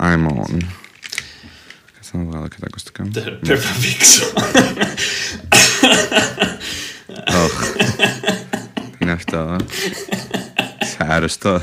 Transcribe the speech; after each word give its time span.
I'm 0.00 0.26
on. 0.26 0.56
Κάτσε 1.94 2.16
να 2.16 2.24
βγάλω 2.24 2.48
και 2.48 2.56
τα 2.60 2.66
ακουστικά. 2.66 3.04
μου. 3.04 3.10
Πρέπει 3.10 3.64
να 3.64 3.72
δείξω. 3.78 4.32
Οχ. 7.44 7.72
Τι 8.76 8.96
είναι 8.98 9.12
αυτό. 9.12 9.56
Είσαι 10.82 10.96
άρρωστος. 10.98 11.62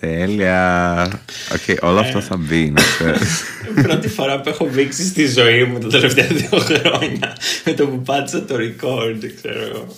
Τέλεια. 0.00 1.04
Οκ, 1.52 1.82
όλο 1.82 2.04
αυτό 3.68 3.82
θα 3.82 3.82
μπει, 3.82 3.82
να 3.82 3.82
ξέρεις. 3.82 3.88
Πρώτη 3.88 4.08
φορά 4.08 4.40
που 4.40 4.48
έχω 4.48 4.66
βήξει 4.66 5.04
στη 5.04 5.26
ζωή 5.26 5.64
μου 5.64 5.78
τα 5.78 5.88
τελευταία 5.88 6.26
δύο 6.26 6.58
χρόνια. 6.58 7.36
Με 7.64 7.72
το 7.72 7.86
που 7.86 8.02
πάτησα 8.02 8.44
το 8.44 8.54
record, 8.54 9.24
ξέρω 9.36 9.60
εγώ. 9.60 9.96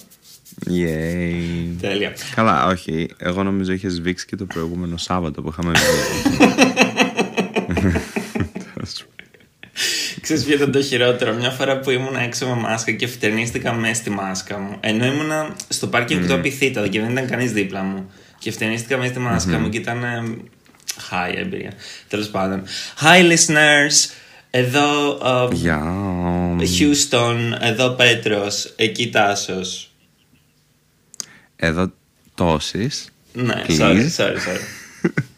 Yay. 0.66 1.76
Τέλεια. 1.80 2.12
Καλά, 2.34 2.66
όχι. 2.66 3.08
Εγώ 3.16 3.42
νομίζω 3.42 3.72
είχες 3.72 3.92
σβήξει 3.92 4.26
και 4.26 4.36
το 4.36 4.44
προηγούμενο 4.44 4.96
Σάββατο 4.96 5.42
που 5.42 5.48
είχαμε 5.48 5.72
βγει. 5.72 6.38
Ξέρεις 10.20 10.44
ποιο 10.44 10.54
ήταν 10.54 10.72
το 10.72 10.82
χειρότερο; 10.82 11.34
Μια 11.34 11.50
φορά 11.50 11.78
που 11.78 11.90
ήμουν 11.90 12.16
έξω 12.16 12.46
με 12.46 12.54
μάσκα 12.54 12.92
και 12.92 13.06
φτερνίστηκα 13.06 13.72
μέσα 13.72 13.94
στη 13.94 14.10
μάσκα 14.10 14.58
μου. 14.58 14.76
Ενώ 14.80 15.04
ήμουνα 15.04 15.56
στο 15.68 15.86
πάρκινγκ 15.86 16.26
του 16.26 16.34
Απιθύτα 16.34 16.88
και 16.88 17.00
δεν 17.00 17.10
ήταν 17.10 17.26
κανείς 17.26 17.52
δίπλα 17.52 17.82
μου. 17.82 18.10
Και 18.38 18.50
φτερνίστηκα 18.50 18.96
μέσα 18.96 19.10
στη 19.10 19.18
μάσκα 19.18 19.58
μου 19.58 19.68
και 19.68 19.78
ήταν. 19.78 20.04
Ε, 20.96 21.02
High 21.10 21.36
εμπειρία. 21.36 21.72
Τέλος 22.08 22.28
πάντων. 22.28 22.62
Hi 23.00 23.32
listeners. 23.32 24.10
Εδώ 24.50 25.10
ε, 25.50 25.54
Γεια. 25.54 25.82
Houston, 26.58 27.36
εδώ 27.60 27.90
Πέτρος, 27.90 28.72
εκεί 28.76 29.10
Τάσος. 29.10 29.90
Εδώ 31.56 31.92
τόσες. 32.34 33.08
Ναι, 33.32 33.64
Please. 33.66 33.78
sorry, 33.78 34.06
sorry, 34.16 34.36
sorry. 34.36 34.60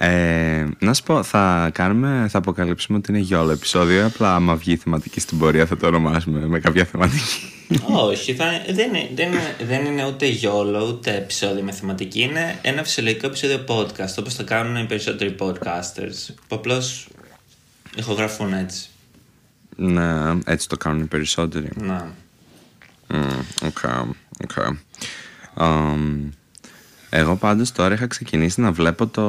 Ε, 0.00 0.66
να 0.78 0.94
σου 0.94 1.02
πω, 1.02 1.22
θα 1.22 1.70
κάνουμε, 1.72 2.26
θα 2.30 2.38
αποκαλύψουμε 2.38 2.98
ότι 2.98 3.10
είναι 3.10 3.20
γιόλο 3.20 3.50
επεισόδιο. 3.50 4.06
Απλά 4.06 4.34
άμα 4.34 4.56
βγει 4.56 4.76
θεματική 4.76 5.20
στην 5.20 5.38
πορεία 5.38 5.66
θα 5.66 5.76
το 5.76 5.86
ονομάσουμε 5.86 6.46
με 6.46 6.58
κάποια 6.60 6.84
θεματική. 6.84 7.52
Όχι, 7.92 8.34
θα, 8.34 8.44
δεν, 8.70 8.94
είναι, 8.94 9.10
δεν, 9.14 9.32
είναι, 9.32 9.56
δεν 9.66 9.84
είναι 9.84 10.06
ούτε 10.06 10.26
γιόλο 10.26 10.86
ούτε 10.88 11.16
επεισόδιο 11.16 11.62
με 11.62 11.72
θεματική. 11.72 12.20
Είναι 12.20 12.58
ένα 12.62 12.82
φυσιολογικό 12.82 13.26
επεισόδιο 13.26 13.64
podcast 13.68 14.14
όπως 14.18 14.36
το 14.36 14.44
κάνουν 14.44 14.76
οι 14.76 14.86
περισσότεροι 14.86 15.34
podcasters. 15.38 16.34
Που 16.48 16.56
απλώς 16.56 17.08
ηχογραφούν 17.96 18.52
έτσι. 18.52 18.88
ναι, 19.76 20.38
έτσι 20.44 20.68
το 20.68 20.76
κάνουν 20.76 21.02
οι 21.02 21.06
περισσότεροι. 21.06 21.68
Να. 21.74 22.12
Μμμ, 23.06 23.40
OK, 23.64 23.78
OK. 24.42 24.76
Αμ, 25.54 26.30
Εγώ 27.10 27.36
πάντως 27.36 27.72
τώρα 27.72 27.94
είχα 27.94 28.06
ξεκινήσει 28.06 28.60
να 28.60 28.72
βλέπω 28.72 29.06
το 29.06 29.22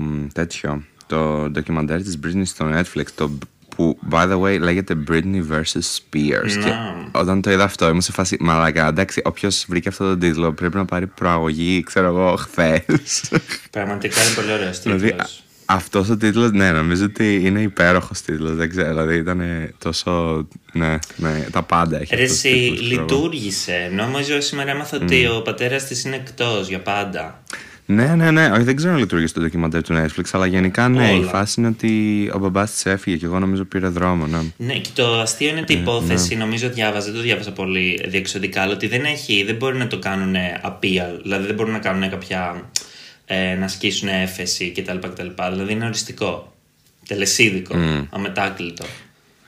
μ, 0.00 0.26
τέτοιο, 0.32 0.82
το 1.06 1.50
ντοκιμαντέρ 1.50 2.02
της 2.02 2.18
Britney 2.24 2.42
στο 2.44 2.70
Netflix, 2.74 3.04
το 3.14 3.38
που, 3.76 3.98
by 4.10 4.30
the 4.32 4.40
way, 4.40 4.60
λέγεται 4.60 4.94
Britney 5.08 5.42
vs. 5.50 5.62
Spears. 5.62 6.50
Και 6.62 6.68
Να. 6.68 7.08
όταν 7.12 7.42
το 7.42 7.50
είδα 7.50 7.64
αυτό, 7.64 7.88
ήμουν 7.88 8.00
σε 8.00 8.12
φάση, 8.12 8.36
μαλάκα, 8.40 8.86
εντάξει, 8.86 9.22
όποιος 9.24 9.64
βρήκε 9.68 9.88
αυτό 9.88 10.08
το 10.08 10.18
τίτλο 10.18 10.52
πρέπει 10.52 10.76
να 10.76 10.84
πάρει 10.84 11.06
προαγωγή, 11.06 11.82
ξέρω 11.82 12.06
εγώ, 12.06 12.36
χθες. 12.36 13.30
Πραγματικά 13.70 14.22
είναι 14.22 14.34
πολύ 14.34 14.52
ωραίο 14.52 14.70
Δηλαδή, 14.82 15.06
τίτλο. 15.06 15.26
Αυτός 15.70 16.08
ο 16.08 16.16
τίτλος, 16.16 16.50
ναι, 16.50 16.72
νομίζω 16.72 17.04
ότι 17.04 17.40
είναι 17.44 17.60
υπέροχος 17.60 18.20
τίτλος. 18.20 18.54
Δεν 18.54 18.70
ξέρω, 18.70 18.88
δηλαδή 18.88 19.16
ήταν 19.16 19.42
τόσο. 19.78 20.46
Ναι, 20.72 20.98
ναι, 21.16 21.46
τα 21.50 21.62
πάντα 21.62 22.00
έχει. 22.00 22.14
Ρε 22.16 22.22
αυτός 22.22 22.44
ο 22.44 22.48
εσύ, 22.48 22.58
τίτλος, 22.58 22.78
ξέρω 22.80 22.94
εγώ. 22.94 23.02
λειτουργήσε. 23.02 23.90
Νόμιζα 23.94 24.40
σήμερα 24.40 24.70
έμαθα 24.70 24.98
ότι 25.02 25.26
ο 25.26 25.42
πατέρας 25.42 25.84
της 25.84 26.04
είναι 26.04 26.16
εκτός 26.16 26.68
για 26.68 26.80
πάντα. 26.80 27.42
Ναι, 27.90 28.14
ναι, 28.14 28.30
ναι. 28.30 28.50
Όχι, 28.50 28.62
δεν 28.62 28.76
ξέρω 28.76 28.92
αν 28.92 28.98
λειτουργεί 28.98 29.26
στο 29.26 29.40
ντοκιμαντέρ 29.40 29.82
του 29.82 29.94
Netflix, 29.94 30.24
αλλά 30.32 30.46
γενικά 30.46 30.88
ναι. 30.88 31.12
Η 31.12 31.18
Όλα. 31.18 31.28
φάση 31.28 31.60
είναι 31.60 31.68
ότι 31.68 31.90
ο 32.34 32.38
μπαμπάς 32.38 32.70
της 32.70 32.86
έφυγε 32.86 33.16
και 33.16 33.24
εγώ 33.24 33.38
νομίζω 33.38 33.64
πήρε 33.64 33.88
δρόμο. 33.88 34.26
Ναι. 34.26 34.38
Ναι, 34.56 34.74
και 34.74 34.88
το 34.94 35.20
αστείο 35.20 35.48
είναι 35.48 35.60
ότι 35.60 35.72
η 35.72 35.78
υπόθεση, 35.78 36.36
νομίζω 36.36 36.68
διάβαζα, 36.68 37.06
δεν 37.06 37.14
το 37.14 37.20
διάβασα 37.20 37.52
πολύ 37.52 38.04
διεξοδικά, 38.08 38.62
αλλά 38.62 38.72
ότι 38.72 38.86
δεν 38.86 39.04
έχει, 39.04 39.44
δεν 39.44 39.54
μπορεί 39.54 39.76
να 39.76 39.86
το 39.86 39.98
κάνουν 39.98 40.34
appeal, 40.64 41.18
δηλαδή 41.22 41.46
δεν 41.46 41.54
μπορούν 41.54 41.72
να 41.72 41.78
κάνουν 41.78 42.10
κάποια, 42.10 42.70
ε, 43.30 43.54
να 43.54 43.64
ασκήσουν 43.64 44.08
έφεση 44.08 44.72
κτλ. 44.76 44.98
κτλ. 44.98 45.26
Δηλαδή 45.50 45.72
είναι 45.72 45.84
οριστικό, 45.84 46.52
τελεσίδικο, 47.08 47.76
αμετάκλητο. 48.10 48.84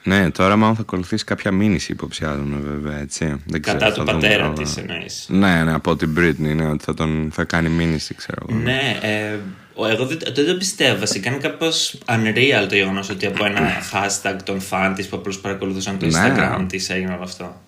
ναι, 0.02 0.30
τώρα 0.30 0.56
μάλλον 0.56 0.74
θα 0.74 0.80
ακολουθήσει 0.82 1.24
κάποια 1.24 1.50
μήνυση 1.52 1.92
υποψιάζομαι 1.92 2.56
βέβαια, 2.56 2.98
έτσι. 2.98 3.42
Δεν 3.46 3.62
ξέρω, 3.62 3.78
Κατά 3.78 3.90
θα 3.92 3.98
του 3.98 4.06
δούμε, 4.06 4.12
πατέρα 4.20 4.44
αλλά- 4.44 4.52
της 4.54 4.76
εννοείς. 4.76 5.26
Ναι, 5.28 5.64
ναι, 5.64 5.72
από 5.74 5.96
την 5.96 6.14
Britney, 6.18 6.54
ναι, 6.54 6.66
ότι 6.66 6.84
θα, 6.84 6.94
τον, 6.94 7.30
θα 7.32 7.44
κάνει 7.44 7.68
μήνυση, 7.68 8.14
ξέρω 8.14 8.46
εγώ. 8.48 8.58
Ναι, 8.60 8.98
ε, 9.02 9.36
ο- 9.74 9.86
εγώ 9.86 10.06
δεν, 10.06 10.18
δεν 10.34 10.46
το 10.46 10.54
πιστεύω. 10.56 10.98
Βασικά 10.98 11.30
είναι 11.30 11.38
κάπως 11.38 11.98
unreal 12.06 12.66
το 12.68 12.74
γεγονός 12.74 13.08
ότι 13.10 13.26
από 13.26 13.44
ένα 13.44 13.60
hashtag 13.92 14.36
των 14.44 14.60
φαν 14.60 14.94
της 14.94 15.06
που 15.06 15.16
απλώς 15.16 15.38
παρακολουθούσαν 15.38 15.98
το 15.98 16.06
Ναι. 16.06 16.12
Instagram 16.18 16.64
της 16.68 16.90
έγινε 16.90 17.12
όλο 17.12 17.22
αυτό. 17.22 17.60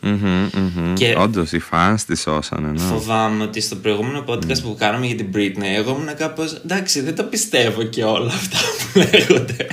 Μμμ, 0.00 0.48
μμμ. 0.54 0.94
Και- 0.94 1.14
Όντως, 1.18 1.52
οι 1.52 1.62
fans 1.70 1.94
τη 2.06 2.16
σώσανε, 2.16 2.70
ναι. 2.70 2.78
Φοβάμαι 2.78 3.42
ότι 3.44 3.60
στο 3.60 3.76
προηγούμενο 3.76 4.24
podcast 4.28 4.60
που 4.62 4.76
κάναμε 4.78 5.06
για 5.06 5.16
την 5.16 5.30
Britney, 5.34 5.76
εγώ 5.76 5.90
ήμουν 6.00 6.16
κάπως. 6.16 6.52
Εντάξει, 6.52 7.00
δεν 7.00 7.14
το 7.14 7.22
πιστεύω 7.24 7.82
και 7.82 8.04
όλα 8.04 8.32
αυτά 8.32 8.58
που 8.92 8.98
λέγονται. 8.98 9.66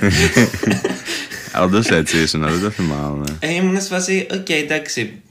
Όντως 1.63 1.87
έτσι 1.87 2.21
ήσουν, 2.21 2.41
δεν 2.41 2.61
το 2.61 2.69
θυμάμαι. 2.69 3.23
ε, 3.39 3.53
ήμουν 3.53 3.81
σε 3.81 3.87
φάση, 3.87 4.27
οκ, 4.33 4.49
εντάξει. 4.49 5.21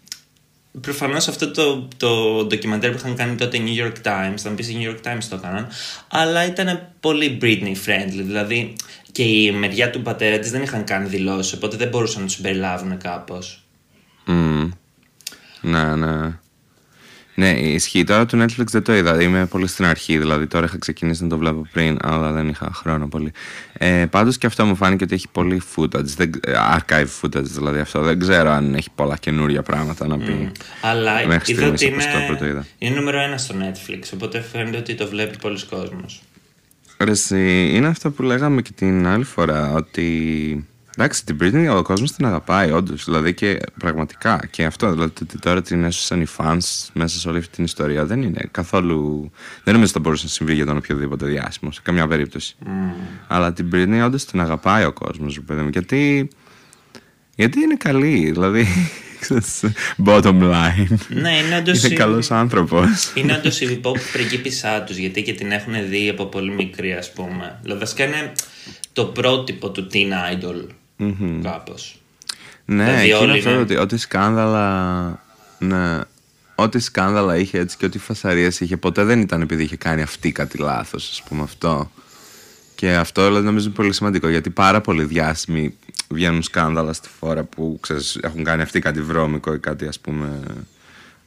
Προφανώς 0.80 1.28
αυτό 1.28 1.50
το, 1.50 1.88
το 1.96 2.44
ντοκιμαντέρ 2.44 2.90
που 2.90 2.96
είχαν 2.96 3.14
κάνει 3.16 3.34
τότε 3.34 3.56
οι 3.56 3.62
New 3.66 3.84
York 3.86 4.06
Times, 4.06 4.34
θα 4.36 4.48
μου 4.48 4.54
πεις 4.54 4.68
οι 4.68 4.76
New 4.80 4.88
York 4.90 5.12
Times 5.12 5.24
το 5.30 5.36
έκαναν, 5.36 5.68
αλλά 6.08 6.46
ήταν 6.46 6.88
πολύ 7.00 7.38
Britney 7.42 7.72
friendly. 7.86 8.22
Δηλαδή 8.24 8.72
και 9.12 9.22
η 9.22 9.52
μεριά 9.52 9.90
του 9.90 10.02
πατέρα 10.02 10.38
της 10.38 10.50
δεν 10.50 10.62
είχαν 10.62 10.84
κάνει 10.84 11.08
δηλώσεις, 11.08 11.54
οπότε 11.54 11.76
δεν 11.76 11.88
μπορούσαν 11.88 12.20
να 12.20 12.26
τους 12.26 12.34
συμπεριλάβουν 12.36 12.98
κάπως. 12.98 13.62
Μμμ. 14.24 14.68
Ναι, 15.62 15.96
ναι. 15.96 16.36
Ναι, 17.34 17.50
ισχύει. 17.50 18.04
Τώρα 18.04 18.26
του 18.26 18.42
Netflix 18.42 18.64
δεν 18.70 18.82
το 18.82 18.94
είδα. 18.94 19.22
Είμαι 19.22 19.46
πολύ 19.46 19.66
στην 19.66 19.84
αρχή. 19.84 20.18
Δηλαδή, 20.18 20.46
τώρα 20.46 20.66
είχα 20.66 20.78
ξεκινήσει 20.78 21.22
να 21.22 21.28
το 21.28 21.38
βλέπω 21.38 21.66
πριν, 21.72 21.98
αλλά 22.02 22.32
δεν 22.32 22.48
είχα 22.48 22.70
χρόνο 22.74 23.08
πολύ. 23.08 23.32
Ε, 23.72 24.06
Πάντως 24.10 24.38
και 24.38 24.46
αυτό 24.46 24.64
μου 24.64 24.76
φάνηκε 24.76 25.04
ότι 25.04 25.14
έχει 25.14 25.28
πολύ 25.32 25.62
footage. 25.76 26.04
Δεν, 26.04 26.30
ε, 26.46 26.52
archive 26.76 27.06
footage 27.20 27.42
δηλαδή 27.42 27.78
αυτό. 27.78 28.00
Δεν 28.00 28.18
ξέρω 28.18 28.50
αν 28.50 28.74
έχει 28.74 28.88
πολλά 28.94 29.16
καινούρια 29.16 29.62
πράγματα 29.62 30.06
να 30.06 30.18
πει. 30.18 30.52
Αλλά 30.80 31.26
Μέχρι 31.26 31.52
είδα 31.52 31.66
ότι 31.66 31.76
στιγμής, 31.76 32.04
όπως 32.04 32.12
το 32.14 32.24
πρώτο 32.26 32.44
είναι, 32.44 32.52
είδα. 32.52 32.66
είναι 32.78 32.94
νούμερο 32.94 33.20
ένα 33.20 33.38
στο 33.38 33.54
Netflix, 33.58 34.00
οπότε 34.14 34.40
φαίνεται 34.40 34.76
ότι 34.76 34.94
το 34.94 35.06
βλέπει 35.08 35.38
πολλοί 35.38 35.64
κόσμος. 35.70 36.22
Ρε, 36.98 37.10
εσύ, 37.10 37.70
είναι 37.74 37.86
αυτό 37.86 38.10
που 38.10 38.22
λέγαμε 38.22 38.62
και 38.62 38.70
την 38.74 39.06
άλλη 39.06 39.24
φορά. 39.24 39.72
Ότι. 39.72 40.66
Εντάξει, 40.96 41.24
την 41.24 41.38
Britney 41.40 41.76
ο 41.78 41.82
κόσμος 41.82 42.12
την 42.12 42.26
αγαπάει, 42.26 42.70
όντως. 42.70 43.04
Δηλαδή 43.04 43.34
και 43.34 43.58
πραγματικά. 43.78 44.46
Και 44.50 44.64
αυτό, 44.64 44.90
δηλαδή 44.92 45.10
το 45.10 45.20
ότι 45.22 45.38
τώρα 45.38 45.62
την 45.62 45.84
έσωσαν 45.84 46.20
οι 46.20 46.26
fans 46.36 46.88
μέσα 46.92 47.18
σε 47.18 47.28
όλη 47.28 47.38
αυτή 47.38 47.50
την 47.54 47.64
ιστορία 47.64 48.04
δεν 48.04 48.22
είναι 48.22 48.48
καθόλου. 48.50 49.30
Δεν 49.64 49.74
νομίζω 49.74 49.82
ότι 49.82 49.92
θα 49.92 49.98
μπορούσε 50.00 50.24
να 50.24 50.30
συμβεί 50.30 50.54
για 50.54 50.66
τον 50.66 50.76
οποιοδήποτε 50.76 51.26
διάσημο, 51.26 51.72
σε 51.72 51.80
καμιά 51.82 52.06
περίπτωση. 52.06 52.56
Αλλά 53.28 53.52
την 53.52 53.70
Britney 53.72 54.02
όντως 54.04 54.24
την 54.24 54.40
αγαπάει 54.40 54.84
ο 54.84 54.92
κόσμος, 54.92 55.40
παιδί 55.46 55.60
μου. 55.62 55.68
Γιατί. 55.68 56.28
Γιατί 57.36 57.60
είναι 57.60 57.74
καλή, 57.74 58.30
δηλαδή. 58.30 58.66
ξέρεις, 59.20 59.60
Bottom 60.04 60.40
line. 60.42 60.94
Ναι, 61.08 61.36
είναι 61.38 61.56
όντως 61.58 61.82
Είναι 61.84 61.94
η- 61.94 61.96
καλός 61.96 62.30
άνθρωπος. 62.30 63.12
Είναι 63.14 63.32
όντως 63.32 63.60
η 63.60 63.80
pop 63.84 63.96
πριγκίπισσά 64.12 64.82
τους, 64.82 64.96
γιατί 64.96 65.22
και 65.22 65.32
την 65.32 65.50
έχουν 65.50 65.72
δει 65.88 66.08
από 66.08 66.26
πολύ 66.26 66.50
μικρή, 66.50 66.92
ας 66.92 67.12
πούμε. 67.12 67.58
Δηλαδή, 67.62 67.80
βασικά 67.80 68.04
είναι 68.04 68.32
το 68.92 69.04
πρότυπο 69.04 69.70
του 69.70 69.86
teen 69.92 70.34
idol. 70.34 70.66
Κάπως. 71.42 72.00
Ναι, 72.64 72.84
Δηλαδή, 72.84 73.00
και 73.02 73.06
είναι 73.08 73.16
όλοι 73.16 73.38
αυτό 73.38 73.50
είναι- 73.50 73.58
ότι 73.60 73.76
ό,τι 73.76 73.96
σκάνδαλα. 73.96 75.22
Ναι, 75.58 76.00
ό,τι 76.54 76.78
σκάνδαλα 76.78 77.36
είχε 77.36 77.58
έτσι 77.58 77.76
και 77.76 77.84
ό,τι 77.84 77.98
φασαρίες 77.98 78.60
είχε, 78.60 78.76
ποτέ 78.76 79.04
δεν 79.04 79.20
ήταν 79.20 79.40
επειδή 79.40 79.62
είχε 79.62 79.76
κάνει 79.76 80.02
αυτή 80.02 80.32
κάτι 80.32 80.58
λάθος, 80.58 81.10
ας 81.10 81.22
πούμε 81.28 81.42
αυτό. 81.42 81.90
Και 82.74 82.94
αυτό 82.94 83.26
δηλαδή, 83.26 83.44
νομίζω 83.44 83.66
είναι 83.66 83.74
πολύ 83.74 83.92
σημαντικό 83.92 84.28
γιατί 84.28 84.50
πάρα 84.50 84.80
πολλοί 84.80 85.04
διάσημοι 85.04 85.74
βγαίνουν 86.08 86.42
σκάνδαλα 86.42 86.92
στη 86.92 87.08
φορά 87.18 87.44
που 87.44 87.78
ξέρεις, 87.82 88.18
έχουν 88.22 88.44
κάνει 88.44 88.62
αυτή 88.62 88.80
κάτι 88.80 89.00
βρώμικο 89.02 89.54
ή 89.54 89.58
κάτι 89.58 89.86
ας 89.86 89.98
πούμε 90.00 90.40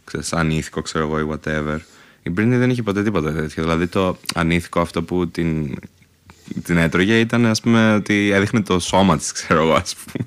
ξέρεις, 0.03 0.33
ανήθικο, 0.33 0.81
ξέρω 0.81 1.05
εγώ 1.05 1.19
ή 1.19 1.27
whatever. 1.31 1.77
Η 2.23 2.31
Britney 2.37 2.55
δεν 2.57 2.69
είχε 2.69 2.83
ποτέ 2.83 3.03
τίποτα 3.03 3.33
τέτοιο. 3.33 3.63
Δηλαδή 3.63 3.87
το 3.87 4.17
ανήθικο 4.35 4.79
αυτό 4.79 5.03
που 5.03 5.27
την, 5.29 5.75
την 6.63 6.77
έτρωγε 6.77 7.19
ήταν 7.19 7.45
ας 7.45 7.61
πούμε 7.61 7.93
ότι 7.93 8.31
έδειχνε 8.33 8.61
το 8.61 8.79
σώμα 8.79 9.17
της, 9.17 9.31
ξέρω 9.31 9.61
εγώ, 9.61 9.73
ας 9.73 9.95
πούμε. 9.95 10.25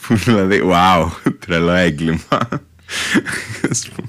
Που 0.00 0.14
δηλαδή, 0.14 0.62
wow, 0.64 1.10
τρελό 1.46 1.72
έγκλημα. 1.72 2.38
Ας 3.70 3.88
πούμε. 3.88 4.08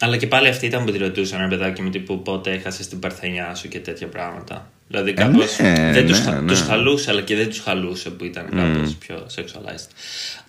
Αλλά 0.00 0.16
και 0.16 0.26
πάλι 0.26 0.48
αυτοί 0.48 0.66
ήταν 0.66 0.84
που 0.84 0.90
τη 0.90 0.98
ρωτούσαν, 0.98 1.40
ρε 1.40 1.48
παιδάκι 1.48 1.82
μου, 1.82 1.90
τύπου 1.90 2.22
πότε 2.22 2.52
έχασες 2.52 2.88
την 2.88 2.98
παρθενιά 2.98 3.54
σου 3.54 3.68
και 3.68 3.80
τέτοια 3.80 4.08
πράγματα. 4.08 4.70
Δηλαδή 4.90 5.12
κάπως. 5.12 5.58
ναι, 5.58 5.90
δεν 5.92 6.06
τους, 6.06 6.18
ναι, 6.18 6.24
χα- 6.24 6.40
ναι. 6.40 6.46
τους 6.46 6.60
χαλούσε, 6.60 7.10
αλλά 7.10 7.20
και 7.20 7.36
δεν 7.36 7.48
τους 7.48 7.60
χαλούσε 7.60 8.10
που 8.10 8.24
ήταν 8.24 8.48
κάπως 8.56 8.94
πιο 8.94 9.26
sexualized. 9.36 9.88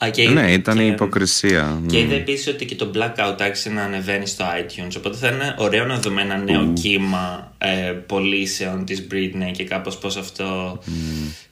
Α, 0.05 0.09
και 0.09 0.29
Ναι, 0.29 0.41
είδε- 0.41 0.49
ήταν 0.59 0.77
και- 0.77 0.83
η 0.83 0.87
υποκρισία. 0.87 1.81
Και 1.87 1.97
Μμ. 1.97 2.05
είδα 2.05 2.15
επίσης 2.15 2.47
ότι 2.47 2.65
και 2.65 2.75
το 2.75 2.91
Blackout 2.95 3.35
άρχισε 3.39 3.69
να 3.69 3.81
ανεβαίνει 3.83 4.27
στο 4.27 4.45
iTunes. 4.59 4.93
Οπότε 4.97 5.17
θα 5.17 5.27
είναι 5.27 5.55
ωραίο 5.57 5.85
να 5.85 5.99
δούμε 5.99 6.21
ένα 6.21 6.37
νέο 6.37 6.73
κύμα 6.73 7.51
ε, 7.57 7.91
πωλήσεων 7.91 8.85
της 8.85 9.07
Britney 9.11 9.51
και 9.51 9.63
κάπως 9.63 9.97
πώς 9.97 10.17
αυτό. 10.17 10.79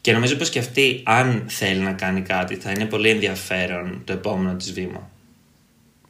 Και 0.01 0.11
νομίζω 0.13 0.35
πως 0.35 0.49
και 0.49 0.59
αυτή, 0.59 1.01
αν 1.05 1.43
θέλει 1.47 1.79
να 1.79 1.91
κάνει 1.91 2.21
κάτι, 2.21 2.55
θα 2.55 2.71
είναι 2.71 2.85
πολύ 2.85 3.09
ενδιαφέρον 3.09 4.01
το 4.03 4.13
επόμενο 4.13 4.55
της 4.55 4.73
βήμα. 4.73 5.09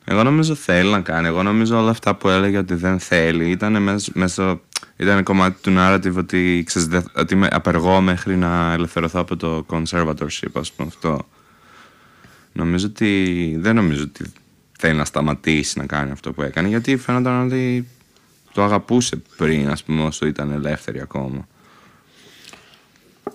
Εγώ 0.09 0.23
νομίζω 0.23 0.55
θέλει 0.55 0.89
να 0.89 1.01
κάνει. 1.01 1.27
Εγώ 1.27 1.43
νομίζω 1.43 1.77
όλα 1.79 1.89
αυτά 1.89 2.15
που 2.15 2.29
έλεγε 2.29 2.57
ότι 2.57 2.73
δεν 2.73 2.99
θέλει 2.99 3.49
ήταν 3.49 3.81
μέσω, 3.81 4.11
μέσω 4.13 4.61
ήταν 4.97 5.23
κομμάτι 5.23 5.61
του 5.61 5.73
narrative 5.77 6.15
ότι, 6.17 6.63
ξέρεις, 6.65 6.87
δεν- 6.87 7.11
ότι 7.15 7.33
είμαι 7.33 7.47
απεργώ 7.51 8.01
μέχρι 8.01 8.37
να 8.37 8.73
ελευθερωθώ 8.73 9.19
από 9.19 9.35
το 9.35 9.65
conservatorship, 9.69 10.49
ας 10.53 10.71
πούμε 10.71 10.87
αυτό. 10.87 11.27
Νομίζω 12.53 12.87
ότι 12.87 13.55
δεν 13.59 13.75
νομίζω 13.75 14.03
ότι 14.03 14.25
θέλει 14.79 14.97
να 14.97 15.05
σταματήσει 15.05 15.79
να 15.79 15.85
κάνει 15.85 16.11
αυτό 16.11 16.31
που 16.33 16.41
έκανε 16.41 16.67
γιατί 16.67 16.97
φαίνονταν 16.97 17.45
ότι 17.45 17.87
το 18.53 18.63
αγαπούσε 18.63 19.21
πριν, 19.37 19.69
ας 19.69 19.83
πούμε, 19.83 20.03
όσο 20.03 20.25
ήταν 20.27 20.51
ελεύθερη 20.51 21.01
ακόμα. 21.01 21.47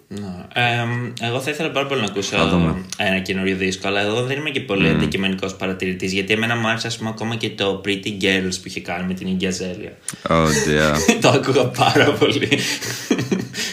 Ναι. 0.09 0.27
Ε, 0.55 1.27
εγώ 1.27 1.41
θα 1.41 1.51
ήθελα 1.51 1.71
πάρα 1.71 1.87
πολύ 1.87 2.01
να 2.01 2.07
ακούσω 2.07 2.37
Θα 2.37 2.49
δούμε. 2.49 2.85
ένα 2.97 3.19
καινούριο 3.19 3.57
δίσκο, 3.57 3.89
αλλά 3.89 4.01
εγώ 4.01 4.23
δεν 4.23 4.37
είμαι 4.39 4.51
και 4.51 4.61
πολύ 4.61 4.89
mm. 4.89 4.95
αντικειμενικός 4.95 5.55
παρατηρητής. 5.55 6.13
Γιατί 6.13 6.33
εμένα 6.33 6.57
μου 6.57 6.69
άρεσε, 6.69 6.87
ας 6.87 6.97
πούμε, 6.97 7.11
ακόμα 7.11 7.37
και 7.37 7.51
το 7.51 7.81
Pretty 7.85 8.23
Girls 8.23 8.55
που 8.63 8.63
είχε 8.65 8.81
κάνει 8.81 9.07
με 9.07 9.15
την 9.15 9.37
Iggy 9.37 9.45
Azalea. 9.45 9.93
Oh 10.33 10.47
dear. 10.67 10.97
το 11.21 11.29
άκουγα 11.29 11.65
πάρα 11.65 12.13
πολύ. 12.13 12.49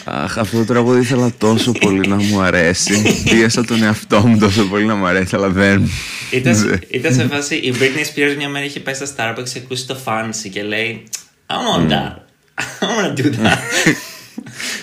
Αχ, 0.04 0.38
αυτό 0.38 0.58
το 0.58 0.64
τραγούδι 0.64 1.00
ήθελα 1.00 1.32
τόσο 1.38 1.72
πολύ 1.72 2.08
να 2.08 2.16
μου 2.16 2.40
αρέσει. 2.40 3.22
Πίεσα 3.30 3.64
τον 3.64 3.82
εαυτό 3.82 4.26
μου 4.26 4.38
τόσο 4.38 4.64
πολύ 4.64 4.84
να 4.84 4.94
μου 4.94 5.06
αρέσει, 5.06 5.36
αλλά 5.36 5.48
δεν. 5.48 5.88
ήταν, 6.30 6.80
ήταν 6.90 7.14
σε 7.14 7.26
φάση 7.26 7.54
η 7.54 7.74
Britney 7.78 8.18
Spears 8.18 8.34
μια 8.36 8.48
μέρα 8.48 8.64
είχε 8.64 8.80
πάει 8.80 8.94
στα 8.94 9.06
Starbucks 9.06 9.48
και 9.52 9.58
ακούσει 9.64 9.86
το 9.86 9.96
Fancy 10.04 10.48
και 10.52 10.62
λέει 10.62 11.04
I 11.46 11.52
want 11.52 11.90
that. 11.90 12.12
I 12.80 12.86
want 12.96 13.16
to 13.16 13.22
do 13.22 13.30
that. 13.30 13.58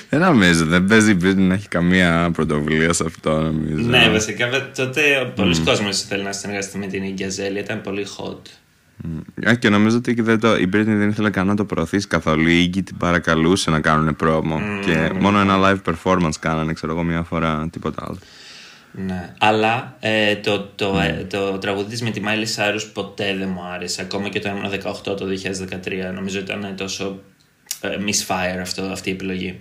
Δεν 0.10 0.20
νομίζω, 0.20 0.66
δεν 0.66 0.86
παίζει 0.86 1.12
η 1.12 1.18
Britney 1.24 1.36
να 1.36 1.54
έχει 1.54 1.68
καμία 1.68 2.30
πρωτοβουλία 2.34 2.94
σε 2.94 3.04
αυτό, 3.08 3.42
νομίζω. 3.42 3.90
ναι, 3.90 4.10
βασικά 4.10 4.48
βε- 4.50 4.76
τότε 4.76 5.02
πολλοί 5.36 5.60
κόσμος 5.60 6.02
θέλει 6.02 6.24
να 6.24 6.32
συνεργαστεί 6.32 6.78
με 6.78 6.86
την 6.88 7.04
Iggy 7.04 7.22
Azalea. 7.22 7.58
Ήταν 7.64 7.82
πολύ 7.82 8.06
hot. 8.18 8.42
Α, 9.50 9.54
και 9.56 9.70
νομίζω 9.70 9.98
ότι 9.98 10.14
και 10.14 10.22
δεν 10.24 10.40
το, 10.40 10.56
η 10.56 10.70
Britney 10.74 10.84
δεν 10.86 11.10
ήθελε 11.10 11.30
καν 11.30 11.48
να 11.48 11.56
το 11.56 11.66
προωθήσει 11.66 12.08
καθόλου. 12.08 12.48
Η 12.48 12.70
Iggy 12.74 12.82
την 12.86 12.98
παρακαλούσε 12.98 13.70
να 13.70 13.80
κάνουν 13.80 14.16
πρόμο. 14.16 14.60
Και 14.86 15.12
μόνο 15.20 15.40
ένα 15.40 15.58
live 15.62 15.92
performance 15.94 16.32
κάνανε, 16.40 16.74
ξέρω 16.74 16.92
εγώ, 16.92 17.04
μία 17.04 17.24
φορά, 17.24 17.68
τίποτα 17.72 18.06
άλλο. 18.08 18.18
Ναι. 19.06 19.34
Αλλά 19.40 19.98
ε, 20.00 20.36
το, 20.36 20.72
το, 20.76 21.00
ε, 21.00 21.26
το 21.30 21.58
τραγούδι 21.58 21.90
της 21.90 22.02
με 22.02 22.10
τη 22.10 22.22
Miley 22.24 22.56
Cyrus 22.56 22.82
ποτέ 22.94 23.36
δεν 23.40 23.50
μου 23.50 23.62
άρεσε. 23.74 24.02
Ακόμα 24.02 24.30
και 24.30 24.40
το 24.40 24.50
έμεινα 24.50 24.70
18 24.70 25.18
το 25.18 25.26
2013. 26.10 26.14
Νομίζω 26.14 26.40
ήταν 26.40 26.74
τόσο 26.78 27.20
ε, 27.82 27.88
misfire 28.06 28.60
αυτό, 28.62 28.82
αυτή 28.82 29.10
η 29.10 29.14
επιλογή. 29.14 29.60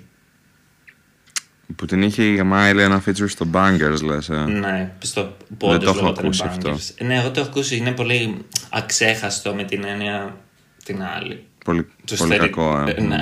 Που 1.77 1.87
την 1.87 2.03
είχε 2.03 2.23
η 2.25 2.41
Miley 2.53 2.77
ένα 2.79 3.03
feature 3.07 3.29
στο 3.29 3.47
Bangers, 3.53 4.03
λες. 4.05 4.29
Ε. 4.29 4.37
Ναι, 4.45 4.93
στο 4.99 5.23
Δεν 5.23 5.57
πόντος 5.59 5.85
το 5.85 5.91
έχω 5.91 5.99
λεγόταν 6.01 6.25
ακούσει 6.25 6.43
Bangers. 6.45 6.49
αυτό. 6.71 7.05
Ναι, 7.05 7.15
εγώ 7.19 7.31
το 7.31 7.41
έχω 7.41 7.49
ακούσει. 7.49 7.77
Είναι 7.77 7.93
πολύ 7.93 8.37
αξέχαστο 8.71 9.55
με 9.55 9.65
την 9.65 9.85
έννοια 9.85 10.37
την 10.85 11.03
άλλη. 11.03 11.43
Πολύ, 11.65 11.83
Του 12.05 12.17
πολύ 12.17 12.33
στερε- 12.33 12.51
κακό, 12.51 12.85
ε. 12.87 12.91
Ε, 12.97 13.01
ναι. 13.03 13.17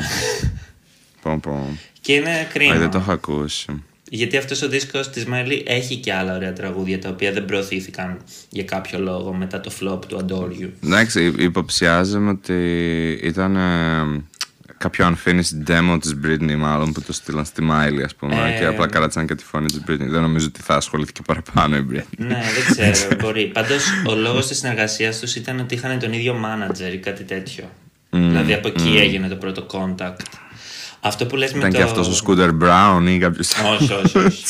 Πω, 1.22 1.38
πω. 1.42 1.78
Και 2.00 2.12
είναι 2.12 2.48
κρίμα. 2.52 2.74
Α, 2.74 2.78
δεν 2.78 2.90
το 2.90 2.98
έχω 2.98 3.12
ακούσει. 3.12 3.82
Γιατί 4.10 4.36
αυτός 4.36 4.62
ο 4.62 4.68
δίσκος 4.68 5.10
της 5.10 5.26
Miley 5.32 5.62
έχει 5.66 5.96
και 5.96 6.12
άλλα 6.14 6.34
ωραία 6.34 6.52
τραγούδια 6.52 6.98
τα 6.98 7.08
οποία 7.08 7.32
δεν 7.32 7.44
προωθήθηκαν 7.44 8.16
για 8.48 8.64
κάποιο 8.64 8.98
λόγο 8.98 9.32
μετά 9.32 9.60
το 9.60 9.70
flop 9.80 10.00
του 10.08 10.26
Adore 10.28 10.62
You. 10.62 10.68
Εντάξει, 10.84 11.24
υ- 11.24 11.40
υποψιάζομαι 11.40 12.30
ότι 12.30 12.54
ήταν 13.22 13.56
ε, 13.56 14.24
κάποιο 14.78 15.14
unfinished 15.14 15.70
demo 15.70 15.98
της 16.00 16.16
Britney 16.24 16.54
μάλλον 16.56 16.92
που 16.92 17.02
το 17.02 17.12
στείλαν 17.12 17.44
στη 17.44 17.68
Miley 17.70 18.02
ας 18.04 18.14
πούμε 18.14 18.52
Ε, 18.54 18.58
και 18.58 18.64
απλά 18.66 18.86
καράτσαν 18.86 19.26
και 19.26 19.34
τη 19.34 19.44
φωνή 19.44 19.66
της 19.66 19.80
Britney. 19.88 20.06
Δεν 20.08 20.20
νομίζω 20.22 20.46
ότι 20.46 20.60
θα 20.62 20.74
ασχολήθηκε 20.74 21.20
παραπάνω 21.26 21.76
η 21.76 21.86
Britney. 21.92 22.02
ναι, 22.16 22.42
δεν 22.76 22.92
ξέρω, 22.92 23.16
μπορεί. 23.20 23.46
Πάντως, 23.46 23.82
ο 24.06 24.14
λόγος 24.14 24.46
της 24.46 24.58
συνεργασίας 24.58 25.18
τους 25.18 25.34
ήταν 25.34 25.58
ότι 25.60 25.74
είχαν 25.74 25.98
τον 25.98 26.12
ίδιο 26.12 26.36
manager 26.44 26.92
ή 26.92 26.98
κάτι 26.98 27.22
τέτοιο. 27.24 27.64
δηλαδή 28.10 28.52
από 28.54 28.68
εκεί 28.68 28.96
έγινε 28.98 29.28
το 29.28 29.36
πρώτο 29.36 29.66
contact. 29.70 30.16
Αυτό 31.06 31.26
που 31.26 31.36
λες 31.36 31.52
με 31.52 31.58
Ήταν 31.58 31.70
το. 31.70 31.76
και 31.76 31.82
αυτός 31.82 32.20
ο 32.20 32.24
Scooter 32.26 32.50
Brown 32.62 33.02
ή 33.08 33.18
κάποιος 33.18 33.50
όχι, 33.80 33.92
όχι, 33.92 34.18
όχι. 34.18 34.44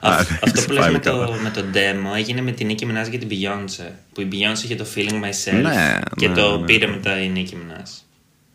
Α, 0.00 0.10
Α- 0.10 0.12
εντάξει, 0.12 0.38
αυτό 0.42 0.60
που 0.62 0.72
λες 0.72 0.80
πάλι 0.82 0.92
με 0.92 0.98
το, 0.98 1.10
καλά. 1.10 1.36
με 1.42 1.50
το 1.50 1.64
demo 1.74 2.16
έγινε 2.16 2.42
με 2.42 2.50
την 2.52 2.68
Nicki 2.70 2.82
Minaj 2.84 3.08
και 3.10 3.18
την 3.18 3.28
Beyoncé. 3.30 3.90
Που 4.12 4.20
η 4.20 4.28
Beyoncé 4.32 4.62
είχε 4.64 4.74
το 4.74 4.86
Feeling 4.94 5.12
Myself 5.24 5.62
Ναι, 5.62 5.98
και 6.16 6.28
ναι, 6.28 6.34
το 6.34 6.58
ναι. 6.58 6.64
πήρε 6.66 6.86
μετά 6.86 7.22
η 7.22 7.32
Nicki 7.34 7.52
Minaj. 7.54 7.90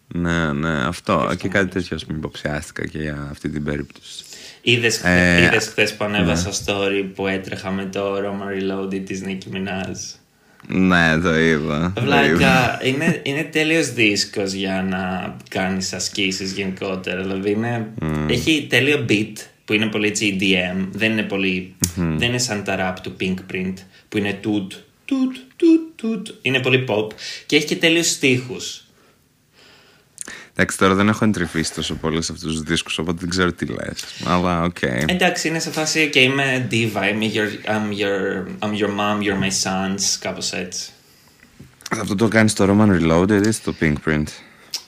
Ναι, 0.07 0.53
ναι, 0.53 0.69
αυτό. 0.85 1.33
Και 1.39 1.47
κάτι 1.47 1.67
τέτοιο 1.69 1.95
ας 1.95 2.05
πούμε 2.05 2.17
υποψιάστηκα 2.17 2.87
και 2.87 2.97
για 2.97 3.27
αυτή 3.31 3.49
την 3.49 3.63
περίπτωση. 3.63 4.23
Είδες, 4.61 5.03
Ε, 5.03 5.41
είδες 5.43 5.67
χθες 5.67 5.93
που 5.95 6.03
ανέβασα 6.05 6.49
story 6.51 7.05
που 7.15 7.27
έτρεχα 7.27 7.71
με 7.71 7.85
το 7.85 8.15
Roma 8.17 8.45
Reloaded 8.61 9.01
της 9.05 9.23
Nicki 9.25 9.55
Minaj; 9.55 9.95
Ναι, 10.67 11.17
το 11.19 11.39
είδα. 11.39 11.91
το 11.95 12.01
είδα. 12.01 12.03
Βλάκα, 12.05 12.79
είναι, 12.83 13.19
είναι 13.23 13.43
τέλειος 13.43 13.93
δίσκος 13.93 14.51
για 14.51 14.85
να 14.89 15.35
κάνεις 15.49 15.93
ασκήσεις 15.93 16.51
γενικότερα. 16.51 17.21
Δηλαδή 17.21 17.51
είναι, 17.51 17.87
έχει 18.29 18.67
τέλειο 18.69 19.05
beat 19.09 19.33
που 19.65 19.73
είναι 19.73 19.85
πολύ 19.85 20.07
έτσι 20.07 20.37
EDM. 20.39 20.87
Δεν 20.91 21.11
είναι 21.11 21.23
πολύ, 21.23 21.75
δεν 21.95 22.29
είναι 22.29 22.37
σαν 22.37 22.63
τα 22.63 22.75
rap 22.79 22.99
του 23.03 23.15
Pink 23.21 23.35
Print 23.53 23.73
που 24.09 24.17
είναι 24.17 24.33
τούτ, 24.41 24.73
τούτ, 25.05 25.35
τούτ, 25.55 25.81
τούτ. 25.95 26.27
Είναι 26.41 26.59
πολύ 26.59 26.85
pop 26.89 27.07
και 27.45 27.55
έχει 27.55 27.65
και 27.65 27.75
τέλειους 27.75 28.09
στίχους. 28.09 28.81
Εντάξει, 30.59 30.77
τώρα 30.77 30.93
δεν 30.93 31.07
έχω 31.07 31.25
εντρυφήσει 31.25 31.73
τόσο 31.73 31.95
πολύ 31.95 32.21
σε 32.21 32.31
αυτούς 32.31 32.51
τους 32.51 32.61
δίσκους, 32.61 32.97
οπότε 32.97 33.17
δεν 33.19 33.29
ξέρω 33.29 33.53
τι 33.53 33.65
λες. 33.65 34.03
Αλλά 34.25 34.63
οκ. 34.63 34.81
Εντάξει, 34.81 35.47
είναι 35.47 35.59
σε 35.59 35.71
φάση 35.71 36.09
και 36.09 36.19
είμαι 36.19 36.67
diva, 36.71 37.09
είμαι 37.11 37.31
your, 37.33 37.69
I'm, 37.69 37.91
your, 37.91 38.45
I'm 38.67 38.73
your 38.73 38.89
mom, 38.89 39.21
you're 39.21 39.43
my 39.43 39.51
sons, 39.63 40.17
κάπως 40.19 40.53
έτσι. 40.53 40.89
Αυτό 41.89 42.15
το 42.15 42.27
κάνει 42.27 42.49
στο 42.49 42.65
Roman 42.69 43.01
Reloaded 43.01 43.47
ή 43.47 43.51
στο 43.51 43.75
Pink 43.81 43.93
Print; 44.05 44.23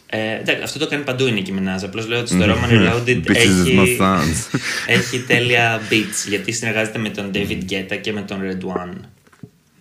Ε, 0.05 0.39
εντάξει, 0.39 0.63
αυτό 0.63 0.79
το 0.79 0.87
κάνει 0.87 1.03
παντού 1.03 1.27
η 1.27 1.43
Nicki 1.45 1.49
Minaj. 1.49 1.83
Απλώς 1.83 2.07
λέω 2.07 2.19
ότι 2.19 2.27
στο 2.27 2.45
Roman 2.45 2.69
Reloaded 2.69 3.21
Bitches 3.27 3.65
is 3.65 3.79
my 3.79 3.81
έχει, 3.81 3.97
sons. 3.99 4.59
έχει 4.97 5.19
τέλεια 5.19 5.81
beats 5.89 6.27
γιατί 6.27 6.51
συνεργάζεται 6.51 6.99
με 6.99 7.09
τον 7.09 7.31
David 7.33 7.61
Guetta 7.69 7.97
και 8.01 8.13
με 8.13 8.21
τον 8.21 8.39
Red 8.43 8.67
One. 8.67 8.93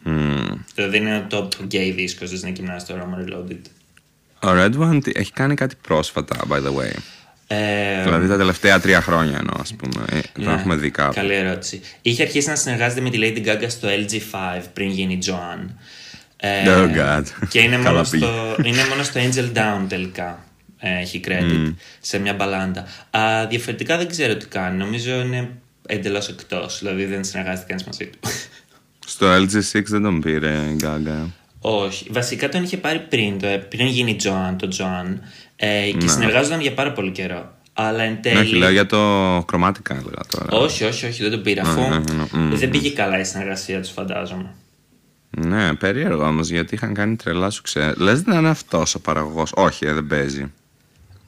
Μμμ. 0.02 0.46
Δηλαδή 0.74 0.96
είναι 0.96 1.16
ο 1.16 1.26
top 1.30 1.48
gay 1.74 1.92
δίσκος 1.94 2.30
της 2.30 2.44
Nicki 2.46 2.60
Minaj 2.60 2.78
στο 2.78 2.94
Roman 2.94 3.28
Reloaded. 3.28 3.77
Ο 4.42 4.48
Red 4.48 4.72
One 4.78 5.00
τι- 5.02 5.12
έχει 5.14 5.32
κάνει 5.32 5.54
κάτι 5.54 5.74
πρόσφατα, 5.82 6.36
by 6.50 6.56
the 6.56 6.74
way. 6.78 6.92
Ε, 7.50 8.02
Δηλαδή 8.02 8.28
τα 8.28 8.36
τελευταία 8.36 8.80
τρία 8.80 9.00
χρόνια 9.00 9.36
εννοώ, 9.38 9.54
ας 9.60 9.74
πούμε. 9.74 10.04
Ε, 10.10 10.20
Το 10.42 10.50
ναι, 10.50 10.52
έχουμε 10.54 10.76
δει 10.76 10.90
κάπου. 10.90 11.14
Καλή 11.14 11.34
ερώτηση. 11.34 11.80
Είχε 12.02 12.22
αρχίσει 12.22 12.48
να 12.48 12.54
συνεργάζεται 12.56 13.00
με 13.00 13.10
τη 13.10 13.18
Lady 13.20 13.48
Gaga 13.48 13.64
στο 13.68 13.88
LG5 13.88 14.62
πριν 14.72 14.88
γίνει 14.90 15.18
Joan. 15.26 15.66
Ε, 16.36 16.64
Oh 16.66 16.96
God. 16.96 17.22
Και 17.48 17.60
είναι 17.60 17.76
μόνο, 17.82 17.88
Καλά 17.88 18.04
στο, 18.04 18.56
είναι 18.64 18.86
μόνο 18.88 19.02
στο 19.02 19.20
Angel 19.20 19.56
Down 19.58 19.86
τελικά. 19.88 20.44
Ε, 20.78 20.98
έχει 21.00 21.20
credit 21.28 21.74
σε 22.00 22.18
μια 22.18 22.34
μπαλάντα. 22.34 22.84
Α, 23.10 23.46
διαφορετικά 23.46 23.96
δεν 23.96 24.08
ξέρω 24.08 24.36
τι 24.36 24.46
κάνει. 24.46 24.76
Νομίζω 24.78 25.20
είναι 25.20 25.50
εντελώς 25.86 26.28
εκτός. 26.28 26.78
Δηλαδή 26.78 27.04
δεν 27.04 27.24
συνεργάζεται 27.24 27.66
κανείς 27.68 27.84
μαζί 27.84 28.06
του. 28.06 28.18
Στο 29.06 29.34
LG6 29.34 29.82
δεν 29.84 30.02
τον 30.02 30.20
πήρε 30.20 30.52
η 30.54 30.76
Gaga. 30.82 31.26
Όχι. 31.60 32.06
Βασικά 32.10 32.48
τον 32.48 32.62
είχε 32.62 32.76
πάρει 32.76 32.98
πριν, 32.98 33.38
το, 33.38 33.46
πριν 33.68 33.86
γίνει 33.86 34.16
Joan, 34.22 34.54
το 34.58 34.68
Joan. 34.78 35.18
Ε, 35.56 35.90
και 35.98 36.08
συνεργάζονταν 36.08 36.60
για 36.60 36.74
πάρα 36.74 36.92
πολύ 36.92 37.10
καιρό. 37.10 37.56
Αλλά 37.72 38.02
εν 38.02 38.22
τέλει. 38.22 38.34
Ναι, 38.34 38.40
όχι, 38.40 38.56
λέω 38.56 38.70
για 38.70 38.86
το 38.86 38.98
χρωματικά 39.48 39.94
έλεγα 39.94 40.22
τώρα. 40.28 40.64
Όχι, 40.64 40.84
όχι, 40.84 41.06
όχι, 41.06 41.22
δεν 41.22 41.30
τον 41.30 41.42
πήρε. 41.42 41.60
Αφού 41.60 41.80
ναι, 41.80 41.88
ναι, 41.88 42.48
ναι, 42.48 42.56
δεν 42.56 42.70
πήγε 42.70 42.90
καλά 42.90 43.18
η 43.18 43.24
συνεργασία 43.24 43.80
τους, 43.80 43.90
φαντάζομαι. 43.90 44.54
Ναι, 45.30 45.74
περίεργο 45.74 46.26
όμως 46.26 46.48
γιατί 46.48 46.74
είχαν 46.74 46.94
κάνει 46.94 47.16
τρελά 47.16 47.50
σουξέ. 47.50 47.92
Λες 47.96 48.22
δεν 48.22 48.38
είναι 48.38 48.48
αυτός 48.48 48.94
ο 48.94 49.00
παραγωγός. 49.00 49.52
Όχι, 49.54 49.86
ε, 49.86 49.92
δεν 49.92 50.06
παίζει. 50.06 50.52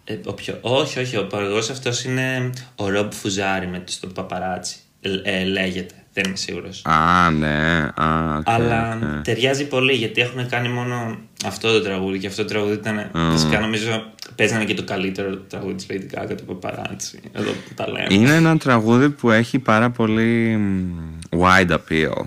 Ε, 0.04 0.18
ο 0.24 0.32
πιο... 0.32 0.58
Όχι, 0.60 0.98
όχι, 0.98 1.16
ο 1.16 1.26
παραγωγός 1.26 1.70
αυτός 1.70 2.04
είναι 2.04 2.50
ο 2.74 2.88
Rob 2.88 3.12
Fusari 3.12 3.66
με 3.66 3.78
το 3.78 3.92
στο 3.92 4.06
Paparazzi. 4.06 4.76
Ε, 5.00 5.10
ε, 5.22 5.44
λέγεται, 5.44 5.94
δεν 6.12 6.24
είμαι 6.26 6.36
σίγουρος. 6.36 6.82
Α, 6.84 7.30
ναι. 7.30 7.88
Α, 7.94 8.36
οκ, 8.38 8.48
Αλλά 8.48 8.98
οκ. 9.18 9.24
ταιριάζει 9.24 9.66
πολύ 9.66 9.92
γιατί 9.92 10.20
έχουν 10.20 10.48
κάνει 10.48 10.68
μόνο 10.68 11.18
αυτό 11.44 11.72
το 11.72 11.82
τραγούδι 11.82 12.18
και 12.18 12.26
αυτό 12.26 12.42
το 12.42 12.48
τραγούδι 12.48 12.72
ήταν. 12.72 13.10
Φυσικά 13.32 13.60
νομίζω 13.60 14.04
παίζει 14.34 14.49
να 14.49 14.54
'ναι 14.54 14.64
και 14.64 14.74
το 14.74 14.84
καλύτερο 14.84 15.36
τραγούδι 15.36 15.74
της 15.74 15.86
Lady 15.90 16.18
Gaga, 16.18 16.34
το 16.36 16.54
Paparazzi. 16.54 17.20
Εδώ 17.32 17.50
τα 17.74 17.90
λέμε. 17.90 18.06
Είναι 18.10 18.34
ένα 18.34 18.56
τραγούδι 18.58 19.10
που 19.10 19.30
έχει 19.30 19.58
πάρα 19.58 19.90
πολύ 19.90 20.56
μ, 20.56 21.40
wide 21.40 21.70
appeal. 21.70 22.24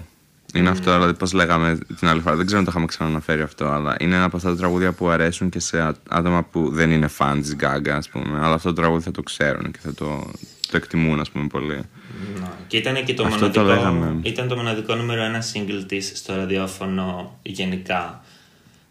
Είναι 0.55 0.69
αυτό, 0.69 0.93
δηλαδή, 0.93 1.13
πώς 1.13 1.33
λέγαμε 1.33 1.77
την 1.99 2.07
άλλη 2.07 2.21
φορά. 2.21 2.35
Δεν 2.35 2.45
ξέρω 2.45 2.59
αν 2.59 2.65
το 2.65 2.71
είχαμε 2.71 2.87
ξαναναφέρει 2.87 3.41
αυτό, 3.41 3.65
αλλά 3.65 3.95
είναι 3.99 4.15
ένα 4.15 4.23
από 4.23 4.37
αυτά 4.37 4.49
τα 4.49 4.55
τραγούδια 4.55 4.91
που 4.91 5.07
αρέσουν 5.09 5.49
και 5.49 5.59
σε 5.59 5.91
άτομα 6.09 6.43
που 6.43 6.69
δεν 6.71 6.91
είναι 6.91 7.07
φαν 7.07 7.41
της 7.41 7.55
Gaga, 7.55 7.95
ας 7.95 8.09
πούμε. 8.09 8.39
Αλλά 8.41 8.53
αυτό 8.53 8.69
το 8.69 8.81
τραγούδι 8.81 9.03
θα 9.03 9.11
το 9.11 9.21
ξέρουν 9.21 9.71
και 9.71 9.79
θα 9.81 9.93
το, 9.93 10.31
το 10.73 10.79
εκτιμούν, 10.83 11.19
ας 11.19 11.29
πούμε, 11.29 11.47
πολύ. 11.47 11.75
Ναι. 11.75 12.47
Και 12.67 12.77
ήταν 12.77 13.03
και 13.05 13.13
το 13.13 13.25
μοναδικό, 13.25 13.63
το 13.63 14.19
ήταν 14.23 14.47
το 14.47 14.55
μοναδικό 14.55 14.95
νούμερο 14.95 15.23
ένα 15.23 15.43
single 15.53 15.83
της 15.87 16.11
στο 16.15 16.35
ραδιόφωνο 16.35 17.39
γενικά 17.41 18.23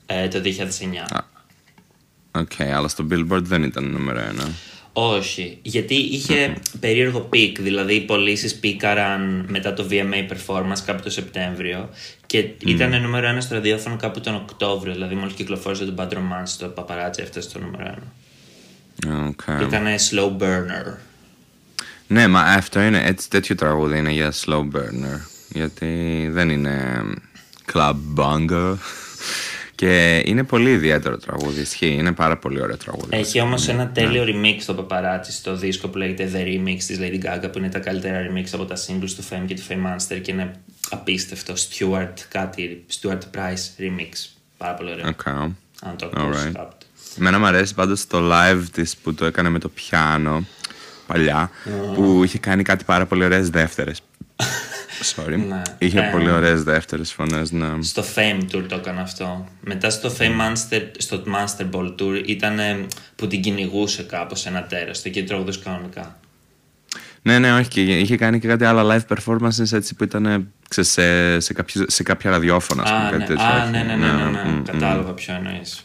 ε, 0.07 0.29
το 0.29 0.41
2009. 0.45 1.21
OK, 2.35 2.51
okay, 2.59 2.65
αλλά 2.65 2.89
στο 2.89 3.07
Billboard 3.11 3.43
δεν 3.43 3.63
ήταν 3.63 3.91
νούμερο 3.91 4.19
ένα. 4.19 4.51
Όχι, 4.93 5.59
γιατί 5.63 5.95
είχε 5.95 6.57
περίεργο 6.81 7.21
peak, 7.21 7.61
δηλαδή 7.61 7.95
οι 7.95 8.01
πωλήσεις 8.01 8.55
πίκαραν 8.55 9.47
μετά 9.49 9.73
το 9.73 9.87
VMA 9.91 10.29
Performance 10.33 10.79
κάπου 10.87 11.03
το 11.03 11.11
Σεπτέμβριο 11.11 11.89
και 12.27 12.41
mm. 12.41 12.67
ήταν 12.67 13.03
νούμερο 13.03 13.27
ένα 13.27 13.41
στο 13.41 13.55
ραδιόφωνο 13.55 13.97
κάπου 13.97 14.21
τον 14.21 14.35
Οκτώβριο, 14.35 14.93
δηλαδή 14.93 15.15
μόλις 15.15 15.35
κυκλοφόρησε 15.35 15.85
τον 15.85 15.95
Bad 15.99 16.13
Romance 16.13 16.45
στο 16.45 16.73
Paparazzi 16.77 17.23
αυτό 17.23 17.41
στο 17.41 17.59
νούμερο 17.59 17.85
ένα. 17.85 18.13
Okay. 19.07 19.63
Ήταν 19.63 19.85
slow 20.11 20.43
burner. 20.43 21.12
Ναι, 22.13 22.29
μα 22.29 22.41
αυτό 22.41 22.81
είναι, 22.81 23.03
έτσι 23.05 23.31
τέτοιο 23.31 23.55
τραγούδι 23.55 23.99
είναι 23.99 24.11
για 24.11 24.33
slow 24.45 24.61
burner, 24.61 25.21
γιατί 25.49 26.29
δεν 26.33 26.51
είναι 26.51 27.03
club 27.73 27.97
banger. 28.17 28.75
Και 29.75 30.23
είναι 30.25 30.45
πολύ 30.45 30.71
ιδιαίτερο 30.71 31.17
τραγούδι. 31.17 31.61
Ισχύει, 31.61 31.95
είναι 31.99 32.13
πάρα 32.13 32.37
πολύ 32.37 32.63
ωραίο 32.63 32.77
τραγούδι. 32.77 33.17
Έχει 33.17 33.41
όμως 33.41 33.69
ένα 33.69 33.89
τέλειο 33.89 34.25
ναι. 34.25 34.31
remix 34.33 34.57
στο 34.61 34.75
παπαράτσι 34.75 35.33
στο 35.33 35.57
δίσκο 35.57 35.89
που 35.89 35.99
λέγεται 35.99 36.31
The 36.35 36.47
Remix 36.47 36.77
της 36.87 36.99
Lady 37.01 37.25
Gaga, 37.25 37.53
που 37.53 37.59
είναι 37.59 37.69
τα 37.69 37.79
καλύτερα 37.79 38.19
remix 38.27 38.45
από 38.53 38.65
τα 38.65 38.77
singles 38.77 39.11
του 39.17 39.25
Fame 39.31 39.45
και 39.47 39.55
του 39.55 39.63
Fame 39.69 39.93
Monster 39.93 40.21
και 40.23 40.31
είναι 40.31 40.61
απίστευτο. 40.91 41.55
Stuart, 41.55 42.15
κάτι, 42.29 42.85
Stuart 43.01 43.21
Price 43.35 43.81
remix. 43.81 44.31
Πάρα 44.57 44.75
πολύ 44.75 44.91
ωραίο. 44.91 45.07
Okay. 45.07 45.51
Αν 45.83 45.97
το 45.97 46.11
ακούσει 46.15 46.49
right. 46.49 46.53
κάποτε. 46.53 46.87
Εμένα 47.19 47.39
μου 47.39 47.47
αρέσει 47.47 47.75
πάντως 47.75 48.07
το 48.07 48.19
live 48.33 48.63
της 48.73 48.97
που 48.97 49.15
το 49.15 49.25
έκανε 49.25 49.49
με 49.49 49.59
το 49.59 49.69
πιάνο 49.69 50.47
παλιά, 51.13 51.51
που 51.95 52.25
είχε 52.25 52.39
κάνει 52.39 52.63
κάτι 52.63 52.85
πάρα 52.85 53.07
πολύ 53.07 53.25
ωραίες 53.25 53.51
δεύτερες. 53.51 54.01
Sorry. 55.15 55.45
Ναι. 55.49 55.63
Είχε 55.79 55.99
ε, 55.99 56.11
πολύ 56.13 56.31
ωραίες 56.31 56.63
δεύτερες 56.63 57.13
φωνές. 57.13 57.51
Ναι. 57.51 57.67
Στο 57.81 58.05
Fame 58.15 58.55
Tour 58.55 58.65
το 58.69 58.75
έκανα 58.75 59.01
αυτό. 59.01 59.49
Μετά 59.61 59.91
στο 59.91 60.13
Fame 60.19 60.41
Master, 60.41 60.83
στο 60.99 61.23
Master 61.27 61.71
Ball 61.71 61.95
Tour 61.99 62.23
ήταν 62.27 62.59
που 63.17 63.27
την 63.27 63.41
κυνηγούσε 63.41 64.03
κάπως 64.03 64.47
ένα 64.47 64.63
τέρας. 64.63 65.03
Το 65.03 65.09
εκεί 65.09 65.23
τραγουδούσε 65.25 65.61
κανονικά. 65.65 66.17
Ναι, 67.23 67.39
ναι, 67.39 67.53
όχι. 67.53 67.69
Και 67.69 67.99
είχε 67.99 68.17
κάνει 68.17 68.39
και 68.39 68.49
κάτι 68.49 68.65
άλλα 68.65 68.83
live 69.09 69.17
performances 69.17 69.73
έτσι 69.73 69.95
που 69.95 70.05
ήταν 70.05 70.53
σε, 70.69 70.83
σε, 70.83 71.41
σε, 71.41 71.53
κάποιο, 71.53 71.85
σε 71.87 72.03
κάποια 72.03 72.31
ραδιόφωνα. 72.31 72.83
Α, 72.83 73.11
ναι. 73.11 73.19
Κάτι 73.19 73.33
α, 73.33 73.69
ναι, 73.71 73.83
ναι, 73.83 73.97
ναι, 73.97 74.13
ναι, 74.13 74.31
ναι. 74.31 74.45
Mm, 74.47 74.63
Κατάλαβα 74.65 75.11
mm. 75.11 75.17
ποιο 75.17 75.35
εννοείς. 75.35 75.85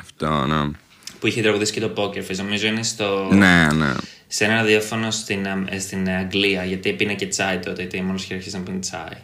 Αυτό, 0.00 0.46
ναι. 0.46 0.70
Που 1.18 1.26
είχε 1.26 1.42
τραγουδίσει 1.42 1.72
και 1.72 1.80
το 1.80 1.92
Poker 1.96 2.30
Face. 2.30 2.36
Νομίζω 2.36 2.66
είναι 2.66 2.82
στο. 2.82 3.28
Ναι, 3.32 3.68
ναι 3.72 3.92
σε 4.34 4.44
ένα 4.44 4.54
ραδιόφωνο 4.54 5.10
στην, 5.10 5.46
ε, 5.68 5.78
στην 5.78 6.10
Αγγλία, 6.10 6.64
γιατί 6.64 6.92
πίνε 6.92 7.14
και 7.14 7.26
τσάι 7.26 7.58
τότε, 7.58 7.80
γιατί 7.82 8.02
μόνος 8.02 8.24
είχε 8.24 8.34
αρχίσει 8.34 8.56
να 8.56 8.62
πίνει 8.62 8.78
τσάι. 8.78 9.16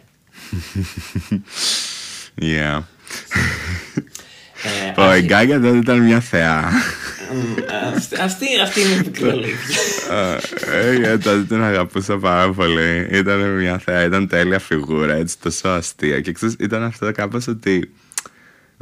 Yeah. 2.41 2.83
Ε, 4.95 5.17
η 5.17 5.21
Γκάγια 5.21 5.61
τότε 5.61 5.77
ήταν 5.77 5.99
μια 5.99 6.19
θεά. 6.19 6.71
αυτή, 8.21 8.45
αυτή 8.63 8.81
είναι 8.81 8.93
η 8.93 8.97
μικρή 8.97 9.55
ε, 11.03 11.17
τότε 11.17 11.43
την 11.43 11.63
αγαπούσα 11.63 12.17
πάρα 12.17 12.51
πολύ. 12.51 13.07
Ήταν 13.11 13.39
μια 13.39 13.77
θεά, 13.77 14.03
ήταν 14.03 14.27
τέλεια 14.27 14.59
φιγούρα, 14.59 15.13
έτσι 15.13 15.39
τόσο 15.39 15.67
αστεία. 15.67 16.21
Και 16.21 16.31
ξέρεις, 16.31 16.55
ήταν 16.59 16.83
αυτό 16.83 17.11
κάπως 17.11 17.47
ότι 17.47 17.93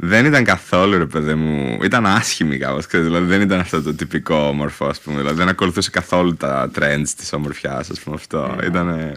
δεν 0.00 0.24
ήταν 0.24 0.44
καθόλου 0.44 0.98
ρε 0.98 1.06
παιδί 1.06 1.34
μου. 1.34 1.78
Ήταν 1.82 2.06
άσχημη 2.06 2.58
κάπως. 2.58 2.86
Δηλαδή 2.86 3.26
δεν 3.26 3.40
ήταν 3.40 3.60
αυτό 3.60 3.82
το 3.82 3.94
τυπικό 3.94 4.34
όμορφο, 4.34 4.86
ας 4.86 5.00
πούμε. 5.00 5.16
Δηλαδή 5.16 5.36
δεν 5.36 5.48
ακολουθούσε 5.48 5.90
καθόλου 5.90 6.36
τα 6.36 6.70
trends 6.78 7.08
της 7.16 7.32
ομορφιάς, 7.32 7.90
ας 7.90 8.00
πούμε. 8.00 8.16
Αυτό. 8.16 8.56
Mm. 8.58 8.64
Ήταν 8.64 8.86
με 8.86 9.14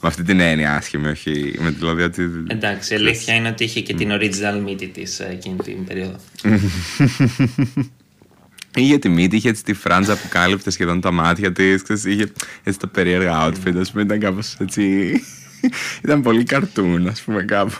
αυτή 0.00 0.22
την 0.22 0.40
έννοια 0.40 0.74
άσχημη, 0.74 1.08
όχι 1.08 1.54
με 1.60 1.70
δηλαδή 1.70 2.02
ότι. 2.02 2.30
Εντάξει, 2.46 2.92
η 2.92 2.96
αλήθεια 2.96 3.34
είναι 3.34 3.48
ότι 3.48 3.64
είχε 3.64 3.80
και 3.80 3.94
την 3.94 4.10
original 4.12 4.60
μύτη 4.64 4.88
της 4.88 5.20
ε, 5.20 5.28
εκείνη 5.30 5.56
την 5.56 5.84
περίοδο. 5.84 6.16
Είχε 8.76 8.98
τη 8.98 9.08
μύτη, 9.08 9.36
είχε 9.36 9.48
έτσι 9.48 9.64
τη 9.64 9.72
φράντζα 9.72 10.16
που 10.16 10.28
κάλυπτε 10.28 10.70
σχεδόν 10.70 11.00
τα 11.00 11.10
μάτια 11.10 11.52
της. 11.52 11.82
Είχε 12.04 12.32
έτσι 12.62 12.78
τα 12.78 12.88
περίεργα 12.88 13.46
outfit, 13.46 13.76
ας 13.80 13.90
πούμε. 13.90 14.02
Ήταν 14.02 14.18
κάπως 14.18 14.56
έτσι. 14.60 15.12
ήταν 16.04 16.22
πολύ 16.22 16.42
καρτούν, 16.42 17.06
ας 17.06 17.22
πούμε, 17.22 17.42
κάπου. 17.42 17.74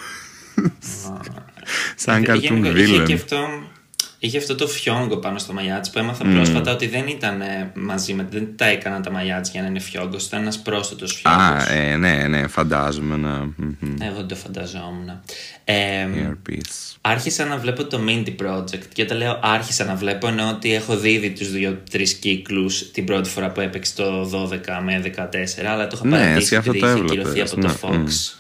Σαν 1.97 2.25
καρτούν 2.25 2.73
βίλεν. 2.73 3.03
Είχε 3.03 3.15
αυτό, 3.15 3.37
είχε 4.19 4.39
αυτό 4.39 4.55
το 4.55 4.67
φιόγκο 4.67 5.17
πάνω 5.17 5.39
στο 5.39 5.53
μαλλιά 5.53 5.85
που 5.93 5.99
έμαθα 5.99 6.25
mm. 6.25 6.35
πρόσφατα 6.35 6.73
ότι 6.73 6.87
δεν 6.87 7.07
ήταν 7.07 7.43
μαζί 7.75 8.15
με. 8.15 8.27
Δεν 8.31 8.49
τα 8.57 8.65
έκαναν 8.65 9.03
τα 9.03 9.11
μαλλιά 9.11 9.41
για 9.53 9.63
να 9.63 9.69
είναι 9.69 9.81
φιόγκο. 9.81 10.17
Ήταν 10.27 10.41
ένας 10.41 10.59
πρόσθετος 10.59 11.13
φιόγκος. 11.13 11.43
Α, 11.43 11.73
ε, 11.73 11.97
ναι, 11.97 12.27
ναι, 12.29 12.47
φαντάζομαι. 12.47 13.17
Ναι. 13.17 14.07
Εγώ 14.07 14.17
δεν 14.17 14.27
το 14.27 14.35
φανταζόμουν. 14.35 15.21
Ε, 15.65 16.07
άρχισα 17.01 17.45
να 17.45 17.57
βλέπω 17.57 17.85
το 17.85 18.01
Mindy 18.09 18.35
Project. 18.47 18.85
Και 18.93 19.03
όταν 19.03 19.17
λέω 19.17 19.39
άρχισα 19.43 19.85
να 19.85 19.95
βλέπω, 19.95 20.29
εννοώ 20.29 20.49
ότι 20.49 20.75
έχω 20.75 20.97
δει 20.97 21.11
ήδη 21.11 21.31
του 21.31 21.45
δύο-τρει 21.45 22.17
κύκλους 22.19 22.91
την 22.91 23.05
πρώτη 23.05 23.29
φορά 23.29 23.51
που 23.51 23.61
έπαιξε 23.61 23.95
το 23.95 24.31
12 24.53 24.59
με 24.85 25.13
14. 25.17 25.65
Αλλά 25.69 25.87
το 25.87 25.97
είχα 25.97 26.07
ναι, 26.07 26.25
παρατήσει 26.25 26.55
επειδή 26.55 26.79
είχε 26.79 27.05
κυρωθεί 27.05 27.41
από 27.41 27.61
το 27.61 27.77
Fox. 27.83 27.93
Mm. 27.93 28.33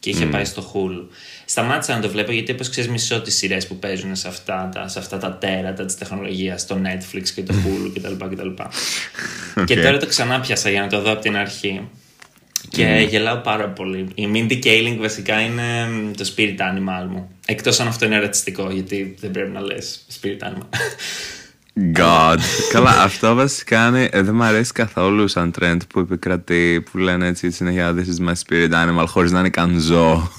Και 0.00 0.10
είχε 0.10 0.26
mm. 0.26 0.30
πάει 0.30 0.44
στο 0.44 0.72
Hulu 0.72 1.14
σταμάτησα 1.50 1.94
να 1.94 2.00
το 2.00 2.08
βλέπω 2.08 2.32
γιατί 2.32 2.52
όπως 2.52 2.68
ξέρεις 2.68 2.90
μισό 2.90 3.20
τις 3.20 3.36
σειρές 3.36 3.66
που 3.66 3.78
παίζουν 3.78 4.16
σε 4.16 4.28
αυτά, 4.28 4.70
τα, 4.74 4.88
σε 4.88 4.98
αυτά 4.98 5.18
τα 5.18 5.32
τέρατα 5.32 5.84
της 5.84 5.96
τεχνολογίας, 5.96 6.60
στο 6.60 6.80
Netflix 6.82 7.28
και 7.34 7.42
το 7.42 7.54
Hulu 7.54 7.92
κτλ. 7.94 8.26
κτλ. 8.34 8.48
Okay. 8.48 9.64
Και 9.64 9.76
τώρα 9.82 9.96
το 9.96 10.06
ξανά 10.06 10.40
πιάσα 10.40 10.70
για 10.70 10.80
να 10.80 10.86
το 10.88 11.00
δω 11.00 11.12
από 11.12 11.20
την 11.20 11.36
αρχή. 11.36 11.88
Και 12.68 13.02
mm. 13.02 13.08
γελάω 13.08 13.36
πάρα 13.36 13.68
πολύ. 13.68 14.08
Η 14.14 14.28
Mindy 14.32 14.64
Kaling 14.64 14.96
βασικά 14.98 15.40
είναι 15.40 15.88
το 16.16 16.32
spirit 16.36 16.58
animal 16.58 17.06
μου. 17.08 17.30
Εκτός 17.46 17.80
αν 17.80 17.86
αυτό 17.86 18.04
είναι 18.04 18.18
ρατσιστικό, 18.18 18.70
γιατί 18.70 19.16
δεν 19.20 19.30
πρέπει 19.30 19.50
να 19.50 19.60
λες 19.60 20.00
spirit 20.20 20.46
animal. 20.46 20.66
God. 21.98 22.38
Καλά, 22.72 23.02
αυτό 23.02 23.34
βασικά 23.34 23.86
είναι, 23.86 24.08
ε, 24.12 24.22
δεν 24.22 24.34
μου 24.34 24.42
αρέσει 24.42 24.72
καθόλου 24.72 25.28
σαν 25.28 25.54
trend 25.60 25.78
που 25.88 26.00
επικρατεί, 26.00 26.84
που 26.90 26.98
λένε 26.98 27.26
έτσι 27.26 27.50
συνέχεια 27.50 27.94
This 27.94 28.20
is 28.20 28.28
my 28.28 28.34
spirit 28.46 28.70
animal, 28.70 29.04
χωρίς 29.06 29.32
να 29.32 29.38
είναι 29.38 29.50
καν 29.50 29.78
ζώο. 29.78 30.30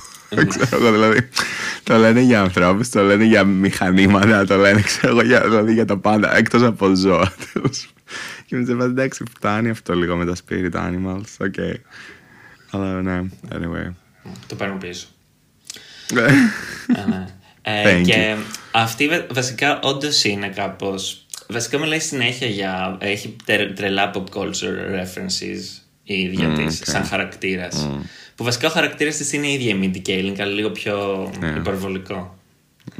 Ξέρω 0.47 0.91
δηλαδή. 0.91 1.29
Το 1.83 1.97
λένε 1.97 2.21
για 2.21 2.41
ανθρώπους, 2.41 2.89
το 2.89 3.01
λένε 3.01 3.23
για 3.23 3.43
μηχανήματα, 3.43 4.45
το 4.45 4.55
λένε 4.55 4.81
ξέρω 4.81 5.21
για, 5.21 5.41
δηλαδή, 5.41 5.73
για 5.73 5.85
τα 5.85 5.97
πάντα, 5.97 6.37
εκτός 6.37 6.63
από 6.63 6.95
ζώα. 6.95 7.33
Και 8.45 8.55
μου 8.55 8.65
είπα 8.69 8.83
εντάξει, 8.83 9.23
φτάνει 9.35 9.69
αυτό 9.69 9.93
λίγο 9.93 10.15
με 10.15 10.25
τα 10.25 10.35
spirit 10.35 10.71
animals. 10.71 11.23
OK. 11.39 11.53
Okay. 11.57 11.73
Αλλά 12.71 13.01
ναι, 13.01 13.23
anyway. 13.49 13.93
Το 14.47 14.55
παίρνω 14.55 14.77
πίσω. 14.77 15.07
Ναι. 16.13 16.25
ε, 17.61 18.01
και 18.01 18.35
αυτή 18.71 19.09
βασικά 19.31 19.79
όντως 19.79 20.23
είναι 20.23 20.47
κάπω. 20.47 20.95
Βασικά 21.47 21.77
μιλάει 21.79 21.99
συνέχεια 21.99 22.47
για. 22.47 22.97
Έχει 22.99 23.35
τρελά 23.75 24.11
pop 24.15 24.23
culture 24.33 24.99
references 24.99 25.81
η 26.03 26.21
ίδια 26.21 26.53
mm, 26.53 26.55
της, 26.55 26.81
σαν 26.83 27.03
χαρακτήρας. 27.03 27.89
Mm. 27.89 28.01
Που 28.39 28.45
βασικά 28.45 28.67
ο 28.67 28.71
χαρακτήρας 28.71 29.17
της 29.17 29.33
είναι 29.33 29.47
η 29.47 29.53
ίδια 29.53 29.69
η 29.69 29.79
Mindy 29.81 30.09
Kaling, 30.09 30.35
αλλά 30.39 30.51
λίγο 30.51 30.69
πιο 30.69 31.23
yeah. 31.23 31.57
υπερβολικό. 31.57 32.38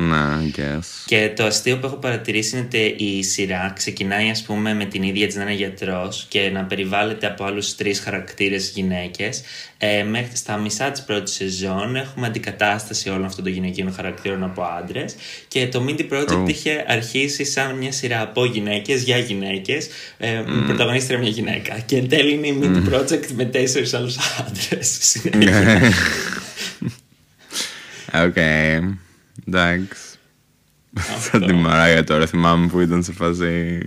Ναι, 0.02 0.42
I 0.42 0.60
guess. 0.60 0.80
Και 1.06 1.32
το 1.36 1.46
αστείο 1.46 1.78
που 1.78 1.86
έχω 1.86 1.96
παρατηρήσει 1.96 2.58
είναι 2.58 2.66
ότι 2.66 3.04
η 3.04 3.24
σειρά 3.24 3.74
ξεκινάει, 3.76 4.30
ας 4.30 4.42
πούμε, 4.42 4.74
με 4.74 4.86
την 4.86 5.04
ίδια 5.04 5.28
της 5.28 5.36
να 5.36 5.42
είναι 5.42 5.54
γιατρός 5.54 6.26
και 6.30 6.50
να 6.54 6.64
περιβάλλεται 6.64 7.28
από 7.28 7.44
άλλους 7.44 7.76
τρεις 7.76 8.00
χαρακτήρες 8.00 8.72
γυναίκες. 8.76 9.42
Ε, 9.78 10.04
μέχρι 10.04 10.36
στα 10.36 10.58
μισά 10.58 10.92
της 10.92 11.04
πρώτης 11.04 11.34
σεζόν 11.34 11.96
έχουμε 11.96 12.28
αντικατάσταση 12.28 13.10
όλων 13.10 13.26
αυτών 13.26 13.44
των 13.44 13.54
γυναικείων 13.54 13.94
χαρακτήρων 13.94 14.44
από 14.44 14.64
άντρες. 14.64 15.16
Και 15.48 15.68
το 15.68 15.86
Mindy 15.88 16.14
Project 16.14 16.44
oh. 16.44 16.50
είχε 16.50 16.86
αρχίσει 16.88 17.46
σαν 17.46 17.76
μια 17.76 17.92
σειρά 17.92 18.22
από 18.22 18.46
γυναίκες 18.46 19.04
για 19.04 19.18
γυναίκες, 19.18 19.88
ε, 20.18 20.42
mm. 20.42 20.46
με 20.46 20.66
πρωταγωνίστρια 20.66 21.20
μια 21.20 21.30
γυναίκα. 21.30 21.80
Και 21.80 21.98
εν 21.98 22.10
τέλει 22.10 22.34
είναι 22.34 22.48
η 22.48 22.60
Mindy 22.62 22.88
mm. 22.88 22.94
Project 22.94 23.28
με 23.36 23.46
τέσσερις 23.46 23.94
άλλους 23.94 24.16
άντρες. 24.40 25.18
Οκ. 28.26 28.38
Εντάξει. 29.48 30.18
Σαν 31.32 31.46
τη 31.46 31.54
Mariah 31.54 32.04
τώρα 32.04 32.26
θυμάμαι 32.26 32.68
που 32.68 32.80
ήταν 32.80 33.04
σε 33.04 33.14
φάση. 33.14 33.80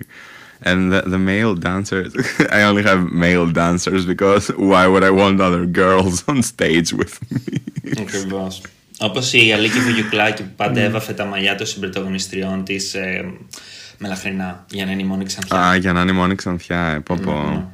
And 0.65 0.93
the, 0.93 1.03
the 1.03 1.19
male 1.19 1.55
dancers, 1.57 2.13
I 2.59 2.63
only 2.63 2.85
have 2.85 3.11
male 3.11 3.47
dancers 3.63 4.07
because 4.07 4.47
why 4.71 4.87
would 4.87 5.03
I 5.03 5.11
want 5.11 5.41
other 5.41 5.67
girls 5.67 6.23
on 6.29 6.43
stage 6.43 6.93
with 6.93 7.19
me? 7.31 7.61
Ακριβώς. 8.01 8.63
Όπως 8.99 9.33
η 9.33 9.53
Αλίκη 9.53 9.79
Βουγιουκλάκη 9.81 10.43
που 10.43 10.53
πάντα 10.57 10.81
έβαφε 10.81 11.13
τα 11.13 11.25
μαλλιά 11.25 11.55
των 11.55 11.67
συμπροταγωνιστριών 11.67 12.65
της 12.65 12.95
ε, 12.95 13.33
μελαχρινά 13.99 14.65
για 14.71 14.85
να 14.85 14.93
είναι 14.93 15.03
η 15.03 15.05
μόνη 15.05 15.25
ξανθιά. 15.25 15.59
Α, 15.59 15.77
για 15.77 15.93
να 15.93 16.01
είναι 16.01 16.11
η 16.11 16.15
μόνη 16.15 16.35
ξανθιά, 16.35 16.87
ε, 16.87 16.99
πω 16.99 17.17
πω. 17.25 17.71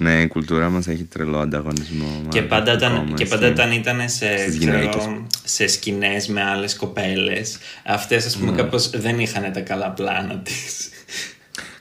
Ναι, 0.00 0.20
η 0.20 0.26
κουλτούρα 0.26 0.68
μας 0.70 0.86
έχει 0.88 1.04
τρελό 1.04 1.38
ανταγωνισμό. 1.38 2.22
Και 2.28 2.42
πάντα, 2.42 2.72
όταν, 2.72 2.92
ακόμα, 2.94 3.14
και 3.14 3.24
πάντα 3.24 3.44
εσύ. 3.44 3.52
όταν 3.52 3.72
ήταν 3.72 4.00
σε, 4.08 4.36
Στις 4.38 4.58
ξέρω, 4.58 4.76
γυναίκες. 4.78 5.08
σε 5.44 5.66
σκηνές 5.66 6.28
με 6.28 6.42
άλλες 6.42 6.76
κοπέλες, 6.76 7.58
αυτές 7.86 8.26
ας 8.26 8.36
Ναι. 8.36 8.44
πούμε 8.46 8.56
κάπως 8.56 8.90
δεν 8.90 9.18
είχαν 9.18 9.52
τα 9.52 9.60
καλά 9.60 9.90
πλάνα 9.90 10.38
της. 10.38 10.88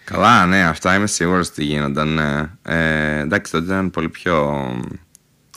Καλά, 0.03 0.45
ναι, 0.45 0.63
αυτά 0.63 0.95
είμαι 0.95 1.07
σίγουρος 1.07 1.47
ότι 1.47 1.63
γίνονταν. 1.63 2.13
Ναι. 2.13 2.49
Ε, 2.75 3.19
εντάξει, 3.19 3.51
τότε 3.51 3.65
ήταν 3.65 3.91
πολύ 3.91 4.09
πιο. 4.09 4.63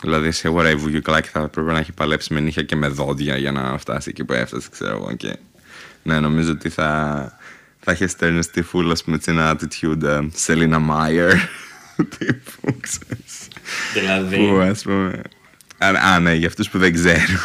Δηλαδή, 0.03 0.31
σίγουρα 0.31 0.71
η 0.71 0.75
Βουγιουκλάκη 0.75 1.29
θα 1.29 1.41
έπρεπε 1.41 1.73
να 1.73 1.79
έχει 1.79 1.93
παλέψει 1.93 2.35
με 2.35 2.41
νύχια 2.41 2.63
και 2.63 2.77
με 2.77 2.89
δόντια 2.89 3.37
για 3.37 3.53
να 3.53 3.79
φτάσει 3.79 4.09
εκεί 4.11 4.25
που 4.25 4.33
έφτασε, 4.33 4.69
ξέρω 4.71 4.97
εγώ. 4.97 5.13
Και 5.17 5.37
ναι, 6.03 6.21
νομίζω 6.21 6.51
ότι 6.51 6.69
θα, 6.69 7.33
θα 7.81 7.93
είχε 7.93 8.07
ενστερνιστεί 8.07 8.63
φουλ, 8.63 8.91
ας 8.91 9.05
πούμε, 9.05 9.17
έτσι 9.17 9.31
ένα 9.31 9.57
attitude 9.57 10.03
ε, 10.03 10.19
Selina 10.35 10.79
Meyer. 10.79 11.33
Τύπου, 11.97 12.77
ξέρεις. 12.81 13.49
δηλαδή, 13.95 14.37
Που 14.37 14.57
ας 14.57 14.83
πούμε. 14.83 15.23
Α, 15.79 15.89
α, 16.15 16.21
ναι, 16.21 16.35
για 16.35 16.47
αυτούς 16.49 16.69
που 16.71 16.79
δεν 16.79 16.93
ξέρουν. 16.93 17.39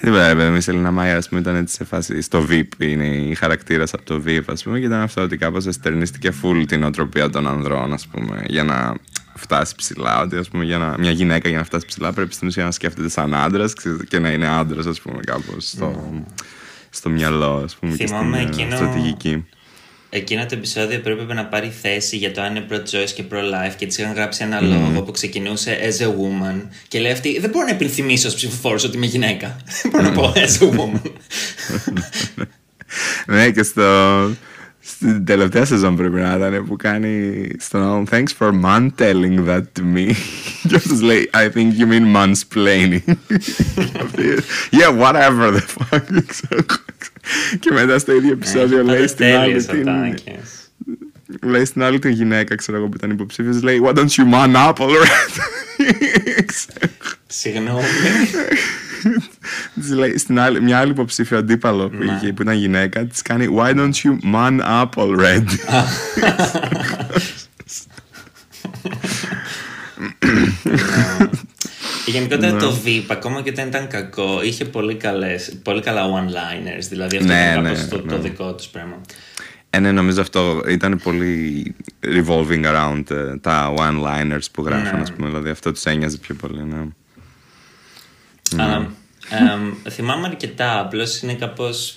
Δεν 0.00 0.12
πέρα, 0.12 0.34
παιδί 0.36 0.50
μου, 0.50 0.56
η 0.56 0.60
Selina 0.60 0.90
Meyer, 0.90 1.16
ας 1.16 1.28
πούμε, 1.28 1.40
ήταν 1.40 1.54
έτσι 1.56 1.74
σε 1.74 1.84
φάση. 1.84 2.20
Στο 2.20 2.46
Veep 2.50 2.68
είναι 2.78 3.06
η 3.06 3.34
χαρακτήρας 3.34 3.92
από 3.94 4.04
το 4.04 4.22
Veep, 4.26 4.40
ας 4.46 4.62
πούμε, 4.62 4.78
και 4.80 4.86
ήταν 4.86 5.00
αυτό 5.00 5.22
ότι 5.22 5.36
κάπως 5.36 5.66
ενστερνίστηκε 5.66 6.32
full 6.42 6.64
τη 6.68 6.82
νοοτροπία 6.82 7.30
των 7.30 7.46
ανδρών, 7.46 7.92
ας 7.92 8.06
πούμε, 8.06 8.42
για 8.46 8.64
να 8.64 8.94
φτάσει 9.34 9.74
ψηλά. 9.76 10.20
Ότι, 10.20 10.36
ας 10.36 10.48
πούμε, 10.48 10.64
για 10.64 10.78
να, 10.78 10.94
μια 10.98 11.10
γυναίκα 11.10 11.48
για 11.48 11.58
να 11.58 11.64
φτάσει 11.64 11.86
ψηλά 11.86 12.12
πρέπει 12.12 12.34
στην 12.34 12.48
ουσία 12.48 12.64
να 12.64 12.70
σκέφτεται 12.70 13.08
σαν 13.08 13.34
άντρας 13.34 13.72
και 14.08 14.18
να 14.18 14.30
είναι 14.30 14.46
άντρας, 14.48 14.86
ας 14.86 15.00
πούμε, 15.00 15.20
κάπως 15.26 15.68
στο, 15.68 16.12
στο 16.90 17.08
μυαλό, 17.10 17.62
ας 17.64 17.76
πούμε, 17.76 17.96
και 17.96 18.06
στην 18.06 18.18
Θυμάμαι 18.18 18.38
ε, 18.38 18.42
εκείνο- 18.42 18.76
στρατηγική. 18.76 19.46
Εκείνο 20.10 20.46
το 20.46 20.54
επεισόδιο 20.54 21.00
πρέπει 21.00 21.34
να 21.34 21.44
πάρει 21.44 21.72
θέση 21.82 22.16
για 22.16 22.32
το 22.32 22.42
αν 22.42 22.56
είναι 22.56 22.66
pro-choice 22.70 23.10
και 23.14 23.24
pro-life 23.30 23.74
και 23.76 23.86
της 23.86 23.98
είχαν 23.98 24.14
γράψει 24.14 24.44
ένα 24.44 24.60
λόγο 24.60 25.02
που 25.02 25.10
ξεκινούσε 25.10 25.78
as 25.82 26.02
a 26.02 26.06
woman 26.06 26.60
και 26.88 26.98
λέει 27.00 27.12
αυτή 27.12 27.38
δεν 27.40 27.50
μπορώ 27.50 27.64
να 27.64 27.70
επιθυμίσω 27.70 28.28
στους 28.28 28.34
ψηφοφόρους 28.34 28.84
ότι 28.84 28.96
είμαι 28.96 29.06
γυναίκα. 29.06 29.56
Δεν 29.82 29.90
μπορώ 29.90 30.02
να 30.02 30.12
πω 30.12 30.32
as 30.36 30.62
a 30.62 30.78
woman. 30.78 31.10
Ναι, 33.26 33.50
και 33.50 33.62
στο. 33.62 33.82
Στην 34.88 35.24
τελευταία 35.24 35.64
σεζόν 35.64 35.96
πρέπει 35.96 36.14
να 36.14 36.34
ήταν 36.36 36.66
που 36.66 36.76
κάνει 36.76 37.46
στον 37.58 38.08
Thanks 38.10 38.32
for 38.38 38.50
man 38.64 38.88
telling 38.98 39.46
that 39.48 39.62
to 39.78 39.82
me. 39.94 40.12
Και 40.68 40.76
αυτός 40.76 41.00
λέει 41.00 41.30
I 41.32 41.48
think 41.56 41.72
you 41.78 41.86
mean 41.86 42.16
mansplaining. 42.16 43.16
Αυτή, 44.02 44.22
yeah, 44.70 45.00
whatever 45.00 45.50
the 45.50 45.60
fuck. 45.60 46.04
Ξέρω 47.26 47.46
εγώ. 47.50 47.58
και 47.60 47.70
μετά 47.72 47.98
στο 47.98 48.14
ίδιο 48.16 48.32
επεισόδιο 48.32 48.82
λέει 48.82 48.94
Πάντα 48.96 49.06
στην 49.08 49.24
άλλη 49.24 49.34
τέλειες 49.42 49.66
την. 49.66 49.88
ατάκες. 49.90 50.70
Λέει 51.42 51.64
στην 51.64 51.82
άλλη 51.82 51.98
την 51.98 52.10
γυναίκα, 52.10 52.54
ξέρω 52.54 52.76
εγώ 52.78 52.88
που 52.88 52.96
ήταν 52.96 53.10
υποψήφιος, 53.10 53.62
λέει 53.62 53.80
Why 53.84 53.92
don't 53.94 54.08
you 54.08 54.32
man 54.32 54.54
up 54.54 54.72
already? 54.74 55.40
Ξέρω. 56.46 56.92
Συγγνώμη. 57.26 57.82
Της 59.74 59.90
λέει 59.90 60.18
στην 60.18 60.38
άλλη, 60.40 60.62
μια 60.62 60.78
άλλη 60.78 60.90
υποψήφια 60.90 61.38
αντίπαλο 61.38 61.88
που, 61.88 62.02
είχε, 62.02 62.32
που 62.32 62.42
ήταν 62.42 62.54
γυναίκα, 62.54 63.04
της 63.04 63.22
κάνει 63.22 63.46
Why 63.58 63.74
don't 63.74 63.90
you 64.04 64.18
man 64.34 64.60
up 64.60 64.88
already? 64.96 65.56
Γενικότερα 72.06 72.52
Ναι. 72.52 72.58
το 72.58 72.72
VIP, 72.84 73.02
ακόμα 73.08 73.42
και 73.42 73.50
όταν 73.50 73.66
ήταν 73.68 73.88
κακό, 73.88 74.42
είχε 74.42 74.64
πολύ, 74.64 74.94
καλές, 74.94 75.56
πολύ 75.62 75.80
καλά 75.80 76.02
one-liners. 76.04 76.86
Δηλαδή 76.88 77.16
αυτό 77.16 77.32
Ναι, 77.32 77.48
ήταν 77.50 77.62
ναι, 77.62 77.68
κάπως 77.68 77.88
το, 77.88 77.98
το 77.98 78.14
ναι. 78.16 78.22
δικό 78.22 78.54
τους 78.54 78.66
πράγμα. 78.66 79.00
Ε, 79.70 79.78
ναι, 79.78 79.92
νομίζω 79.92 80.20
αυτό 80.20 80.62
ήταν 80.68 81.00
πολύ 81.02 81.74
revolving 82.02 82.64
around 82.64 83.02
ε, 83.10 83.36
τα 83.38 83.74
one-liners 83.76 84.44
που 84.52 84.64
γράφαν, 84.64 84.94
Ναι. 84.96 85.00
ας 85.02 85.12
πούμε. 85.12 85.26
Δηλαδή 85.28 85.48
αυτό 85.50 85.72
τους 85.72 85.84
ένοιαζε 85.84 86.16
πιο 86.18 86.34
πολύ, 86.34 86.64
ναι. 86.64 86.86
Αλλά, 88.62 88.90
εμ, 89.30 89.90
θυμάμαι 89.90 90.26
αρκετά, 90.26 90.80
απλώς 90.80 91.20
είναι 91.22 91.34
κάπως 91.34 91.96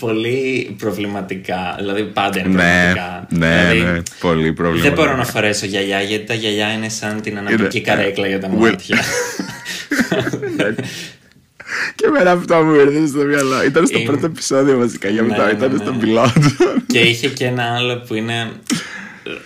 πολύ 0.00 0.74
προβληματικά. 0.78 1.74
Δηλαδή 1.78 2.02
πάντα 2.02 2.38
είναι 2.38 2.48
Ναι, 2.48 2.54
προβληματικά. 2.92 3.26
ναι, 3.28 3.68
δηλαδή, 3.72 3.92
ναι, 3.92 4.02
πολύ 4.20 4.52
πρόβλημα. 4.52 4.84
Δεν 4.84 4.92
μπορώ 4.92 5.16
να 5.16 5.24
φορέσω 5.24 5.66
γυαλιά 5.66 6.00
γιατί 6.00 6.24
τα 6.24 6.34
γυαλιά 6.34 6.72
είναι 6.72 6.88
σαν 6.88 7.20
την 7.20 7.38
αναπτική 7.38 7.76
Είναι- 7.78 7.86
καρέκλα 7.86 8.26
για 8.26 8.40
τα 8.40 8.48
Will- 8.50 8.58
μάτια. 8.58 8.98
Και 11.94 12.06
εμένα 12.06 12.30
αυτό 12.32 12.62
μου 12.62 12.74
ήρθε 12.74 13.06
στο 13.06 13.24
μυαλό. 13.24 13.64
Ήταν 13.64 13.86
στο 13.86 13.98
Είμαι- 13.98 14.06
πρώτο 14.10 14.26
επεισόδιο 14.26 14.78
βασικά, 14.78 15.08
για 15.08 15.22
Ναι, 15.22 15.28
μετά 15.28 15.44
ναι, 15.46 15.52
ήταν 15.52 15.72
ναι. 15.72 15.78
στον 15.78 15.98
πιλότο. 15.98 16.32
και 16.86 16.98
είχε 16.98 17.28
και 17.28 17.44
ένα 17.44 17.74
άλλο 17.74 17.96
που 18.06 18.14
είναι. 18.14 18.34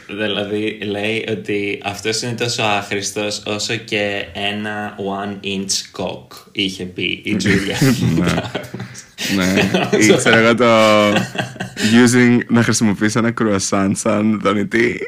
Δηλαδή 0.07 0.79
λέει 0.83 1.27
ότι 1.31 1.81
αυτός 1.85 2.23
είναι 2.23 2.33
τόσο 2.33 2.63
άχρηστος 2.63 3.43
όσο 3.47 3.77
και 3.77 4.27
ένα 4.33 4.97
one 4.97 5.47
inch 5.47 6.03
cock 6.03 6.27
είχε 6.53 6.85
πει 6.85 7.23
η 7.25 7.37
Τζούλια. 7.37 7.77
ναι, 9.35 9.71
ή 10.05 10.15
ξέρω 10.17 10.37
εγώ 10.37 10.55
το 10.55 10.67
using 12.05 12.39
να 12.49 12.63
χρησιμοποιήσω 12.63 13.19
ένα 13.19 13.31
κρουασάν 13.31 13.95
σαν 13.97 14.41
δονητή. 14.43 15.01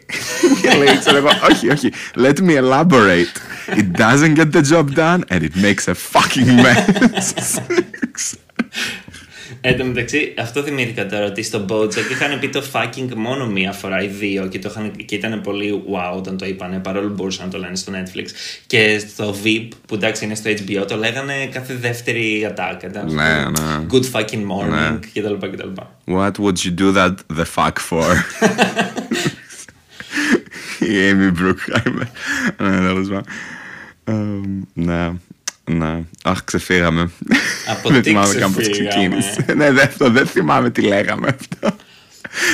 Και 0.62 0.76
λέει, 0.76 0.98
ξέρω 0.98 1.16
εγώ, 1.16 1.28
όχι, 1.50 1.68
όχι, 1.70 1.92
let 2.16 2.38
me 2.40 2.56
elaborate. 2.62 3.34
It 3.76 3.98
doesn't 3.98 4.34
get 4.36 4.52
the 4.52 4.62
job 4.62 4.94
done 4.94 5.24
and 5.28 5.42
it 5.42 5.56
makes 5.56 5.88
a 5.88 5.94
fucking 5.94 6.56
mess. 6.64 7.60
Εν 9.60 9.78
τω 9.78 9.84
μεταξύ, 9.84 10.34
αυτό 10.38 10.62
θυμήθηκα 10.62 11.06
τώρα 11.06 11.24
ότι 11.26 11.42
στο 11.42 11.64
Bojack 11.68 12.10
είχαν 12.10 12.38
πει 12.38 12.48
το 12.48 12.62
fucking 12.72 13.08
μόνο 13.16 13.46
μία 13.46 13.72
φορά 13.72 14.02
ή 14.02 14.06
δύο 14.06 14.46
και, 14.46 14.58
το 14.58 14.68
είχαν, 14.70 14.92
και 15.04 15.14
ήταν 15.14 15.40
πολύ 15.40 15.82
wow 15.92 16.16
όταν 16.16 16.36
το 16.36 16.46
είπανε, 16.46 16.78
παρόλο 16.78 17.06
που 17.08 17.14
μπορούσαν 17.14 17.44
να 17.44 17.50
το 17.50 17.58
λένε 17.58 17.76
στο 17.76 17.92
Netflix. 17.92 18.24
Και 18.66 18.98
στο 19.08 19.34
VIP, 19.44 19.68
που 19.86 19.94
εντάξει 19.94 20.24
είναι 20.24 20.34
στο 20.34 20.50
HBO, 20.50 20.84
το 20.88 20.96
λέγανε 20.96 21.46
κάθε 21.52 21.74
δεύτερη 21.74 22.44
ατάκα. 22.48 22.86
Ήταν 22.86 23.14
Ναι, 23.14 23.44
ναι. 23.44 23.86
Good 23.90 24.10
fucking 24.12 24.46
morning 24.50 24.68
Ναι. 24.70 24.98
κτλ. 25.14 25.46
κτλ. 25.46 25.68
What 26.06 26.32
would 26.32 26.56
you 26.64 26.74
do 26.78 26.92
that 26.96 27.14
the 27.36 27.44
fuck 27.56 27.72
for? 27.90 28.04
Η 30.80 30.94
Amy 31.10 31.32
Brookheimer. 31.40 32.06
Ναι, 32.58 32.76
τέλος 32.78 33.08
πάντων. 33.08 33.24
Εμ, 34.04 34.62
Ναι, 34.72 35.12
ναι. 35.70 36.02
Αχ, 36.24 36.44
ξεφύγαμε. 36.44 37.10
Από 37.66 37.88
Δεν 37.88 38.02
τι 38.02 38.08
θυμάμαι 38.08 38.34
καν 38.34 38.52
πώς 38.52 38.62
ξεφύγαμε; 38.62 38.88
ξεκίνησε. 38.88 39.44
Ναι, 39.54 39.72
δεν, 39.72 39.86
αυτό, 39.86 40.10
δεν 40.10 40.26
θυμάμαι 40.26 40.70
τι 40.70 40.80
λέγαμε 40.80 41.36
αυτό. 41.40 41.76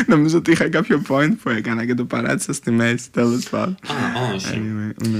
Νομίζω 0.06 0.36
ότι 0.38 0.50
είχα 0.50 0.68
κάποιο 0.68 1.02
point 1.08 1.30
που 1.42 1.48
έκανα 1.48 1.86
και 1.86 1.94
το 1.94 2.04
παράτησα 2.04 2.52
στη 2.52 2.70
μέση, 2.70 3.10
τέλος 3.10 3.48
πάντων. 3.48 3.76
Α, 3.88 4.34
όχι. 4.34 4.46
Anyway, 4.52 5.08
ναι. 5.08 5.18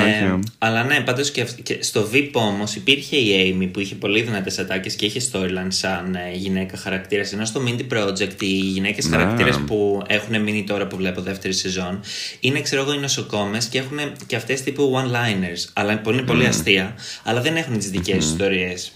Ε, 0.00 0.02
Όχι, 0.02 0.24
ναι. 0.24 0.38
αλλά 0.58 0.84
ναι, 0.84 1.00
πάντως 1.00 1.30
και, 1.30 1.40
αυ- 1.40 1.60
και 1.62 1.78
στο 1.82 2.08
VIP 2.12 2.30
όμως 2.32 2.74
υπήρχε 2.74 3.16
η 3.16 3.56
Amy 3.60 3.68
που 3.72 3.80
είχε 3.80 3.94
πολύ 3.94 4.22
δυνατές 4.22 4.58
ατάκες 4.58 4.94
και 4.94 5.06
είχε 5.06 5.20
storyline 5.32 5.66
σαν 5.68 6.14
ε, 6.14 6.36
γυναίκα 6.36 6.76
χαρακτήρας. 6.76 7.32
Ενώ 7.32 7.44
στο 7.44 7.62
Mindy 7.66 7.96
Project 7.96 8.42
οι 8.42 8.46
γυναίκες 8.46 9.08
Ναι. 9.08 9.16
χαρακτήρες 9.16 9.58
που 9.66 10.02
έχουν 10.06 10.42
μείνει 10.42 10.64
τώρα 10.64 10.86
που 10.86 10.96
βλέπω 10.96 11.20
δεύτερη 11.20 11.52
σεζόν 11.54 12.00
είναι, 12.40 12.60
ξέρω 12.60 12.82
εγώ, 12.82 12.92
οι 12.92 12.98
νοσοκόμες 12.98 13.64
και 13.66 13.78
έχουν 13.78 13.98
και 14.26 14.36
αυτές 14.36 14.62
τύπου 14.62 14.92
one-liners. 15.04 15.68
Αλλά 15.72 15.98
που 16.00 16.10
είναι 16.10 16.20
Ναι. 16.20 16.26
πολύ 16.26 16.46
αστεία, 16.46 16.94
αλλά 17.24 17.40
δεν 17.40 17.56
έχουν 17.56 17.78
τις 17.78 17.90
δικές 17.90 18.16
τους 18.16 18.26
ιστορίες. 18.26 18.92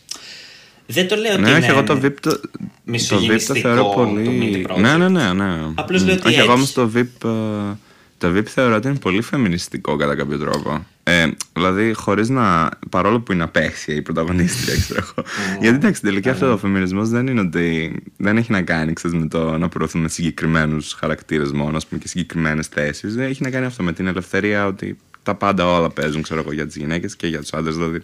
Δεν 0.90 1.08
το 1.08 1.16
λέω 1.16 1.32
ότι 1.32 1.40
Ναι, 1.42 1.48
είναι 1.48 1.58
όχι, 1.58 1.70
εγώ 1.70 1.82
το 1.82 2.00
VIP 2.02 2.14
το, 2.20 2.30
το, 2.30 2.40
VIP 2.42 2.42
το 2.42 2.50
μισογενιστικό 2.84 3.58
θεωρώ 3.60 3.82
το 3.82 3.88
πολύ. 3.94 4.64
Mindy 4.66 4.70
Project. 4.72 4.80
Ναι, 4.80 4.96
ναι, 4.96 5.08
ναι. 5.08 5.32
ναι. 5.32 5.72
Απλώς 5.74 6.04
λέω 6.04 6.14
ότι 6.14 6.26
Όχι, 6.26 6.36
εγώ 6.38 6.44
έχει. 6.44 6.52
όμως 6.52 6.72
το 6.72 6.90
VIP. 6.94 7.28
ε, 7.28 7.76
Το 8.18 8.34
VIP 8.36 8.44
θεωρώ 8.44 8.74
ότι 8.74 8.88
είναι 8.88 8.98
πολύ 8.98 9.22
φεμινιστικό 9.22 9.96
κατά 9.96 10.14
κάποιο 10.14 10.38
τρόπο. 10.38 10.86
Ε, 11.02 11.26
δηλαδή, 11.52 11.92
χωρίς 11.92 12.28
να. 12.28 12.68
παρόλο 12.90 13.20
που 13.20 13.32
είναι 13.32 13.42
απέχθεια 13.42 13.94
η 13.94 14.02
πρωταγωνίστρια, 14.02 14.74
ξέρω 14.82 15.00
εγώ. 15.02 15.26
Γιατί 15.60 15.76
εντάξει, 15.76 16.00
τελικά 16.00 16.30
αυτό 16.30 16.52
ο 16.52 16.56
φεμινισμός 16.56 17.08
δεν 17.08 17.26
είναι 17.26 17.40
ότι. 17.40 17.94
δεν 18.16 18.36
έχει 18.36 18.52
να 18.52 18.62
κάνει 18.62 18.92
ξέρεις, 18.92 19.16
με 19.18 19.28
το 19.28 19.58
να 19.58 19.68
προωθούμε 19.68 20.08
συγκεκριμένους 20.08 20.92
χαρακτήρες 20.92 21.52
μόνο 21.52 21.76
ας 21.76 21.86
πούμε, 21.86 22.00
και 22.00 22.08
συγκεκριμένες 22.08 22.66
θέσεις. 22.66 23.16
Έχει 23.16 23.42
να 23.42 23.50
κάνει 23.50 23.66
αυτό 23.66 23.82
με 23.82 23.92
την 23.92 24.06
ελευθερία 24.06 24.66
ότι 24.66 24.96
τα 25.22 25.34
πάντα 25.34 25.66
όλα 25.78 25.90
παίζουν, 25.90 26.22
ξέρω 26.22 26.40
εγώ, 26.40 26.52
για 26.52 26.66
τις 26.66 26.76
γυναίκες 26.76 27.16
και 27.16 27.26
για 27.26 27.40
τους 27.40 27.52
άντρες. 27.52 27.74
Δηλαδή. 27.76 28.00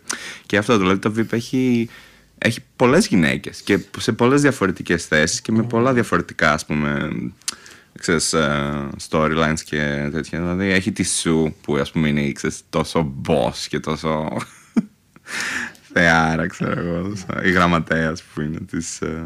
Και 0.46 0.56
αυτό 0.56 0.78
δηλαδή 0.78 0.98
το 0.98 1.12
VIP 1.18 1.32
έχει 1.32 1.88
έχει 2.46 2.60
πολλές 2.76 3.06
γυναίκες 3.06 3.60
και 3.62 3.78
σε 3.98 4.12
πολλές 4.12 4.40
διαφορετικές 4.40 5.06
θέσεις 5.06 5.40
και 5.40 5.52
με 5.52 5.62
πολλά 5.62 5.92
διαφορετικά 5.92 6.52
ας 6.52 6.66
πούμε 6.66 7.10
ξέρεις, 7.98 8.32
ε, 8.32 8.88
storylines 9.08 9.60
και 9.64 10.08
τέτοια. 10.12 10.40
Δηλαδή 10.40 10.70
έχει 10.70 10.92
τη 10.92 11.02
Σου 11.02 11.54
που 11.62 11.76
ας 11.76 11.90
πούμε 11.90 12.08
είναι 12.08 12.32
ξέρεις, 12.32 12.62
τόσο 12.70 13.14
boss 13.28 13.66
και 13.68 13.80
τόσο 13.80 14.36
θεάρα 15.92 16.46
ξέρω 16.46 16.80
εγώ. 16.80 17.12
Η 17.42 17.50
γραμματέας 17.50 18.22
που 18.22 18.40
είναι 18.40 18.58
της 18.70 19.00
ε, 19.00 19.24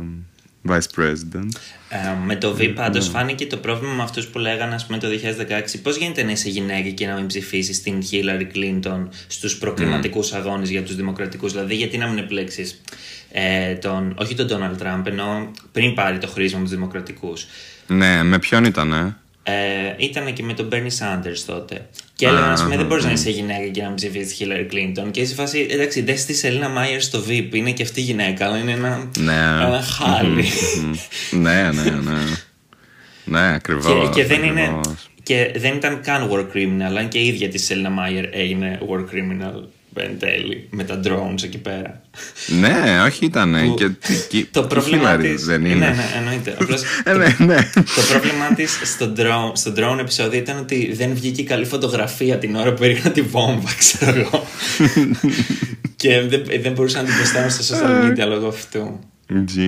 Vice 0.69 1.01
President. 1.01 1.49
Ε, 1.89 1.97
με 2.25 2.37
το 2.37 2.57
V 2.59 2.73
πάντως 2.75 3.09
φάνηκε 3.09 3.47
το 3.47 3.57
πρόβλημα 3.57 3.95
με 3.95 4.03
αυτούς 4.03 4.27
που 4.27 4.39
λέγανε 4.39 4.75
ας 4.75 4.87
πούμε, 4.87 4.99
το 4.99 5.09
2016 5.09 5.79
πώς 5.83 5.97
γίνεται 5.97 6.23
να 6.23 6.31
είσαι 6.31 6.49
γυναίκα 6.49 6.89
και 6.89 7.07
να 7.07 7.15
μην 7.15 7.27
ψηφίσεις 7.27 7.83
την 7.83 8.03
Hillary 8.11 8.57
Clinton 8.57 9.09
στους 9.27 9.59
προκριματικούς 9.59 10.33
αγώνες 10.33 10.71
για 10.71 10.83
τους 10.83 10.97
δημοκρατικούς; 10.97 11.53
Δηλαδή, 11.53 11.75
γιατί 11.75 11.99
να 11.99 12.07
μην 12.07 12.19
επιλέξεις 12.19 12.81
ε, 13.33 13.75
τον, 13.75 14.15
όχι 14.19 14.35
τον 14.35 14.47
Donald 14.51 14.83
Trump, 14.83 15.07
ενώ 15.07 15.51
πριν 15.73 15.95
πάρει 15.95 16.19
το 16.19 16.27
χρίσμα 16.27 16.59
με 16.59 16.65
τους 16.65 16.75
δημοκρατικούς; 16.75 17.47
Ναι, 17.87 18.23
με 18.23 18.39
ποιον 18.39 18.65
ήταν, 18.65 18.93
ε; 18.93 19.17
Ε, 19.51 19.95
ήταν 19.97 20.33
και 20.33 20.43
με 20.43 20.53
τον 20.53 20.69
Bernie 20.73 20.99
Sanders 20.99 21.39
τότε. 21.47 21.87
Και 22.15 22.27
έλεγαν, 22.27 22.51
α 22.51 22.63
πούμε, 22.63 22.77
δεν 22.77 22.87
μπορείς 22.87 23.05
να 23.05 23.11
είσαι 23.13 23.31
γυναίκα 23.31 23.67
και 23.67 23.81
να 23.81 23.87
μην 23.87 23.97
ψηφίσεις 23.97 24.37
τη 24.37 24.45
Hillary 24.45 24.73
Clinton. 24.75 25.11
Και 25.11 25.21
είσαι 25.21 25.35
φάση, 25.35 25.67
εντάξει, 25.71 26.03
δες 26.03 26.13
τη 26.13 26.35
Selina 26.35 26.69
Meyer 26.69 27.01
στο 27.03 27.23
Veep, 27.29 27.49
είναι 27.55 27.71
και 27.71 27.83
αυτή 27.83 28.01
γυναίκα, 28.01 28.47
αλλά 28.47 28.59
είναι 28.59 28.73
ένα, 28.73 29.09
Ναι. 29.19 29.33
ένα 29.33 29.83
χάλι. 29.83 30.45
ναι, 31.31 31.71
ναι, 31.73 31.91
ναι. 31.91 32.19
Ναι, 33.25 33.55
ακριβώς. 33.55 33.85
και, 33.85 34.21
και, 34.21 34.27
δεν 34.27 34.43
είναι, 34.43 34.81
και 35.23 35.53
δεν 35.57 35.75
ήταν 35.75 36.01
καν 36.01 36.31
war 36.33 36.57
criminal, 36.57 36.97
αν 36.99 37.09
και 37.09 37.19
η 37.19 37.27
ίδια 37.27 37.49
η 37.49 37.65
Selina 37.65 37.91
Meyer 37.91 38.25
έγινε 38.35 38.79
war 38.89 39.01
criminal 39.01 39.63
εν 40.03 40.19
τέλει, 40.19 40.67
με 40.71 40.85
τα 40.85 41.01
drones 41.05 41.45
εκεί 41.45 41.59
πέρα. 41.59 42.01
Ναι, 42.61 43.03
όχι 43.07 43.25
ήταν. 43.25 43.57
Που- 43.67 43.75
Και, 43.75 43.91
και, 44.29 44.47
το 44.51 44.61
και 44.61 44.67
πρόβλημά 44.67 45.17
Hillary 45.17 45.21
τη. 45.23 45.35
δεν 45.45 45.65
είναι. 45.65 45.75
Ναι, 45.75 45.87
ναι, 45.91 46.05
εννοείται. 46.19 46.57
Απλώς 46.61 46.83
Ε, 47.05 47.13
ναι, 47.13 47.37
ναι. 47.39 47.57
Το 47.75 48.03
πρόβλημά 48.11 48.55
της 48.57 48.81
στο 48.85 49.13
drone, 49.17 49.51
στο 49.53 49.73
drone 49.77 49.99
επεισόδιο 50.01 50.39
ήταν 50.39 50.59
ότι 50.59 50.93
δεν 50.95 51.15
βγήκε 51.15 51.43
καλή 51.43 51.65
φωτογραφία 51.65 52.39
την 52.39 52.57
ώρα 52.57 52.73
που 52.73 52.85
έριχναν 52.85 53.13
τη 53.13 53.23
βόμβα, 53.23 53.71
ξέρω 53.79 54.19
εγώ. 54.21 54.47
και 55.97 56.21
δεν, 56.21 56.43
δεν 56.61 56.73
μπορούσαν 56.73 57.03
να 57.05 57.09
την 57.11 57.19
ποστάρουν 57.19 57.51
στο 57.51 57.77
social 57.77 58.05
media 58.11 58.27
λόγω 58.29 58.49
αυτού. 58.49 58.99
G. 59.57 59.59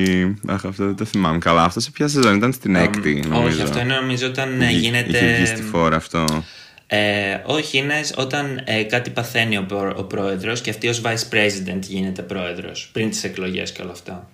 Αχ, 0.46 0.64
αυτό 0.64 0.84
δεν 0.84 0.96
το 0.96 1.04
θυμάμαι 1.04 1.38
καλά. 1.38 1.62
Αυτό 1.64 1.80
σε 1.80 1.90
ποια 1.90 2.08
σεζόν 2.08 2.36
ήταν 2.36 2.52
στην 2.52 2.74
έκτη, 2.74 3.22
νομίζω. 3.28 3.46
Όχι, 3.48 3.62
αυτό 3.62 3.80
είναι 3.80 3.94
νομίζω 3.94 4.26
όταν 4.26 4.60
ε, 4.60 4.64
Είχε- 4.64 4.78
γίνεται. 4.78 5.08
Είχε 5.16 5.34
βγει 5.36 5.46
στη 5.46 5.62
φόρα 5.62 5.96
αυτό. 5.96 6.44
Ε, 6.92 7.38
όχι, 7.44 7.78
είναι 7.78 8.00
όταν 8.16 8.60
ε, 8.64 8.82
κάτι 8.82 9.10
παθαίνει 9.10 9.56
ο, 9.56 9.64
προ- 9.64 9.98
ο 9.98 10.04
πρόεδρος 10.04 10.60
και 10.60 10.70
αυτή 10.70 10.88
ως 10.88 11.00
vice 11.04 11.34
president 11.34 11.78
γίνεται 11.80 12.22
πρόεδρος 12.22 12.90
πριν 12.92 13.10
τις 13.10 13.24
εκλογές 13.24 13.72
και 13.72 13.82
όλα 13.82 13.90
αυτά. 13.92 14.28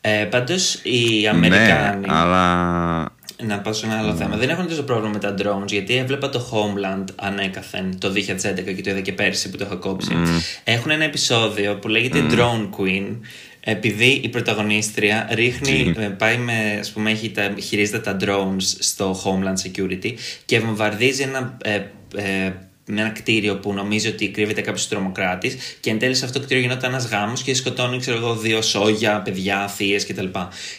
Ε, 0.00 0.24
Πάντως 0.24 0.74
οι 0.82 1.26
Αμερικάνοι. 1.28 2.06
Ναι, 2.06 2.14
αλλά. 2.14 3.18
Να 3.42 3.58
πάω 3.58 3.72
σε 3.72 3.86
ένα 3.86 3.98
άλλο 3.98 4.14
θέμα. 4.14 4.36
Δεν 4.36 4.48
έχουν 4.48 4.68
τόσο 4.68 4.82
πρόβλημα 4.82 5.10
με 5.12 5.18
τα 5.18 5.34
drones, 5.38 5.66
γιατί 5.68 5.96
έβλεπα 5.96 6.28
το 6.28 6.50
Homeland 6.52 7.04
ανέκαθεν 7.16 7.98
το 7.98 8.08
2011 8.08 8.74
και 8.76 8.82
το 8.82 8.90
είδα 8.90 9.00
και 9.00 9.12
πέρσι 9.12 9.50
που 9.50 9.56
το 9.56 9.64
είχα 9.64 9.74
κόψει. 9.74 10.16
Έχουν 10.64 10.90
ένα 10.90 11.04
επεισόδιο 11.04 11.76
που 11.76 11.88
λέγεται 11.88 12.22
Drone 12.30 12.68
Queen, 12.78 13.16
επειδή 13.60 14.20
η 14.22 14.28
πρωταγωνίστρια 14.28 15.28
ρίχνει, 15.32 15.94
ε, 15.98 16.06
πάει 16.06 16.36
με, 16.36 16.76
ας 16.80 16.90
πούμε, 16.90 17.10
έχει 17.10 17.30
τα, 17.30 17.54
χειρίζεται 17.62 17.98
τα 17.98 18.16
drones 18.20 18.62
στο 18.78 19.22
Homeland 19.24 19.68
Security 19.68 20.14
και 20.44 20.60
βομβαρδίζει 20.60 21.22
ένα, 21.22 21.56
ε, 21.62 21.74
ε, 22.16 22.52
με 22.86 23.00
ένα 23.00 23.10
κτίριο 23.10 23.56
που 23.56 23.72
νομίζει 23.72 24.08
ότι 24.08 24.28
κρύβεται 24.28 24.60
κάποιος 24.60 24.88
τρομοκράτης 24.88 25.56
και 25.80 25.90
εν 25.90 25.98
τέλει 25.98 26.14
σε 26.14 26.24
αυτό 26.24 26.38
το 26.38 26.44
κτίριο 26.44 26.62
γινόταν 26.62 26.90
ένας 26.90 27.06
γάμος 27.06 27.42
και 27.42 27.54
σκοτώνει, 27.54 27.98
ξέρω 27.98 28.16
εγώ, 28.16 28.36
δύο 28.36 28.62
σόγια, 28.62 29.20
παιδιά, 29.20 29.68
θείες 29.68 30.06
κτλ. 30.06 30.26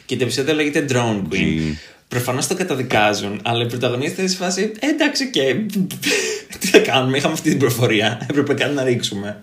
Και 0.06 0.15
το 0.15 0.24
επεισόδιο 0.24 0.54
λέγεται 0.54 0.86
Drone 0.89 1.22
Queen. 1.34 1.60
Gee. 1.60 1.76
Προφανώς 2.08 2.48
το 2.48 2.56
καταδικάζουν, 2.56 3.39
αλλά 3.44 3.63
οι 3.63 3.67
πρωταγωνίστε 3.67 4.28
στη 4.28 4.38
φάση. 4.38 4.72
«Ε, 4.80 4.88
εντάξει, 4.88 5.30
και. 5.30 5.56
Τι 6.60 6.67
θα 6.67 6.80
κάνουμε, 6.80 7.17
είχαμε 7.17 7.34
αυτή 7.34 7.50
την 7.50 7.60
προφορία. 7.60 8.26
Έπρεπε 8.30 8.54
κάτι 8.54 8.74
να 8.74 8.84
ρίξουμε 8.84 9.39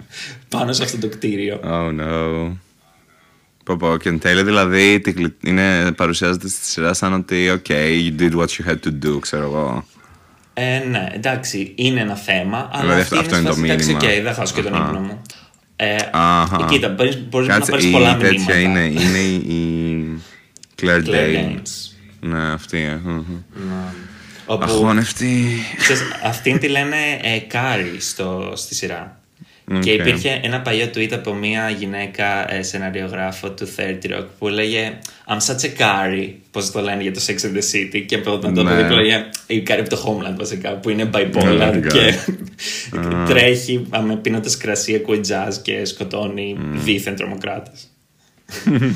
πάνω 0.49 0.73
σε 0.73 0.83
αυτό 0.83 0.99
το 0.99 1.09
κτίριο. 1.09 1.61
Oh 1.65 2.01
no. 2.01 2.53
Πω 3.69 3.77
πω, 3.77 3.97
και 3.97 4.09
εν 4.09 4.19
τέλει 4.19 4.43
δηλαδή 4.43 5.01
τη 5.01 5.11
γλυ- 5.11 5.47
είναι, 5.47 5.93
παρουσιάζεται 5.93 6.49
στη 6.49 6.65
σειρά 6.67 6.95
σαν 6.95 7.13
ότι 7.13 7.61
OK, 7.67 7.71
you 7.73 8.21
did 8.21 8.33
what 8.37 8.47
you 8.47 8.71
had 8.71 8.77
to 8.87 9.07
do, 9.07 9.21
ξέρω 9.21 9.43
εγώ. 9.45 9.85
Ε, 10.55 10.79
ναι, 10.79 11.09
εντάξει, 11.13 11.73
είναι 11.77 12.01
ένα 12.01 12.15
θέμα, 12.15 12.69
αλλά 12.73 12.81
Δηλαδή, 12.83 13.01
αυτή 13.01 13.19
αυτό- 13.19 13.37
αυτό 13.37 13.37
είναι 13.37 13.67
είναι 13.67 13.77
το 13.77 13.83
σε 13.83 13.93
φάση, 13.93 13.93
Εντάξει, 13.93 14.07
μήνυμα. 14.07 14.17
οκ, 14.19 14.23
δεν 14.25 14.35
χάσω 14.35 14.55
και 14.55 14.63
τον 14.63 14.75
Αχα. 14.75 14.85
ύπνο 14.87 15.01
μου. 15.01 15.23
Ε, 15.77 15.97
Αχα. 16.13 16.67
Κοίτα, 16.71 16.89
μπορεί 16.89 17.47
να 17.47 17.53
Κάτσε, 17.55 17.71
πάρεις 17.71 17.87
η 17.87 17.91
πολλά 17.91 18.17
τέτοια 18.17 18.57
μηνύματα. 18.57 18.59
είναι, 18.59 19.01
είναι 19.01 19.19
η, 19.19 19.35
η 19.35 20.23
Claire, 20.83 20.87
Claire 20.87 21.35
Danes. 21.35 21.57
Danes. 21.57 21.97
Ναι, 22.21 22.53
αυτή. 22.53 22.79
ε, 22.79 23.01
μ, 23.05 23.09
μ. 23.11 23.25
Ναι. 23.55 23.75
Όπου, 24.47 24.65
Αχώνευτη. 24.65 25.45
ξέρεις, 25.79 26.03
αυτήν 26.25 26.59
τη 26.59 26.69
λένε 26.69 26.97
ε, 27.23 27.39
Κάρι 27.39 27.97
στο, 28.01 28.53
στη 28.57 28.75
σειρά. 28.75 29.18
Και 29.81 29.93
Οκ. 29.93 29.99
υπήρχε 29.99 30.41
ένα 30.43 30.61
παλιό 30.61 30.91
tweet 30.95 31.13
από 31.13 31.35
μια 31.35 31.69
γυναίκα 31.71 32.55
ε, 32.55 32.63
σεναριογράφο 32.63 33.51
του 33.51 33.69
30 33.77 33.81
Rock 34.11 34.25
που 34.39 34.49
λέγε 34.49 34.99
I'm 35.27 35.37
such 35.53 35.61
a 35.65 35.81
Carrie, 35.81 36.31
πώς 36.51 36.71
το 36.71 36.81
λένε 36.81 37.03
για 37.03 37.13
το 37.13 37.21
Sex 37.27 37.31
and 37.33 37.53
the 37.57 37.63
City 37.75 38.05
και 38.07 38.15
από 38.15 38.33
όταν 38.33 38.55
το 38.55 38.63
Ναι. 38.63 38.71
παιδί 38.71 38.89
που 38.89 38.95
λέγε 38.95 39.25
η 39.47 39.63
Carrie 39.69 39.77
από 39.81 39.89
το 39.89 39.97
Homeland 40.07 40.37
βασικά 40.39 40.71
που 40.73 40.91
είναι 40.91 41.11
bipolar 41.15 41.33
Oh 41.35 41.73
my 41.73 41.75
God. 41.75 41.87
και 41.93 42.15
τρέχει 43.29 43.87
με 44.05 44.17
πίνοντας 44.17 44.57
κρασί, 44.57 44.95
ακούει 44.95 45.21
jazz 45.29 45.53
και 45.63 45.85
σκοτώνει 45.85 46.57
δίθεν 46.73 47.17
τρομοκράτες. 47.17 47.89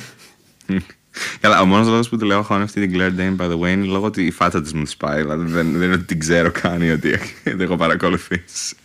Καλά, 1.40 1.60
ο 1.60 1.64
μόνος 1.66 1.86
λόγος 1.86 2.08
που 2.08 2.16
τη 2.16 2.24
λέω 2.24 2.38
αχώνευτη 2.38 2.86
την 2.86 3.00
Claire 3.00 3.20
Dane, 3.20 3.36
by 3.36 3.50
the 3.50 3.58
way, 3.60 3.68
είναι 3.68 3.84
λόγω 3.86 4.06
ότι 4.06 4.26
η 4.26 4.30
φάτσα 4.30 4.62
της 4.62 4.72
μου 4.72 4.86
σπάει. 4.86 5.20
Δηλαδή 5.20 5.52
δεν, 5.52 5.72
δεν 5.72 5.82
είναι 5.82 5.94
ότι 5.94 6.04
την 6.04 6.18
ξέρω 6.18 6.50
καν 6.50 6.82
ή 6.82 6.90
ότι 6.90 7.18
δεν 7.44 7.60
έχω 7.60 7.76
παρακολουθήσει. 7.76 8.76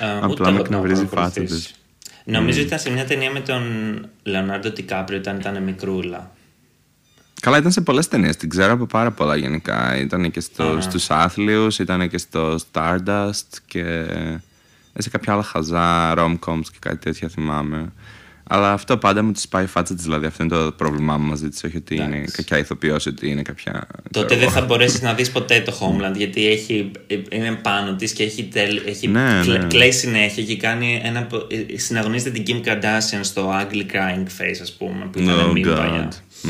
Ε, 0.00 0.16
ούτε 0.16 0.24
Απλά 0.24 0.48
εγώ 0.48 0.56
με 0.56 0.62
την 0.62 0.72
έχω 0.72 0.84
εκνευρίζει 0.84 1.02
η 1.02 1.06
φάτσα 1.06 1.14
παρακολουθήσει. 1.14 1.62
της. 1.62 1.74
Νομίζω 2.24 2.58
ότι 2.58 2.66
ήταν 2.66 2.78
σε 2.78 2.90
μια 2.90 3.04
ταινία 3.04 3.30
με 3.30 3.40
τον 3.40 3.62
Λεωνάρντο 4.22 4.70
Τικάπριο 4.70 5.18
όταν 5.18 5.36
ήταν 5.38 5.62
μικρούλα. 5.62 6.30
Καλά, 7.40 7.58
ήταν 7.58 7.72
σε 7.72 7.80
πολλές 7.80 8.08
ταινίες. 8.08 8.36
Την 8.36 8.48
ξέρω 8.48 8.72
από 8.72 8.86
πάρα 8.86 9.10
πολλά 9.10 9.36
γενικά. 9.36 9.96
Ήταν 9.96 10.30
και 10.30 10.40
στο, 10.40 10.78
στους 10.80 11.10
άθλιους, 11.10 11.78
ήταν 11.78 12.08
και 12.08 12.18
στο 12.18 12.58
Stardust 12.72 13.56
και 13.66 14.04
σε 14.98 15.10
κάποια 15.10 15.32
άλλα 15.32 15.42
χαζά 15.42 16.14
rom-coms 16.16 16.64
και 16.72 16.78
κάτι 16.78 16.96
τέτοια 16.96 17.28
θυμάμαι. 17.28 17.92
Αλλά 18.48 18.72
αυτό 18.72 18.96
πάντα 18.96 19.22
μου 19.22 19.32
τη 19.32 19.42
πάει 19.50 19.64
η 19.64 19.66
φάτσα 19.66 19.94
τη, 19.94 20.02
δηλαδή 20.02 20.26
αυτό 20.26 20.42
είναι 20.42 20.54
το 20.54 20.72
πρόβλημά 20.76 21.16
μου 21.18 21.26
μαζί 21.26 21.48
της. 21.48 21.64
Όχι 21.64 21.76
ότι 21.76 21.94
είναι 21.94 22.04
Εντάξει. 22.16 22.32
κακιά 22.36 22.58
ηθοποιός, 22.58 23.06
ότι 23.06 23.28
είναι 23.30 23.42
κάποια. 23.42 23.86
Τότε 24.10 24.26
ξέρω 24.26 24.40
δεν 24.40 24.48
εγώ. 24.48 24.50
θα 24.60 24.64
μπορέσεις 24.66 25.00
να 25.02 25.14
δεις 25.14 25.30
ποτέ 25.30 25.60
το 25.60 25.72
Homeland 25.80 26.16
γιατί 26.16 26.46
έχει, 26.46 26.90
είναι 27.30 27.58
πάνω 27.62 27.94
της 27.96 28.12
και 28.12 28.22
έχει, 28.22 28.44
τελ, 28.44 28.80
έχει 28.86 29.08
Ναι, 29.08 29.40
κλε- 29.42 29.60
ναι. 29.60 29.66
κλαίει 29.66 29.92
συνέχεια 29.92 30.42
και 30.44 30.56
κάνει 30.56 31.00
ένα. 31.04 31.18
από- 31.18 31.46
ε, 31.74 31.78
Συναγωνίζεται 31.78 32.30
την 32.40 32.44
Kim 32.62 32.68
Kardashian 32.68 33.20
στο 33.20 33.52
Ugly 33.52 33.92
Crying 33.94 34.24
Face, 34.42 34.58
ας 34.62 34.72
πούμε, 34.72 35.08
που 35.12 35.18
ήταν 35.18 35.34
Oh 35.38 35.52
meme 35.52 35.72
God. 35.72 35.76
παλιά. 35.76 36.12
Mm. 36.44 36.48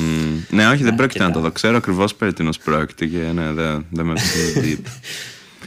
Ναι, 0.51 0.67
όχι, 0.69 0.83
δεν 0.83 0.95
πρόκειται 0.95 1.19
να 1.19 1.27
κοιτά. 1.27 1.39
το 1.39 1.45
δω. 1.45 1.51
Ξέρω 1.53 1.77
ακριβώς 1.77 2.15
περί 2.15 2.33
τίνος 2.33 2.59
πρόκειται 2.59 3.07
και 3.07 3.17
ναι, 3.17 3.53
δεν, 3.53 3.87
δεν 3.91 4.07
με 4.07 4.13
πέφτει 4.55 4.79
deep. 4.83 4.87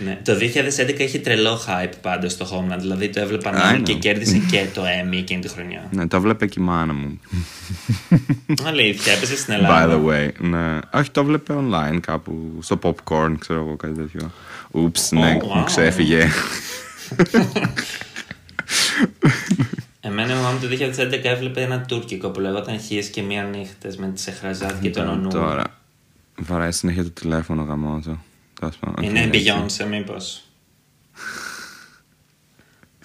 Ναι. 0.04 0.20
Το 0.24 0.34
2011 0.34 1.00
είχε 1.00 1.20
τρελό 1.20 1.60
hype 1.68 1.94
πάντως 2.02 2.32
στο 2.32 2.46
Homeland. 2.52 2.80
Δηλαδή 2.80 3.10
το 3.10 3.20
έβλεπαν 3.20 3.54
I 3.56 3.72
όλοι 3.72 3.80
know. 3.80 3.84
και 3.84 3.94
κέρδισε 3.94 4.38
και 4.52 4.66
το 4.74 4.82
Emmy 4.82 5.16
εκείνη 5.16 5.42
τη 5.42 5.48
χρονιά. 5.48 5.88
ναι, 5.92 6.08
το 6.08 6.22
βλέπε 6.22 6.46
και 6.48 6.60
η 6.60 6.64
μάνα 6.64 6.94
μου. 6.94 7.20
Αλήθεια, 8.68 9.14
έπεσε 9.14 9.38
στην 9.38 9.54
By 9.54 9.58
Ελλάδα. 9.58 10.00
the 10.02 10.06
way. 10.10 10.30
Ναι. 10.40 10.80
Όχι, 10.94 11.12
το 11.12 11.24
βλέπε 11.24 11.54
online 11.58 12.00
κάπου. 12.00 12.60
Στο 12.62 12.80
popcorn, 12.82 13.36
ξέρω 13.40 13.60
εγώ 13.60 13.76
κάτι 13.76 13.94
τέτοιο. 13.94 14.32
Ούψ, 14.72 15.12
ναι, 15.12 15.38
Oh, 15.42 15.44
μου 15.46 15.62
wow. 15.62 15.66
ξέφυγε. 15.66 16.28
Εμένα 20.02 20.32
η 20.34 20.36
μαμά 20.36 20.52
μου 20.52 20.60
το 20.60 20.68
2011 21.12 21.20
έβλεπε 21.24 21.62
ένα 21.62 21.82
τουρκικό 21.82 22.30
που 22.30 22.40
λεγόταν 22.40 22.80
Χίες 22.80 23.08
και 23.08 23.22
μία 23.22 23.44
νύχτες 23.44 23.98
με 23.98 24.08
τη 24.08 24.20
Σεχραζάτ 24.22 24.82
και 24.82 24.90
τον 24.90 25.08
Ονού. 25.08 25.30
Τώρα. 25.30 25.64
Βαράει 26.38 26.72
συνέχεια 26.72 27.04
το 27.04 27.10
τηλέφωνο 27.10 27.64
γαμώτο. 27.64 28.70
Τέλος 28.70 28.78
πάντων. 28.78 29.04
Είναι 29.04 29.24
OK, 29.26 29.34
Beyoncé 29.34 29.86
μήπως. 29.90 30.44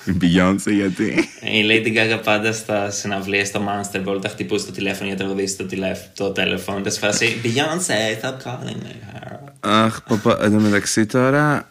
Η 0.05 0.13
Beyoncé 0.23 0.73
γιατί. 0.73 1.05
Η 1.43 1.65
Lady 1.69 1.97
Gaga 1.97 2.21
πάντα 2.25 2.53
στη 2.53 2.91
συναυλία 2.91 3.45
στο 3.45 3.63
Monster 3.69 4.05
Ball 4.09 4.21
τα 4.23 4.29
χτυπούσε 4.29 4.67
το 4.67 4.73
τηλέφωνο 4.73 5.07
για 5.07 5.17
να 5.17 5.25
τραγουδήσει 5.25 5.57
το, 5.57 5.65
τηλέφ- 5.65 6.17
το 6.17 6.33
τηλέφωνο. 6.33 6.81
Σε 6.81 6.91
φάση 6.91 7.41
Beyoncé, 7.45 8.23
stop 8.23 8.37
calling 8.45 8.83
her. 8.83 9.39
Αχ, 9.61 10.03
παπα, 10.03 10.39
εν 10.45 10.51
τω 10.53 10.59
μεταξύ 10.59 11.07
τώρα. 11.07 11.69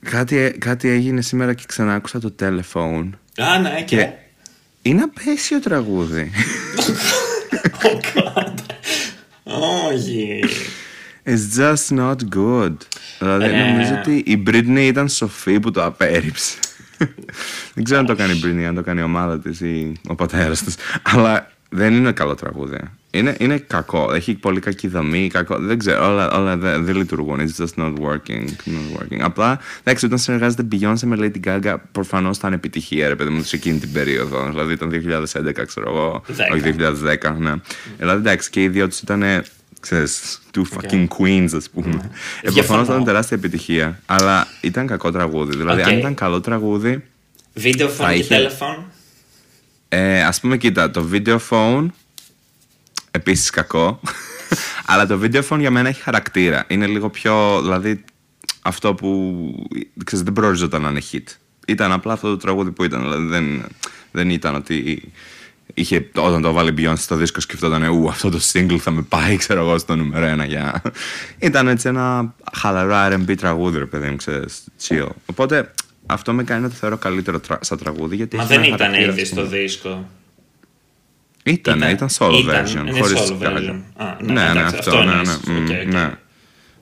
Κάτι, 0.00 0.56
κάτι 0.58 0.88
έγινε 0.88 1.20
σήμερα 1.20 1.54
και 1.54 1.62
ξανά 1.66 1.94
άκουσα 1.94 2.20
το 2.20 2.34
telephone. 2.40 3.10
Α, 3.36 3.58
ναι, 3.58 3.82
και; 3.82 3.96
Και 3.96 4.10
είναι 4.82 5.02
απαίσιο 5.02 5.60
τραγούδι. 5.60 6.30
Oh 7.82 8.18
God. 8.18 8.54
Όχι. 9.90 10.40
It's 11.30 11.58
just 11.58 11.98
not 11.98 12.16
good. 12.36 12.76
Δηλαδή 13.18 13.44
Ε, 13.44 13.70
νομίζω 13.70 13.94
ότι 13.98 14.16
η 14.26 14.42
Britney 14.46 14.78
ήταν 14.78 15.08
σοφή 15.08 15.60
που 15.60 15.70
το 15.70 15.84
απέρριψε. 15.84 16.58
δεν 17.74 17.84
ξέρω 17.84 18.00
αν 18.00 18.06
το 18.06 18.14
κάνει 18.16 18.32
η 18.32 18.40
Britney, 18.44 18.62
αν 18.62 18.74
το 18.74 18.82
κάνει 18.82 19.00
η 19.00 19.02
ομάδα 19.02 19.38
της 19.38 19.60
ή 19.60 19.92
ο 20.08 20.14
πατέρας 20.14 20.62
της. 20.62 20.74
Αλλά 21.02 21.50
δεν 21.68 21.94
είναι 21.94 22.12
καλό 22.12 22.34
τραγούδι. 22.34 22.76
Είναι, 23.10 23.36
είναι 23.38 23.58
κακό. 23.58 24.12
Έχει 24.14 24.34
πολύ 24.34 24.60
κακή 24.60 24.88
δομή. 24.88 25.28
Κακό. 25.32 25.58
Δεν 25.58 25.78
ξέρω. 25.78 26.06
Όλα, 26.08 26.30
όλα 26.30 26.56
δεν, 26.56 26.84
δεν 26.84 26.96
λειτουργούν. 26.96 27.40
It's 27.40 27.62
just 27.64 27.82
not 27.84 27.92
working. 27.94 28.44
Not 28.44 28.98
working. 28.98 29.18
Απλά 29.20 29.58
εντάξει, 29.82 30.06
όταν 30.06 30.18
συνεργάζεται 30.18 30.66
Beyoncé 30.72 31.00
με 31.02 31.16
Lady 31.20 31.48
Gaga, 31.48 31.74
προφανώς 31.92 32.38
θα 32.38 32.46
είναι 32.46 32.56
επιτυχία, 32.56 33.08
ρε 33.08 33.16
παιδί 33.16 33.30
μου, 33.30 33.42
σε 33.42 33.56
εκείνη 33.56 33.78
την 33.78 33.92
περίοδο. 33.92 34.46
Δηλαδή 34.48 34.72
ήταν 34.72 34.90
2011, 34.90 35.66
ξέρω 35.66 35.90
εγώ. 35.90 36.22
Δέκα. 36.26 36.54
Όχι 36.54 36.74
2010, 37.32 37.36
ναι. 37.38 37.52
Δηλαδή 37.98 38.20
εντάξει, 38.20 38.50
και 38.50 38.62
οι 38.62 38.68
δύο 38.68 38.88
τους 38.88 39.00
ήταν. 39.00 39.22
Ξέρεις, 39.80 40.40
two 40.54 40.62
fucking 40.76 41.06
queens, 41.18 41.48
ας 41.56 41.70
πούμε. 41.70 41.88
Ε, 41.88 42.00
Διαφωνώ. 42.40 42.52
προφανώς 42.52 42.86
ήταν 42.88 43.04
τεράστια 43.04 43.36
επιτυχία. 43.36 44.00
Αλλά 44.06 44.46
ήταν 44.60 44.86
κακό 44.86 45.10
τραγούδι. 45.10 45.56
Δηλαδή, 45.56 45.82
αν 45.82 45.90
Οκ. 45.92 45.98
ήταν 45.98 46.14
καλό 46.14 46.40
τραγούδι, 46.40 47.04
Video 47.54 47.88
phone 47.98 48.06
και 48.08 48.14
είχε- 48.14 48.48
telephone; 48.50 48.82
ε, 49.88 50.22
ας 50.24 50.40
πούμε, 50.40 50.56
κοίτα, 50.56 50.90
το 50.90 51.08
video 51.12 51.38
phone 51.50 51.86
επίσης 53.10 53.50
κακό. 53.50 54.00
Αλλά 54.90 55.06
το 55.06 55.20
video 55.22 55.42
phone 55.48 55.58
για 55.58 55.70
μένα 55.70 55.88
έχει 55.88 56.00
χαρακτήρα. 56.02 56.64
Είναι 56.68 56.86
λίγο 56.86 57.10
πιο, 57.10 57.60
δηλαδή, 57.62 58.04
αυτό 58.62 58.94
που 58.94 59.42
ξέρεις, 60.04 60.24
δεν 60.24 60.32
προοριζόταν 60.32 60.82
να 60.82 60.90
είναι 60.90 61.02
hit. 61.12 61.22
Ήταν 61.66 61.92
απλά 61.92 62.12
αυτό 62.12 62.28
το 62.28 62.36
τραγούδι 62.36 62.70
που 62.70 62.84
ήταν. 62.84 63.00
Δηλαδή 63.02 63.24
δεν, 63.26 63.64
δεν 64.12 64.30
ήταν 64.30 64.54
ότι 64.54 65.02
είχε, 65.74 66.10
όταν 66.16 66.42
το 66.42 66.52
βάλει 66.52 66.74
Beyoncé 66.78 66.98
στο 66.98 67.16
δίσκο 67.16 67.40
σκεφτόταν 67.40 67.84
ου 67.88 68.08
αυτό 68.08 68.30
το 68.30 68.40
single 68.52 68.76
θα 68.78 68.90
με 68.90 69.02
πάει 69.02 69.36
ξέρω 69.36 69.60
εγώ 69.60 69.78
στο 69.78 69.96
νούμερο 69.96 70.24
ένα 70.24 70.44
για... 70.44 70.82
ήταν 71.38 71.68
έτσι 71.68 71.88
ένα 71.88 72.34
χαλαρό 72.52 73.16
R&B 73.16 73.36
τραγούδι 73.36 73.78
ρε 73.78 73.86
παιδί 73.86 74.08
μου 74.08 74.16
ξέρεις 74.16 74.64
chill 74.88 75.08
οπότε 75.26 75.72
αυτό 76.06 76.32
με 76.32 76.44
κάνει 76.44 76.62
να 76.62 76.68
το 76.68 76.74
θεωρώ 76.74 76.96
καλύτερο 76.96 77.40
τρα... 77.40 77.58
σαν 77.60 77.78
τραγούδι 77.78 78.16
γιατί 78.16 78.36
Μα 78.36 78.44
δεν 78.44 78.62
ήταν 78.62 78.94
ήδη 78.94 79.24
στο 79.24 79.46
δίσκο 79.46 80.08
ήταν, 81.42 81.76
ήταν, 81.76 81.90
ήταν 81.90 82.08
solo 82.18 82.38
ήταν, 82.42 82.64
version 82.64 82.78
είναι 82.78 83.00
χωρίς 83.00 83.18
solo 83.18 83.42
version. 83.42 83.80
Α, 83.96 84.16
ναι, 84.20 84.32
ναι, 84.32 84.42
ναι, 84.42 84.50
εντάξει, 84.50 84.76
αυτό, 84.78 85.02
ναι, 85.02 85.10
εννοείς. 85.10 85.40
ναι, 85.46 85.54
Οκ, 85.54 85.60
μ, 85.60 85.86
οκ. 85.86 85.94
ναι, 85.94 86.10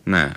ναι. 0.03 0.31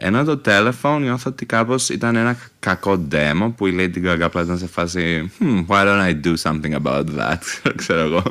Ενώ 0.00 0.24
το 0.24 0.40
telephone 0.44 0.98
νιώθω 1.00 1.30
ότι 1.30 1.46
κάπως 1.46 1.88
ήταν 1.88 2.16
ένα 2.16 2.36
κακό 2.58 3.06
demo 3.12 3.52
που 3.56 3.66
η 3.66 3.74
Lady 3.78 4.06
Gaga 4.06 4.20
απλά 4.20 4.42
ήταν 4.42 4.58
σε 4.58 4.66
φάση 4.66 5.32
hmm, 5.40 5.66
why 5.66 5.84
don't 5.84 6.08
I 6.10 6.26
do 6.26 6.34
something 6.42 6.82
about 6.82 7.04
that; 7.18 7.38
Ξέρω 7.76 8.00
εγώ 8.00 8.22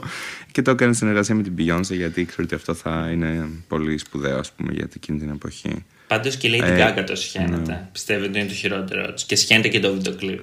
και 0.51 0.61
το 0.61 0.71
έκανε 0.71 0.93
συνεργασία 0.93 1.35
με 1.35 1.43
την 1.43 1.53
Beyoncé 1.57 1.93
γιατί 1.95 2.21
ήξερε 2.21 2.41
ότι 2.43 2.55
αυτό 2.55 2.73
θα 2.73 3.09
είναι 3.13 3.49
πολύ 3.67 3.97
σπουδαίο 3.97 4.39
ας 4.39 4.51
πούμε 4.51 4.73
για 4.73 4.87
εκείνη 4.95 5.19
την 5.19 5.29
εποχή 5.29 5.85
Πάντως 6.07 6.35
και 6.35 6.47
η 6.47 6.59
Lady 6.61 6.63
Ε, 6.69 6.93
Gaga 6.97 7.03
το 7.05 7.15
σχένεται. 7.15 7.71
ναι. 7.71 7.87
Πιστεύω 7.91 8.25
ότι 8.25 8.39
είναι 8.39 8.47
το 8.47 8.53
χειρότερο 8.53 9.13
της. 9.13 9.23
Και 9.23 9.35
σχένεται 9.35 9.67
και 9.67 9.79
το 9.79 9.93
βίντεο 9.93 10.13
κλιπ. 10.15 10.39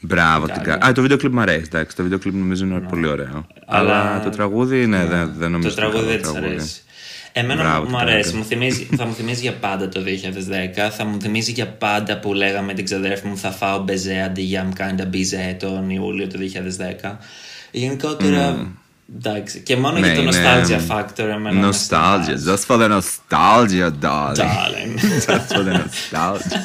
Μπράβο 0.00 0.46
Gaga. 0.48 0.52
την 0.52 0.62
Gaga. 0.72 0.86
Α, 0.86 0.92
το 0.92 1.02
βίντεο 1.02 1.16
κλιπ 1.16 1.32
μου 1.32 1.40
αρέσει, 1.40 1.62
εντάξει. 1.66 1.96
Το 1.96 2.02
βίντεο 2.02 2.18
κλιπ 2.18 2.34
νομίζω 2.34 2.64
είναι 2.64 2.80
πολύ 2.80 3.06
ωραίο. 3.06 3.46
Αλλά, 3.66 4.00
Αλλά- 4.00 4.20
το 4.24 4.30
τραγούδι, 4.30 4.86
ναι, 4.86 5.06
δεν, 5.06 5.32
δεν 5.38 5.50
νομίζω 5.50 5.74
Το 5.74 5.86
ότι 5.86 5.86
είναι 5.86 5.90
τραγούδι 5.90 6.12
δεν 6.12 6.20
καλό 6.22 6.32
της 6.32 6.32
τραγούδι. 6.32 6.54
αρέσει. 6.54 6.80
Εμένα 7.38 7.62
Μπράβο, 7.62 7.80
μου 7.82 7.86
την 7.86 7.96
αρέσει. 7.96 8.30
Gaga. 8.32 8.36
Μου 8.36 8.44
θυμίζει, 8.44 8.88
θα 8.96 9.06
μου 9.06 9.14
θυμίζει 9.14 9.40
για 9.40 9.52
πάντα 9.54 9.88
το 9.88 10.00
2010. 10.00 10.90
Θα 10.96 11.04
μου 11.04 11.20
θυμίζει 11.20 11.52
για 11.52 11.66
πάντα 11.66 12.18
που 12.18 12.32
λέγαμε 12.34 12.72
την 12.74 12.84
ξαδέρφη 12.84 13.26
μου 13.26 13.36
θα 13.38 13.50
φάω 13.50 13.78
μπεζέ 13.78 14.22
αντί 14.26 14.42
για 14.42 14.68
I'm 14.68 14.80
kinda 14.80 15.02
busy 15.02 15.56
τον 15.58 15.90
Ιούλιο 15.90 16.26
του 16.26 16.38
2010. 16.38 17.18
Γενικότερα. 17.70 18.72
Εντάξει. 19.18 19.60
Και 19.60 19.76
μόνο 19.76 19.98
Ναι, 19.98 20.06
για 20.06 20.14
το 20.16 20.22
είναι- 20.22 20.30
nostalgia 20.32 20.80
factor 20.96 21.18
εμένα. 21.18 21.52
με 21.52 21.68
Nostalgia, 21.68 21.74
στεναχωράζει. 21.74 22.44
just 22.46 22.66
for 22.66 22.78
the 22.80 22.88
nostalgia, 22.98 23.90
darling. 24.02 24.36
Darling. 24.36 24.98
just 25.26 25.52
for 25.52 25.62
the 25.64 25.82
nostalgia. 25.82 26.62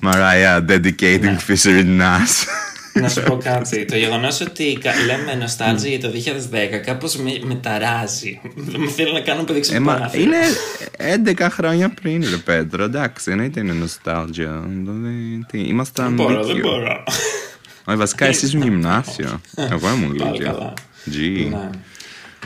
Mariah 0.00 0.60
dedicating 0.60 1.36
Fisher 1.46 1.82
Nash. 2.00 2.36
Να 3.00 3.08
σου 3.08 3.22
πω 3.22 3.36
κάτι. 3.36 3.84
Το 3.84 3.96
γεγονός 3.96 4.40
ότι 4.40 4.78
κα- 4.80 4.92
λέμε 5.06 5.34
νοστάλζια 5.34 5.88
για 5.90 6.00
το 6.00 6.08
2010 6.08 6.76
κάπως 6.84 7.16
με, 7.16 7.40
με 7.44 7.54
ταράζει. 7.54 8.40
Με 8.76 8.86
θέλει 8.88 9.12
να 9.12 9.20
κάνω 9.20 9.42
παιδί 9.42 9.60
Ε, 9.72 9.78
μα 9.78 9.94
ξεπάθεια. 9.94 10.20
είναι 10.20 10.36
11 11.36 11.46
χρόνια 11.50 11.88
πριν, 12.02 12.24
ρε 12.30 12.36
Πέτρο. 12.36 12.84
Εντάξει, 12.84 13.30
εννοείται 13.30 13.60
είναι 13.60 13.74
nostalgia. 13.84 14.62
Δηλαδή, 14.66 15.44
τι, 15.48 15.58
ήμασταν. 15.58 16.04
Δεν 16.04 16.14
μπορώ, 16.26 16.44
δεν 16.44 16.54
λύκειο. 16.56 16.70
μπορώ. 16.70 17.04
Όχι, 17.84 17.96
βασικά 17.98 18.26
εσύ 18.26 18.46
ήσουν 18.46 18.62
γυμνάσιο. 18.62 19.40
Εγώ 19.56 19.88
ήμουν 19.94 20.16
Πάλι 20.16 20.30
λύκειο. 20.32 20.74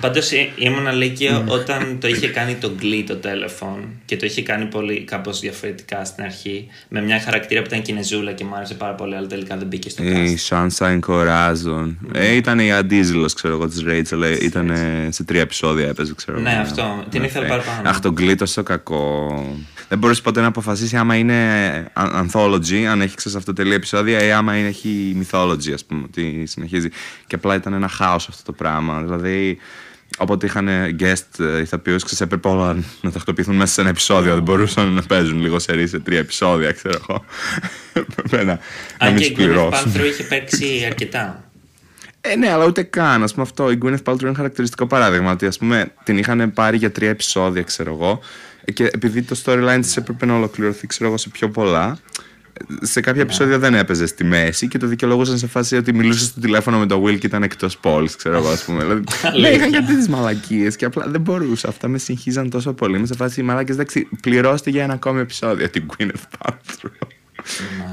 Καλά. 0.01 0.13
G. 0.15 0.33
Ναι. 0.33 0.41
Πάντω 0.41 0.53
ήμουν 0.57 0.97
λύκειο 0.97 1.45
όταν 1.49 1.99
το 2.01 2.09
είχε 2.09 2.29
κάνει 2.29 2.55
το 2.55 2.71
Glee 2.83 3.05
το 3.07 3.19
telephone 3.23 3.85
και 4.05 4.17
το 4.17 4.27
είχε 4.27 4.43
κάνει 4.43 4.65
πολύ 4.65 5.01
κάπως 5.05 5.41
διαφορετικά 5.41 6.05
στην 6.05 6.25
αρχή. 6.25 6.67
Με 6.89 7.03
μια 7.03 7.21
χαρακτήρα 7.21 7.61
που 7.61 7.67
ήταν 7.67 7.83
κινεζούλα 7.83 8.33
και 8.33 8.45
μου 8.45 8.55
άρεσε 8.55 8.75
πάρα 8.75 8.95
πολύ, 8.95 9.15
αλλά 9.17 9.27
τελικά 9.27 9.57
δεν 9.57 9.67
μπήκε 9.67 9.91
στο 9.91 10.03
Η 10.03 10.39
cast. 10.49 10.67
Sunshine 10.69 11.01
Corazon. 11.09 11.95
Ε, 12.13 12.35
ήταν 12.35 12.59
η 12.59 12.73
αντίζηλος, 12.73 13.35
ξέρω 13.35 13.55
εγώ, 13.55 13.69
της 13.69 13.85
Rachel. 13.87 14.43
Ήταν 14.43 14.73
σε 15.09 15.25
τρία 15.25 15.41
επεισόδια 15.41 15.87
έπαιζε, 15.89 16.15
ξέρω 16.15 16.39
Ναι, 16.41 16.51
εγώ. 16.53 16.61
αυτό. 16.61 17.05
Την 17.11 17.21
Ναι, 17.21 17.27
ήθελα 17.27 17.45
ε. 17.45 17.49
παραπάνω. 17.49 17.89
Αχ, 17.89 18.01
τον 18.01 18.15
Glee 18.19 18.35
τόσο 18.37 18.63
κακό. 18.63 19.43
Δεν 19.89 19.99
μπορείς 19.99 20.21
ποτέ 20.21 20.41
να 20.41 20.47
αποφασίσεις 20.47 20.95
άμα 20.95 21.15
είναι 21.17 21.35
a- 21.95 22.25
anthology, 22.27 22.83
αν 22.91 23.01
έχει 23.01 23.17
ξέρεις 23.17 23.39
αυτοτελή 23.39 23.75
επεισόδια 23.75 24.25
ή 24.25 24.31
άμα 24.33 24.57
είναι, 24.57 24.69
έχει 24.69 25.17
mythology, 25.31 25.73
ας 25.75 25.85
πούμε, 25.85 26.03
ότι 26.05 26.47
συνεχίζει. 26.47 26.89
Και 27.27 27.35
απλά 27.35 27.55
ήταν 27.55 27.73
ένα 27.73 27.89
χάος 27.89 28.29
αυτό 28.29 28.43
το 28.45 28.53
πράγμα. 28.53 29.03
Δηλαδή, 29.03 29.59
όποτε 30.19 30.47
είχαν 30.47 30.69
guest 31.01 31.45
ε, 31.45 31.61
ηθοποιούς, 31.61 32.03
ξέρεις, 32.03 32.21
έπρεπε 32.21 32.49
όλα 32.49 32.77
να 33.01 33.11
τακτοποιηθούν 33.11 33.57
μέσα 33.57 33.73
σε 33.73 33.81
ένα 33.81 33.91
επεισόδιο. 33.91 34.35
Δεν 34.35 34.43
μπορούσαν 34.43 34.93
να 34.93 35.03
παίζουν 35.03 35.41
λίγο 35.41 35.59
σε 35.59 35.87
σε 35.87 35.99
τρία 35.99 36.19
επεισόδια, 36.19 36.73
ξέρω 36.73 36.99
εγώ. 37.09 37.25
Έπρεπε 37.93 38.37
να, 38.37 38.45
να 38.45 38.61
Αν 38.99 39.13
μην 39.13 39.23
και 39.23 39.25
η 39.25 39.29
Gwyneth 39.29 39.43
σπληρώσουν. 39.43 39.93
Paltrow 39.93 40.05
είχε 40.05 40.23
παίξει 40.23 40.83
αρκετά. 40.87 41.43
Ε, 42.21 42.37
ναι, 42.37 42.51
αλλά 42.51 42.67
ούτε 42.67 42.83
καν. 42.83 43.23
Α 43.23 43.27
πούμε 43.27 43.43
αυτό. 43.43 43.71
Η 43.71 43.79
Gwyneth 43.83 44.03
Paltrow 44.05 44.21
είναι 44.23 44.35
χαρακτηριστικό 44.35 44.87
παράδειγμα. 44.87 45.33
Ότι 45.33 45.47
ας 45.47 45.59
πούμε 45.59 45.93
την 46.05 46.19
είχαν 46.19 46.53
πάρει 46.53 46.77
για 46.77 46.91
τρία 46.91 47.09
επεισόδια, 47.09 47.63
ξέρω 47.63 47.93
εγώ. 47.93 48.21
ε, 48.65 48.73
Και 48.73 48.85
επειδή 48.85 49.23
το 49.23 49.41
storyline 49.45 49.79
της 49.81 49.97
έπρεπε 49.97 50.27
να 50.27 50.35
ολοκληρωθεί, 50.35 50.87
ξέρω 50.87 51.09
εγώ, 51.09 51.19
σε 51.19 51.29
πιο 51.29 51.49
πολλά. 51.49 51.99
Ε, 52.83 52.87
Σε 52.87 53.01
κάποια 53.01 53.23
επεισόδια 53.23 53.59
δεν 53.59 53.75
έπαιζες 53.75 54.09
στη 54.09 54.25
μέση 54.25 54.69
και 54.69 54.79
το 54.79 54.87
δικαιολογούσαν 54.87 55.39
σε 55.39 55.47
φάση 55.47 55.77
ότι 55.77 55.95
μιλούσες 55.95 56.27
στο 56.27 56.41
τηλέφωνο 56.41 56.79
με 56.79 56.87
το 56.87 57.03
Will 57.05 57.19
και 57.19 57.27
ήταν 57.27 57.43
εκτός 57.43 57.79
πόλης, 57.79 58.17
ξέρω 58.17 58.37
εγώ, 58.37 58.49
ας 58.49 58.65
πούμε. 58.65 58.83
Δηλαδή, 58.83 59.01
ναι, 59.23 59.29
Αλήθεια. 59.29 59.51
είχαν 59.67 59.71
και 59.87 59.95
τις 59.95 60.09
μαλακίες 60.09 60.77
και 60.77 60.85
απλά 60.85 61.07
δεν 61.09 61.21
μπορούσα. 61.21 61.69
Αυτά 61.69 61.89
με 61.89 61.99
συγχύζαν 61.99 62.51
τόσο 62.51 62.73
πολύ. 62.73 62.97
Είμαι 62.97 63.07
σε 63.07 63.15
φάση 63.15 63.43
μαλακίε, 63.43 63.75
εντάξει, 63.75 64.09
πληρώστε 64.23 64.71
για 64.71 64.83
ένα 64.83 64.93
ακόμη 64.93 65.21
επεισόδιο 65.21 65.69
την 65.71 65.85
Gwyneth 65.97 66.47
Paltrow. 66.47 66.91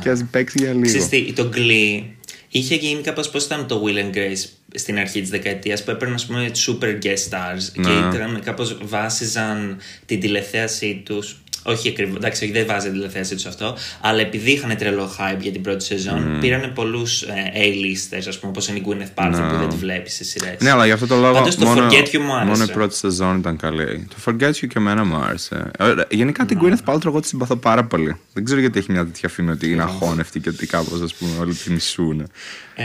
και 0.01 0.09
ας 0.09 0.25
παίξει 0.31 0.57
για 0.59 0.71
λίγο. 0.71 0.81
Ξέρεις 0.85 1.07
τι, 1.09 1.33
το 1.33 1.49
Glee 1.55 2.03
είχε 2.49 2.75
γίνει 2.75 3.01
κάπως 3.01 3.29
πώς 3.29 3.45
ήταν 3.45 3.67
το 3.67 3.83
Will 3.85 3.97
and 3.97 4.17
Grace 4.17 4.49
στην 4.75 4.97
αρχή 4.97 5.21
της 5.21 5.29
δεκαετίας 5.29 5.83
που 5.83 5.91
έπαιρναν 5.91 6.15
ας 6.15 6.25
πούμε 6.25 6.51
super 6.67 7.03
guest 7.05 7.29
stars 7.29 7.63
και 7.73 7.79
Ναι. 7.81 7.89
ήταν 8.15 8.41
κάπως 8.43 8.77
βάσιζαν 8.83 9.77
την 10.05 10.19
τηλεθέασή 10.19 11.01
τους 11.05 11.41
όχι 11.67 11.89
ακριβώς, 11.89 12.15
εντάξει, 12.15 12.43
όχι, 12.43 12.53
δεν 12.53 12.65
βάζει 12.65 12.85
την 12.85 12.93
τηλεθέασή 12.95 13.35
τους 13.35 13.45
αυτό, 13.45 13.77
αλλά 14.01 14.19
επειδή 14.21 14.51
είχαν 14.51 14.77
τρελό 14.77 15.15
hype 15.19 15.39
για 15.39 15.51
την 15.51 15.61
πρώτη 15.61 15.83
σεζόν, 15.83 16.37
πήραν 16.41 16.71
πολλούς 16.73 17.21
ε, 17.21 17.51
A-listers, 17.55 18.23
ας 18.27 18.39
πούμε, 18.39 18.51
όπως 18.51 18.67
είναι 18.67 18.77
η 18.79 18.83
Gwyneth 18.87 19.23
Paltrow 19.23 19.49
που 19.51 19.57
δεν 19.57 19.69
τη 19.69 19.75
βλέπεις 19.75 20.13
σε 20.13 20.23
σειρέ. 20.23 20.55
Ναι, 20.59 20.69
αλλά 20.71 20.85
γι' 20.85 20.91
αυτό 20.91 21.07
το 21.07 21.15
λόγο 21.15 21.33
Πάντως 21.33 21.55
το 21.55 21.65
μόνο, 21.65 21.87
Forget 21.89 22.15
You 22.15 22.19
μου 22.19 22.33
άρεσε. 22.33 22.51
μόνο 22.51 22.63
η 22.63 22.73
πρώτη 22.73 22.95
σεζόν 22.95 23.37
ήταν 23.37 23.57
καλή. 23.57 24.07
Το 24.09 24.15
Forget 24.25 24.49
You 24.49 24.67
και 24.67 24.75
εμένα 24.75 25.03
μου 25.05 25.15
άρεσε. 25.15 25.71
Ε, 25.79 25.93
Γενικά 26.09 26.45
την 26.45 26.59
Gwyneth 26.61 26.93
Paltrow 26.93 27.05
εγώ 27.05 27.19
τη 27.19 27.27
συμπαθώ 27.27 27.55
πάρα 27.55 27.83
πολύ. 27.85 28.15
Δεν 28.33 28.43
ξέρω 28.45 28.59
γιατί 28.59 28.79
έχει 28.79 28.91
μια 28.91 29.05
τέτοια 29.05 29.29
φήμη 29.29 29.51
ότι 29.51 29.71
είναι 29.71 29.83
αχώνευτη 29.83 30.39
και 30.39 30.49
ότι 30.49 30.67
κάπως 30.67 31.01
ας 31.01 31.13
πούμε 31.13 31.31
όλοι 31.39 31.53
τη 31.53 31.71
μισούν. 31.71 32.27
Ε, 32.75 32.83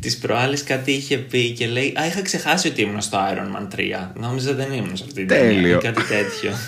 Της 0.00 0.16
προάλλης 0.18 0.62
κάτι 0.64 0.92
είχε 0.92 1.16
πει 1.16 1.50
και 1.50 1.66
λέει 1.66 1.94
Α, 2.00 2.06
είχα 2.06 2.22
ξεχάσει 2.22 2.68
ότι 2.68 2.82
ήμουν 2.82 3.00
στο 3.00 3.18
Iron 3.18 3.56
Man 3.56 3.78
3. 3.78 4.10
Νόμιζα 4.20 4.54
δεν 4.54 4.72
ήμουν 4.72 4.96
σε 4.96 5.02
αυτή 5.06 5.14
την 5.14 5.26
ταινία. 5.28 5.54
Τέλειο. 5.54 5.76
Ή 5.78 5.80
Κάτι 5.80 6.02
τέτοιο. 6.02 6.50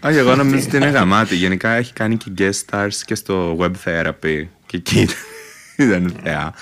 Όχι, 0.00 0.16
εγώ 0.16 0.34
νομίζω 0.34 0.66
ότι 0.66 0.76
είναι 0.76 0.88
γαμάτη. 0.88 1.36
Γενικά 1.36 1.70
έχει 1.70 1.92
κάνει 1.92 2.16
και 2.16 2.30
guest 2.38 2.64
stars 2.70 2.94
και 3.04 3.14
στο 3.14 3.56
web 3.60 3.72
therapy. 3.84 4.46
Και 4.66 4.76
εκεί 4.76 5.08
ήταν 5.76 6.14
θεά. 6.22 6.54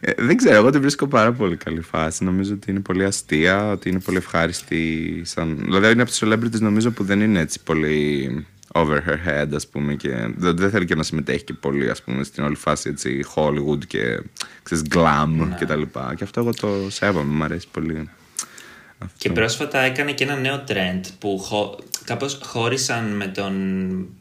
Ε, 0.00 0.12
δεν 0.18 0.36
ξέρω, 0.36 0.54
εγώ 0.54 0.70
την 0.70 0.80
βρίσκω 0.80 1.06
πάρα 1.06 1.32
πολύ 1.32 1.56
καλή 1.56 1.80
φάση. 1.80 2.24
Νομίζω 2.24 2.54
ότι 2.54 2.70
είναι 2.70 2.80
πολύ 2.80 3.04
αστεία, 3.04 3.70
ότι 3.70 3.88
είναι 3.88 4.00
πολύ 4.00 4.16
ευχάριστη. 4.16 5.22
Σαν... 5.24 5.58
Δηλαδή 5.64 5.92
είναι 5.92 6.02
από 6.02 6.10
τις 6.10 6.22
celebrities 6.24 6.60
νομίζω 6.60 6.90
που 6.90 7.04
δεν 7.04 7.20
είναι 7.20 7.40
έτσι 7.40 7.60
πολύ 7.62 8.46
over 8.72 8.96
her 8.96 9.28
head, 9.28 9.48
ας 9.54 9.68
πούμε. 9.68 9.94
Και 9.94 10.08
δεν, 10.36 10.56
δεν 10.56 10.70
θέλει 10.70 10.84
και 10.84 10.94
να 10.94 11.02
συμμετέχει 11.02 11.44
και 11.44 11.52
πολύ, 11.52 11.90
ας 11.90 12.02
πούμε, 12.02 12.24
στην 12.24 12.44
όλη 12.44 12.54
φάση 12.54 12.88
έτσι 12.88 13.24
Hollywood 13.34 13.86
και 13.86 14.22
ξέρεις, 14.62 14.84
glam 14.94 15.48
και 15.58 15.66
τα 15.66 15.76
λοιπά. 15.76 16.14
Και 16.16 16.24
αυτό 16.24 16.40
εγώ 16.40 16.50
το 16.54 16.90
σέβομαι, 16.90 17.34
μου 17.34 17.44
αρέσει 17.44 17.68
πολύ. 17.70 18.08
Και 19.18 19.30
πρόσφατα 19.30 19.80
έκανε 19.80 20.12
και 20.12 20.24
ένα 20.24 20.36
νέο 20.36 20.64
trend 20.68 21.00
που 21.18 21.38
χω... 21.38 21.78
κάπως 22.04 22.38
χώρισαν 22.42 23.04
με 23.04 23.26
τον 23.26 23.54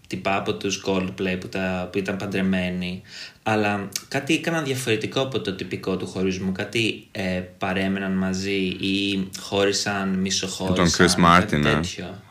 τυπά 0.08 0.36
από 0.36 0.54
τους 0.54 0.84
Coldplay 0.88 1.38
που, 1.40 1.48
τα... 1.50 1.90
που 1.92 1.98
ήταν 1.98 2.18
παντρεμένοι 2.18 3.02
αλλά 3.44 3.90
κάτι 4.08 4.34
έκαναν 4.34 4.64
διαφορετικό 4.64 5.22
από 5.22 5.42
το 5.42 5.54
τυπικό 5.54 5.98
του 5.98 6.08
χωρισμού 6.08 6.52
κάτι 6.52 7.08
ε, 7.12 7.42
παρέμεναν 7.58 8.12
μαζί 8.12 8.62
ή 8.80 9.30
χώρισαν, 9.40 10.10
μισοχώρισαν 10.10 10.86
Με 10.86 10.90
τον 10.90 11.08
Chris 11.08 11.26
Martin, 11.26 11.40
κάτι 11.40 11.56
ε. 11.56 11.74
τέτοιο. 11.74 12.22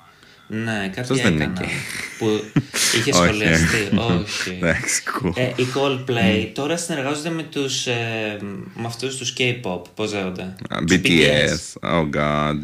Ναι, 0.55 0.87
κάτι 0.89 1.01
Αυτός 1.01 1.21
δεν 1.21 1.33
είναι 1.33 1.43
έκαναν 1.45 1.63
εκεί. 1.63 1.73
που 2.19 2.45
είχε 2.99 3.11
Όχι. 3.19 3.23
σχολιαστεί. 3.25 3.89
Όχι. 3.95 4.51
Εντάξει, 4.61 5.03
cool. 5.23 5.33
Ε, 5.37 5.43
οι 5.43 5.67
Coldplay 5.75 6.51
τώρα 6.55 6.77
συνεργάζονται 6.77 7.31
με 7.31 7.43
τους 7.43 7.87
ε, 7.87 8.39
με 8.75 8.87
αυτούς 8.87 9.17
τους 9.17 9.33
K-pop, 9.39 9.83
πώς 9.95 10.13
λέγονται; 10.13 10.55
Τους 10.87 10.97
BTS, 10.97 11.81
oh 11.91 12.09
god. 12.17 12.61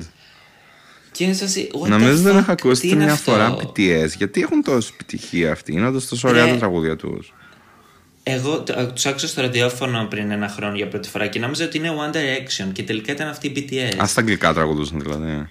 Και 1.12 1.24
είναι 1.24 1.32
σαν 1.32 1.48
si- 1.54 1.78
what 1.80 1.84
the 1.86 1.88
Νομίζω 1.88 2.16
δεν 2.16 2.34
fuck, 2.36 2.38
έχω 2.38 2.52
ακούσει 2.52 2.80
τι 2.80 2.86
την 2.86 2.96
είναι 2.96 3.04
μια 3.04 3.12
αυτό; 3.14 3.30
φορά 3.30 3.56
BTS. 3.56 4.08
Γιατί 4.16 4.40
έχουν 4.40 4.62
τόση 4.62 4.90
επιτυχία 4.92 5.52
αυτοί, 5.52 5.72
είναι 5.72 5.86
όντως 5.86 6.08
τόσο 6.08 6.28
ωραία 6.28 6.44
Ρε. 6.44 6.50
τα 6.50 6.56
τραγούδια 6.56 6.96
τους. 6.96 7.32
Εγώ 8.22 8.64
τους 8.94 9.06
άκουσα 9.06 9.28
στο 9.28 9.40
ραδιόφωνο 9.40 10.06
πριν 10.10 10.30
ένα 10.30 10.48
χρόνο 10.48 10.76
για 10.76 10.88
πρώτη 10.88 11.08
φορά 11.08 11.26
και 11.26 11.38
νόμιζα 11.38 11.64
ότι 11.64 11.76
είναι 11.76 11.90
One 11.98 12.14
Direction 12.16 12.68
και 12.72 12.82
τελικά 12.82 13.12
ήταν 13.12 13.28
αυτή 13.28 13.46
η 13.46 13.52
BTS. 13.70 13.94
Α 13.96 14.04
τα 14.06 14.12
αγγλικά 14.20 14.52
τραγουδούσαν 14.54 15.00
δηλαδή. 15.00 15.46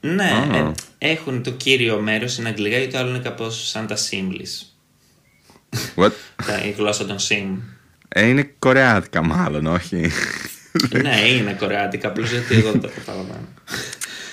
Ναι, 0.00 0.48
Α. 0.52 0.56
ε, 0.56 0.72
έχουν 0.98 1.42
το 1.42 1.50
κύριο 1.50 2.00
μέρος 2.00 2.38
είναι 2.38 2.48
αγγλικά 2.48 2.76
γιατί 2.76 2.92
το 2.92 2.98
άλλο 2.98 3.08
είναι 3.10 3.18
κάπως 3.18 3.68
σαν 3.68 3.86
τα 3.86 3.96
Symbols. 3.96 4.66
What? 5.96 6.10
τα, 6.46 6.64
η 6.64 6.70
γλώσσα 6.70 7.06
των 7.06 7.16
Sim. 7.16 7.58
Ε, 8.08 8.26
είναι 8.26 8.50
κορεάτικα 8.58 9.22
μάλλον, 9.24 9.66
όχι. 9.66 10.10
ναι, 11.02 11.20
είναι 11.28 11.52
κορεάτικα, 11.58 12.08
απλώς 12.08 12.30
γιατί 12.30 12.54
εγώ 12.56 12.70
δεν 12.70 12.80
το 12.80 12.88
καταλαβαίνω. 12.94 13.48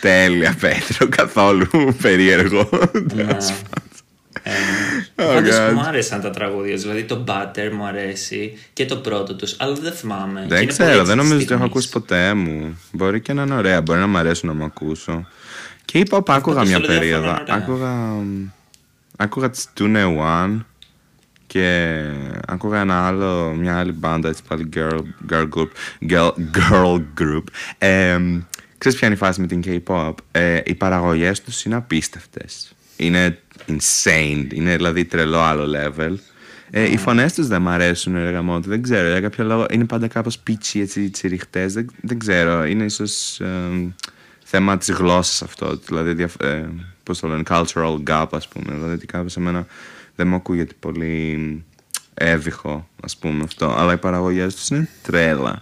Τέλεια, 0.01 0.55
Πέτρο, 0.59 1.09
καθόλου 1.09 1.95
περίεργο. 2.01 2.69
Ναι. 3.13 3.37
Ε, 4.43 4.51
Πάντως 5.15 5.59
μου 5.73 5.81
άρεσαν 5.81 6.21
τα 6.21 6.29
τραγούδια, 6.29 6.75
δηλαδή 6.75 7.03
το 7.03 7.23
Butter 7.27 7.71
μου 7.73 7.85
αρέσει 7.85 8.57
και 8.73 8.85
το 8.85 8.95
πρώτο 8.97 9.35
τους, 9.35 9.55
αλλά 9.59 9.73
δεν 9.75 9.93
θυμάμαι. 9.93 10.41
Και 10.41 10.47
Δεν 10.47 10.61
είναι 10.61 10.71
ξέρω, 10.71 10.91
πολύ 10.91 11.03
δεν 11.05 11.17
νομίζω 11.17 11.33
ότι 11.35 11.43
στιγμής. 11.43 11.63
έχω 11.63 11.71
ακούσει 11.71 11.89
ποτέ 11.89 12.33
μου. 12.33 12.79
Μπορεί 12.91 13.21
και 13.21 13.33
να 13.33 13.41
είναι 13.41 13.55
ωραία, 13.55 13.81
μπορεί 13.81 13.99
να 13.99 14.07
μου 14.07 14.17
αρέσουν 14.17 14.49
να 14.49 14.55
μου 14.55 14.63
ακούσω. 14.63 15.27
Και 15.93 15.99
είπα, 15.99 16.17
όπα, 16.17 16.33
άκουγα 16.35 16.59
το 16.59 16.65
μια 16.67 16.77
στυλ 16.77 16.87
διαφορά 16.87 16.99
περίοδο. 16.99 17.29
είναι 17.29 17.39
ωραία. 17.41 17.55
Άκουγα, 17.55 18.23
άκουγα 19.17 19.49
τις 19.49 19.67
Tune 19.79 20.17
One 20.17 20.59
και 21.47 22.01
άκουγα 22.47 22.79
ένα 22.79 23.07
άλλο, 23.07 23.53
μια 23.59 23.77
άλλη 23.77 23.91
μπάντα, 23.91 24.29
έτσι 24.29 24.43
πάλι 24.47 24.69
girl, 24.75 24.99
girl 25.31 25.49
group. 25.55 25.67
Girl, 26.09 26.31
girl 26.53 26.95
group. 27.19 27.43
Ε, 27.77 28.19
ξέρεις 28.77 28.97
ποια 28.97 29.07
είναι 29.07 29.15
η 29.15 29.19
φάση 29.19 29.41
με 29.41 29.47
την 29.47 29.61
K-pop; 29.65 30.13
Ε, 30.31 30.61
οι 30.65 30.73
παραγωγές 30.75 31.41
τους 31.41 31.65
είναι 31.65 31.75
απίστευτες. 31.75 32.75
Είναι 32.97 33.39
insane, 33.67 34.47
είναι 34.53 34.75
δηλαδή 34.75 35.05
τρελό 35.05 35.39
άλλο 35.39 35.65
level. 35.77 36.13
Ε, 36.69 36.91
οι 36.91 36.97
φωνές 36.97 37.33
τους 37.33 37.47
δεν 37.47 37.61
μ' 37.61 37.69
αρέσουν, 37.69 38.13
ρε 38.13 38.29
γαμώτη. 38.29 38.69
Δεν 38.69 38.81
ξέρω, 38.81 39.07
για 39.07 39.21
κάποιο 39.21 39.43
λόγο 39.43 39.65
είναι 39.71 39.85
πάντα 39.85 40.07
κάπως 40.07 40.39
πίτσι, 40.39 40.79
έτσι 40.79 41.09
τσιριχτές. 41.09 41.73
Δεν, 41.73 41.89
δεν 42.01 42.19
ξέρω, 42.19 42.65
είναι 42.65 42.83
ίσως 42.83 43.41
θέμα 44.55 44.77
της 44.77 44.91
γλώσσας 44.91 45.41
αυτό. 45.41 45.75
Δηλαδή, 45.85 46.13
διαφ- 46.13 46.43
ε, 46.43 46.69
πώς 47.03 47.19
το 47.19 47.27
λένε, 47.27 47.43
cultural 47.47 47.97
gap, 48.07 48.27
ας 48.31 48.47
πούμε. 48.47 48.73
Δηλαδή, 48.73 48.93
ότι 48.93 49.05
κάπω 49.05 49.29
σε 49.29 49.39
μένα 49.39 49.65
δεν 50.15 50.27
μου 50.27 50.35
ακούγεται 50.35 50.73
πολύ 50.79 51.63
έβυχο, 52.13 52.87
ας 53.03 53.17
πούμε 53.17 53.43
αυτό. 53.43 53.75
Αλλά 53.77 53.93
οι 53.93 53.97
παραγωγές 53.97 54.55
τους 54.55 54.67
είναι 54.67 54.89
τρέλα. 55.03 55.61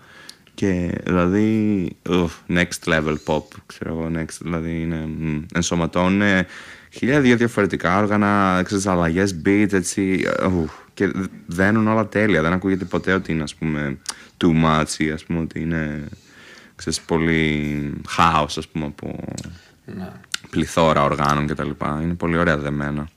Και 0.54 0.92
δηλαδή, 1.04 1.88
ουφ, 2.10 2.34
next 2.50 2.84
level 2.86 3.16
pop, 3.26 3.44
ξέρω 3.66 3.90
εγώ, 3.92 4.12
next, 4.16 4.38
δηλαδή 4.42 4.82
είναι, 4.82 5.06
μ, 5.20 5.42
ενσωματώνουν 5.54 6.46
χίλια 6.90 7.20
δύο 7.22 7.38
διαφορετικά 7.38 7.98
όργανα, 7.98 8.62
ξέρεις, 8.66 8.86
αλλαγές 8.88 9.42
beat, 9.46 9.68
έτσι, 9.74 10.24
ουφ, 10.58 10.72
και 10.94 11.08
δ- 11.08 11.26
δένουν 11.46 11.88
όλα 11.88 12.08
τέλεια, 12.08 12.42
δεν 12.42 12.54
ακούγεται 12.54 12.86
ποτέ 12.86 13.14
ότι 13.14 13.32
είναι, 13.32 13.44
ας 13.44 13.56
πούμε, 13.56 13.98
too 14.44 14.64
much 14.66 14.94
ή, 14.98 15.10
ας 15.12 15.24
πούμε, 15.24 15.40
ότι 15.40 15.60
είναι, 15.62 16.04
ξέρεις, 16.82 17.02
πολύ 17.02 17.94
χάος, 18.08 18.58
ας 18.58 18.68
πούμε, 18.68 18.86
από 18.86 19.20
Ναι. 19.86 20.12
πληθώρα 20.50 21.04
οργάνων 21.04 21.48
και 21.48 21.54
τα 21.54 21.64
λοιπά. 21.64 22.00
Είναι 22.04 22.14
πολύ 22.14 22.38
ωραία 22.38 22.58
δεμένα. 22.58 23.08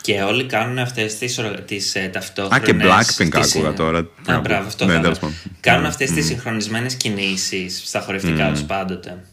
Και 0.00 0.22
όλοι 0.22 0.44
κάνουν 0.44 0.78
αυτές 0.78 1.18
τις 1.18 1.40
τις, 1.64 1.94
ε, 1.94 2.08
ταυτόχρονες... 2.12 2.68
Α, 2.68 2.72
και 2.72 2.76
Blackpink 2.80 3.40
τις, 3.40 3.54
άκουγα 3.54 3.68
ε, 3.68 3.72
τώρα. 3.72 3.98
Α, 4.26 4.40
μπράβο, 4.40 4.66
αυτό 4.66 4.84
Ναι, 4.84 4.94
ναι, 4.94 5.00
τέλος 5.00 5.18
πάντων. 5.18 5.36
Κάνουν 5.60 5.86
αυτές 5.86 6.10
τις 6.10 6.26
συγχρονισμένες 6.26 6.94
κινήσεις 6.94 7.82
στα 7.84 8.00
χορευτικά 8.00 8.50
τους 8.50 8.62
πάντοτε. 8.62 9.24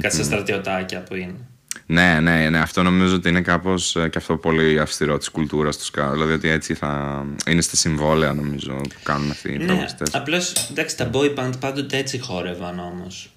Κάτι 0.00 0.14
στα 0.14 0.24
στρατιωτάκια 0.24 1.02
που 1.02 1.14
είναι. 1.14 1.48
Ναι, 1.88 2.18
ναι, 2.20 2.48
ναι. 2.50 2.58
Αυτό 2.58 2.82
νομίζω 2.82 3.14
ότι 3.14 3.28
είναι 3.28 3.40
κάπως 3.40 3.92
και 4.10 4.18
αυτό 4.18 4.36
πολύ 4.36 4.80
αυστηρό 4.80 5.18
της 5.18 5.28
κουλτούρας 5.30 5.76
τους. 5.78 5.90
Δηλαδή 6.12 6.32
ότι 6.32 6.48
έτσι 6.48 6.74
θα. 6.74 7.24
είναι 7.46 7.60
στα 7.60 7.76
συμβόλαια 7.76 8.32
νομίζω 8.32 8.74
που 8.76 8.96
κάνουν 9.02 9.30
αυτοί 9.30 9.52
οι 9.52 9.56
Ναι, 9.58 9.64
τραγουδιστές. 9.64 10.14
απλώς 10.14 10.52
εντάξει, 10.70 10.96
τα 10.96 11.10
boy 11.12 11.34
band 11.38 11.52
πάντοτε 11.60 11.96
έτσι 11.96 12.18
χόρευαν 12.18 12.78
όμως. 12.78 13.30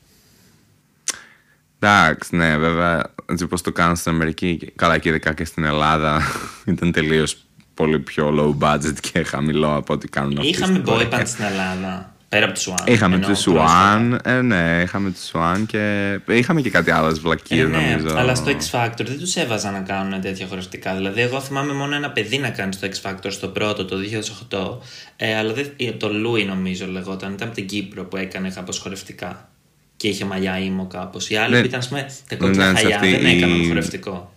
Εντάξει, 1.80 2.36
ναι, 2.36 2.58
βέβαια. 2.58 3.14
Έτσι 3.26 3.44
όπως 3.44 3.62
το 3.62 3.72
κάνουν 3.72 3.96
στην 3.96 4.12
Αμερική, 4.12 4.58
και- 4.58 4.72
καλά 4.76 4.98
και 4.98 5.10
ειδικά 5.10 5.34
και 5.34 5.46
στην 5.46 5.64
Ελλάδα, 5.64 6.22
ήταν 6.66 6.92
τελείως 6.92 7.38
πολύ 7.74 8.00
πιο 8.00 8.56
low 8.60 8.66
budget 8.68 8.94
και 9.12 9.24
χαμηλό 9.24 9.76
από 9.76 9.94
ό,τι 9.94 10.08
κάνουν 10.08 10.38
αυτοί. 10.38 10.50
Είχαμε 10.50 10.74
στην 10.74 10.84
boy 10.84 10.86
Κορέα. 10.86 11.10
band 11.12 11.28
στην 11.28 11.44
Ελλάδα. 11.46 12.16
Πέρα 12.30 12.46
από 12.46 12.54
του 12.54 12.60
Swan. 12.62 12.90
Είχαμε 12.90 13.16
εννοώ 13.16 13.30
του 13.34 13.52
πρόσφατα. 13.54 14.00
Swan, 14.00 14.18
ε, 14.26 14.42
ναι, 14.42 14.82
είχαμε 14.84 15.10
του 15.12 15.20
Swan 15.32 15.64
και 15.68 16.20
είχαμε 16.28 16.62
και 16.62 16.70
κάτι 16.70 16.92
άλλε 16.92 17.14
βλακίε 17.14 17.62
Ε, 17.62 17.66
ναι, 17.66 17.78
νομίζω. 17.78 18.18
αλλά 18.18 18.36
στο 18.36 18.52
X 18.52 18.72
Factor 18.72 19.06
δεν 19.06 19.18
τους 19.20 19.36
έβαζαν 19.36 19.74
να 19.74 19.80
κάνουν 19.80 20.22
τέτοια 20.22 20.48
χορευτικά. 20.48 20.96
Δηλαδή, 20.96 21.22
εγώ 21.22 21.42
θυμάμαι 21.42 21.74
μόνο 21.74 21.96
ένα 21.96 22.10
παιδί 22.12 22.38
να 22.38 22.50
κάνει 22.50 22.74
στο 22.74 22.88
X 22.88 23.10
Factor 23.10 23.28
στο 23.32 23.48
πρώτο 23.48 23.86
το 23.86 23.96
2008. 23.98 24.80
Ε, 25.16 25.36
αλλά 25.36 25.54
δεν, 25.54 25.72
ε, 25.78 25.92
το 25.92 26.08
Louis 26.08 26.46
νομίζω 26.46 26.88
λεγόταν. 26.88 27.34
Ήταν 27.34 27.48
από 27.48 27.56
την 27.56 27.68
Κύπρο 27.68 28.04
που 28.06 28.18
έκανε 28.18 28.50
κάπως 28.50 28.78
χορευτικά. 28.80 29.50
Και 29.98 30.08
είχε 30.08 30.26
μαλλιά 30.26 30.60
ήμο 30.60 30.88
κάπως. 30.88 31.30
Οι 31.30 31.36
άλλοι 31.36 31.54
Ναι. 31.54 31.60
που 31.60 31.66
ήταν, 31.66 31.80
ας 31.80 31.88
πούμε, 31.88 32.02
τα 32.02 32.36
Ναι, 32.36 32.38
κόκκινα 32.38 32.72
ναι, 32.72 32.78
σε 32.78 32.82
χαλιά 32.84 32.96
αυτή 32.96 33.12
δεν 33.12 33.26
η- 33.26 33.38
έκαναν 33.38 33.66
χορευτικό. 33.68 34.34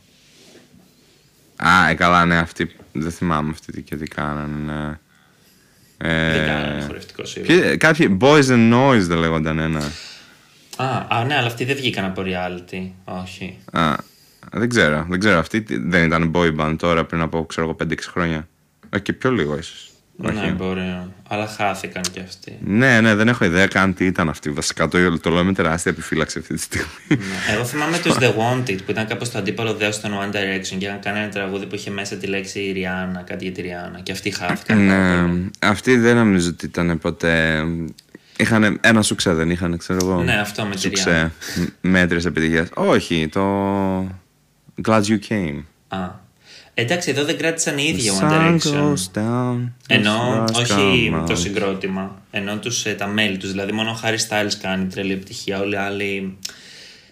Α, 1.57 1.89
ε, 1.89 1.95
καλά, 1.95 2.25
ναι, 2.25 2.37
αυτή. 2.39 2.71
Δεν 2.93 3.11
θυμάμαι 3.11 3.51
αυτή 3.51 3.73
τι 3.73 3.83
και 3.83 3.97
τι 3.97 4.05
κάνανε. 4.07 4.73
Ναι. 4.73 4.99
Ε, 6.05 6.31
Δεν 6.39 6.47
κάνανε 6.47 6.83
χορευτικό 6.87 7.25
σίγουρα. 7.25 7.53
ποιοι- 7.61 7.77
κάποιοι 7.77 8.17
Boys 8.21 8.45
and 8.49 8.73
Noise 8.75 9.01
δεν 9.01 9.19
λέγονταν 9.19 9.59
ένα. 9.59 9.81
Α, 10.77 11.07
α, 11.09 11.25
ναι, 11.25 11.37
αλλά 11.37 11.47
αυτοί 11.47 11.65
δεν 11.65 11.77
βγήκαν 11.77 12.05
από 12.05 12.23
reality. 12.25 12.91
Όχι. 13.05 13.59
Α, 13.73 13.95
δεν 14.53 14.69
ξέρω, 14.69 15.07
δεν 15.09 15.21
ξέρω. 15.21 15.39
Αυτή 15.39 15.63
τι- 15.63 15.77
δεν 15.89 16.05
ήταν 16.07 16.33
boy 16.35 16.61
band 16.61 16.75
τώρα 16.79 17.05
πριν 17.05 17.21
από 17.21 17.45
ξέρω 17.47 17.67
εγώ 17.67 17.77
5-6 17.83 18.09
χρόνια. 18.11 18.49
Όχι 18.95 19.03
και 19.03 19.13
πιο 19.13 19.31
λίγο 19.31 19.59
ίσως. 19.59 19.91
Ναι, 20.17 20.51
μπορεί. 20.57 20.81
Αλλά 21.33 21.47
χάθηκαν 21.47 22.03
κι 22.13 22.21
αυτοί. 22.21 22.59
Ναι, 22.65 23.01
ναι, 23.01 23.15
δεν 23.15 23.29
έχω 23.29 23.45
ιδέα 23.45 23.67
καν 23.67 23.95
τι 23.95 24.05
ήταν 24.05 24.29
αυτή. 24.29 24.51
Βασικά 24.51 24.89
το, 24.89 25.19
το 25.19 25.31
λέω 25.31 25.45
με 25.45 25.53
τεράστια 25.53 25.93
επιφύλαξη 25.93 26.39
αυτή 26.39 26.55
τη 26.55 26.61
στιγμή. 26.61 26.87
Ναι. 27.09 27.55
Εγώ 27.55 27.65
θυμάμαι 27.65 27.99
τους 27.99 28.17
The 28.19 28.27
Wanted 28.29 28.77
που 28.85 28.91
ήταν 28.91 29.07
κάπως 29.07 29.31
το 29.31 29.39
αντίπαλο 29.39 29.75
δέος 29.75 30.01
των 30.01 30.13
One 30.13 30.35
Direction 30.35 30.77
και 30.79 30.85
είχαν 30.85 31.01
κάνει 31.01 31.19
ένα 31.19 31.29
τραγούδι 31.29 31.67
που 31.67 31.75
είχε 31.75 31.91
μέσα 31.91 32.17
τη 32.17 32.27
λέξη 32.27 32.73
Ριάννα, 32.73 33.23
κάτι 33.23 33.45
για 33.45 33.53
τη 33.53 33.61
Ριάννα. 33.61 34.01
Και 34.01 34.13
αυτοί 34.13 34.31
χάθηκαν. 34.31 34.87
πάρα 34.87 35.21
πολύ. 35.21 35.33
ναι, 35.33 35.51
αυτοί 35.59 35.97
δεν 35.97 36.17
νομίζω 36.17 36.49
ότι 36.49 36.67
ήταν 36.67 36.99
ποτέ. 36.99 37.65
Είχαν 38.37 38.79
ένα 38.81 39.03
σουξέ, 39.03 39.33
δεν 39.33 39.51
είχαν, 39.51 39.77
ξέρω 39.77 39.99
εγώ. 40.03 40.23
Ναι, 40.23 40.41
αυτό 40.41 40.65
με 40.65 40.75
τη 40.75 40.81
Σουξέ. 40.81 41.11
Ριάννα. 41.11 41.33
Μέτρε 41.81 42.19
επιτυχίε. 42.19 42.65
Όχι, 42.75 43.29
το. 43.33 43.43
Glad 44.87 45.03
you 45.03 45.19
came. 45.29 45.63
Α. 45.89 46.21
Εντάξει, 46.75 47.11
εδώ 47.11 47.25
δεν 47.25 47.39
κράτησαν 47.39 47.79
οι 47.79 47.85
ίδιοι 47.89 48.11
The 48.21 48.23
One 48.23 48.31
sun 48.31 48.33
Direction. 48.33 48.75
goes 48.75 49.19
down, 49.19 49.55
the 49.57 49.95
Ενώ, 49.95 50.45
stars 50.45 50.55
όχι 50.55 51.11
come 51.15 51.27
το 51.27 51.33
out. 51.33 51.39
συγκρότημα. 51.39 52.23
Ενώ 52.31 52.57
τους, 52.59 52.85
ε, 52.85 52.93
τα 52.95 53.07
μέλη 53.07 53.37
τους. 53.37 53.51
Δηλαδή, 53.51 53.73
μόνο 53.73 53.91
ο 53.91 53.99
Harry 54.05 54.11
Styles 54.29 54.53
κάνει 54.63 54.87
τρελή 54.87 55.13
επιτυχία. 55.13 55.61
Όλοι 55.61 55.75
οι 55.75 55.79
άλλοι. 55.79 56.39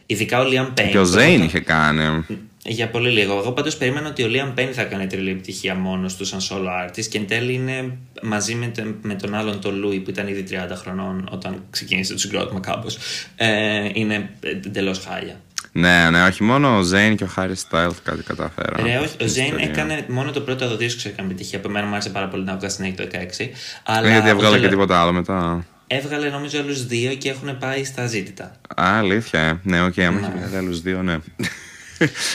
Ειδικά 0.06 0.40
ο 0.40 0.44
Liam 0.44 0.80
Payne. 0.80 0.88
Και 0.90 0.98
ο 0.98 1.02
που 1.02 1.08
Ζέιν 1.08 1.34
όταν- 1.34 1.46
είχε 1.46 1.60
κάνει. 1.60 2.24
Για 2.64 2.88
πολύ 2.90 3.10
λίγο. 3.10 3.36
Εγώ 3.38 3.52
πάντως 3.52 3.76
περίμενα 3.76 4.08
ότι 4.08 4.22
ο 4.22 4.28
Liam 4.30 4.58
Payne 4.60 4.70
θα 4.72 4.84
κάνει 4.84 5.06
τρελή 5.06 5.30
επιτυχία 5.30 5.74
μόνο 5.74 6.08
του 6.18 6.24
σαν 6.24 6.40
solo 6.50 6.86
artist 6.86 7.04
και 7.10 7.18
εν 7.18 7.26
τέλει 7.26 7.52
είναι 7.52 7.96
μαζί 8.22 8.54
με, 8.54 8.66
τον- 8.66 8.96
με 9.02 9.14
τον 9.14 9.34
άλλον 9.34 9.60
τον 9.60 9.84
Louis 9.84 10.00
που 10.04 10.10
ήταν 10.10 10.28
ήδη 10.28 10.42
30 10.42 10.74
χρονών 10.76 11.28
όταν 11.32 11.62
ξεκίνησε 11.70 12.12
το 12.12 12.18
συγκρότημα 12.18 12.60
κάπως. 12.60 12.98
Ε, 13.36 13.88
είναι 13.92 14.30
εντελώς 14.40 14.98
χάλια. 15.08 15.40
Ναι, 15.72 16.10
ναι, 16.10 16.22
όχι 16.24 16.42
μόνο 16.42 16.76
ο 16.78 16.82
Zayn 16.82 17.16
και 17.16 17.24
ο 17.24 17.26
Harry 17.26 17.56
Styles 17.56 17.94
κάτι 18.04 18.22
καταφέραν. 18.22 18.84
Ρε, 18.86 18.96
όχι, 18.96 19.04
ο 19.04 19.08
Στην 19.08 19.28
Zayn 19.28 19.46
ιστορία. 19.46 19.68
έκανε 19.68 20.04
μόνο 20.08 20.30
το 20.30 20.40
πρώτο 20.40 20.76
δίσκο 20.76 21.08
έκανε 21.08 21.28
επιτυχία. 21.28 21.58
Από 21.58 21.68
μένα 21.68 21.86
μου 21.86 21.92
άρεσε 21.92 22.10
πάρα 22.10 22.28
πολύ 22.28 22.44
να 22.44 22.56
βγάλει 22.56 22.72
στην 22.72 22.96
το 22.96 23.06
16. 23.12 23.50
Αλλά 23.84 24.06
Ε, 24.08 24.10
Γιατί 24.10 24.26
ο 24.26 24.30
έβγαλε 24.30 24.54
και 24.54 24.60
τελε- 24.60 24.70
τίποτα 24.70 25.00
άλλο 25.00 25.12
μετά. 25.12 25.64
Έβγαλε 25.86 26.28
νομίζω 26.28 26.58
άλλους 26.60 26.86
δύο 26.86 27.14
και 27.14 27.28
έχουν 27.30 27.58
πάει 27.58 27.84
στα 27.84 28.06
ζήτητα. 28.06 28.44
Α, 28.76 28.98
αλήθεια, 28.98 29.40
ε. 29.40 29.60
Ναι, 29.62 29.82
οκ, 29.82 29.98
άμα 29.98 30.18
έχει 30.18 30.30
βγάλει 30.38 30.56
άλλους 30.56 30.80
δύο, 30.80 31.02
ναι. 31.02 31.16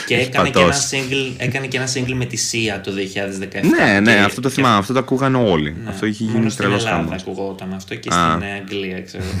Και 0.06 0.14
Έχει 0.14 0.26
έκανε 0.26 0.50
και, 0.50 0.58
ένα 0.58 0.66
πατώσει. 0.68 1.06
single, 1.10 1.34
έκανε 1.42 1.66
και 1.66 1.76
ένα 1.76 1.86
single 1.94 2.12
με 2.14 2.24
τη 2.24 2.36
Sia 2.52 2.80
το 2.82 2.92
2017. 2.92 3.60
Ναι, 3.68 4.00
ναι, 4.00 4.12
Και- 4.14 4.18
αυτό 4.20 4.40
το 4.40 4.48
και- 4.48 4.54
θυμάμαι. 4.54 4.76
Αυτό 4.78 4.92
το 4.92 4.98
ακούγαν 4.98 5.34
όλοι. 5.34 5.76
ναι, 5.84 5.90
Αυτό 5.90 6.06
είχε 6.06 6.24
μόνο 6.24 6.36
γίνει 6.38 6.50
στην 6.50 6.64
τρελός 6.64 6.84
Ελλάδα 6.84 7.02
χαμός. 7.02 7.16
ακουγόταν 7.20 7.72
αυτό 7.74 7.94
και 7.94 8.08
Α. 8.14 8.30
στην 8.36 8.42
ε, 8.48 8.52
Αγγλία, 8.52 9.00
ξέρω. 9.02 9.24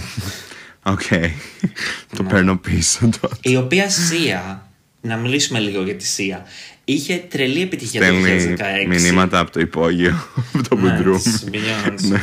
Οκ. 0.86 1.00
Το 2.16 2.22
Ναι. 2.22 2.28
παίρνω 2.28 2.56
πίσω 2.56 3.08
τώρα. 3.20 3.36
η 3.42 3.56
οποία 3.56 3.86
Sia, 3.88 4.56
να 5.00 5.16
μιλήσουμε 5.16 5.58
λίγο 5.58 5.82
για 5.82 5.94
τη 5.96 6.04
Sia, 6.16 6.38
είχε 6.84 7.24
τρελή 7.28 7.62
επιτυχία 7.62 8.00
το 8.00 8.06
2016. 8.06 8.10
Στέλνει 8.54 8.86
μηνύματα 9.00 9.38
από 9.38 9.50
το 9.50 9.60
υπόγειο, 9.60 10.26
από 10.54 10.68
το 10.68 10.76
Ναι, 10.76 10.98
bedroom. 11.00 11.20
της 11.22 11.44
Beyoncé. 11.52 12.18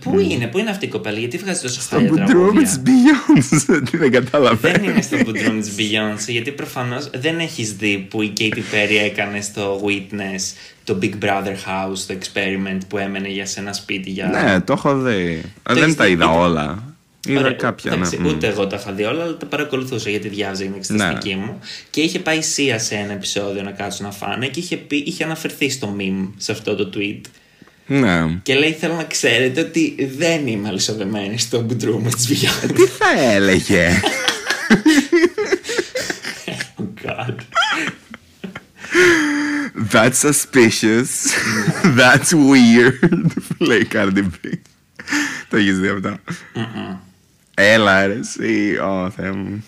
Πού 0.00 0.18
είναι, 0.18 0.46
πού 0.46 0.58
είναι 0.58 0.70
αυτή 0.70 0.84
η 0.84 0.88
κοπέλα, 0.88 1.18
γιατί 1.18 1.38
βγάζει 1.38 1.60
τόσο 1.60 1.80
Στο 1.80 1.96
χάλια 1.96 2.10
bedroom 2.12 2.26
τραγούδια; 2.26 2.60
της 2.62 2.80
Beyoncé. 2.86 3.80
Τι 3.90 3.96
δεν 3.96 4.10
καταλαβαίνω. 4.10 4.78
Δεν 4.78 4.88
είναι 4.90 5.02
στο 5.02 5.16
bedroom 5.18 5.58
της 5.60 5.74
Beyoncé, 5.78 6.28
γιατί 6.28 6.50
προφανώς 6.50 7.10
δεν 7.14 7.38
έχεις 7.38 7.72
δει 7.72 8.06
που 8.10 8.22
η 8.22 8.32
Katy 8.40 8.56
Perry 8.56 8.98
έκανε 9.04 9.40
στο 9.40 9.80
Witness 9.86 10.56
το 10.84 10.98
Big 11.02 11.12
Brother 11.24 11.54
House, 11.66 11.98
το 12.06 12.14
experiment 12.20 12.78
που 12.88 12.98
έμενε 12.98 13.28
για 13.28 13.46
σε 13.46 13.60
ένα 13.60 13.72
σπίτι 13.72 14.10
για... 14.10 14.26
Ναι, 14.26 14.60
το 14.60 14.72
έχω 14.72 14.98
δει. 14.98 15.42
Ε, 15.68 15.74
Δεν 15.74 15.82
έχεις 15.82 15.94
τα 15.94 16.04
δει, 16.04 16.10
είδα 16.10 16.24
είτε- 16.24 16.34
όλα. 16.38 16.91
Είδα 17.28 17.40
Ωραία, 17.40 17.52
κάποια, 17.52 17.92
εντάξει, 17.92 18.18
ναι. 18.20 18.28
Ούτε 18.28 18.46
εγώ 18.46 18.66
τα 18.66 18.76
είχα 18.76 18.92
δει 18.92 19.04
όλα, 19.04 19.22
αλλά 19.22 19.36
τα 19.36 19.46
παρακολουθούσα 19.46 20.10
γιατί 20.10 20.28
διάβαζα 20.28 20.62
την 20.62 20.72
εξεταστική 20.76 21.34
μου. 21.34 21.58
Και 21.90 22.00
είχε 22.00 22.18
πάει 22.18 22.38
η 22.38 22.42
Σία 22.42 22.78
σε 22.78 22.94
ένα 22.94 23.12
επεισόδιο 23.12 23.62
να 23.62 23.70
κάτσουν 23.70 24.06
να 24.06 24.12
φάνε 24.12 24.46
και 24.46 24.60
είχε, 24.60 24.76
πει, 24.76 24.96
είχε 24.96 25.24
αναφερθεί 25.24 25.70
στο 25.70 25.96
meme 25.98 26.28
σε 26.36 26.52
αυτό 26.52 26.74
το 26.74 26.90
tweet. 26.94 27.20
Ναι. 27.86 28.38
Και 28.42 28.54
λέει: 28.54 28.72
Θέλω 28.72 28.94
να 28.94 29.04
ξέρετε 29.04 29.60
ότι 29.60 30.10
δεν 30.16 30.46
είμαι 30.46 30.68
αλυσοδεμένη 30.68 31.38
στο 31.38 31.66
bedroom 31.68 32.02
τη 32.02 32.24
Beyoncé. 32.28 32.70
Τι 32.74 32.86
θα 32.86 33.20
έλεγε; 33.20 34.00
Oh 36.78 37.06
God. 37.06 37.34
That's 39.92 40.18
suspicious. 40.20 41.10
That's 41.98 42.30
weird. 42.32 43.10
Λέει 43.58 43.78
η 43.78 43.88
Cardi 43.92 44.18
B. 44.18 44.50
Το 45.48 45.56
έχεις 45.56 45.78
δει 45.78 45.88
αυτό; 45.88 46.18
Έλα, 47.54 48.06
ρε, 48.06 48.18
εσύ. 48.18 48.76
Ω, 48.78 49.10
Θεέ 49.10 49.32
μου. 49.32 49.64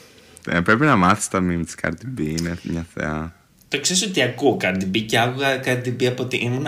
Ε, 0.49 0.61
πρέπει 0.61 0.85
να 0.85 0.97
μάθεις 0.97 1.29
τα 1.29 1.41
μήνυμα 1.41 1.65
της 1.65 1.75
Cardi 1.83 2.21
B. 2.21 2.21
Είναι 2.21 2.59
μια 2.63 2.87
θεά. 2.95 3.35
Το 3.69 3.81
ξέρεις 3.81 4.03
ότι 4.03 4.23
ακούω 4.23 4.57
Cardi 4.61 4.85
B 4.95 5.05
και 5.07 5.19
άκουγα 5.19 5.61
Cardi 5.65 6.01
B 6.01 6.05
από 6.05 6.23
ότι 6.23 6.37
ήμουν 6.37 6.67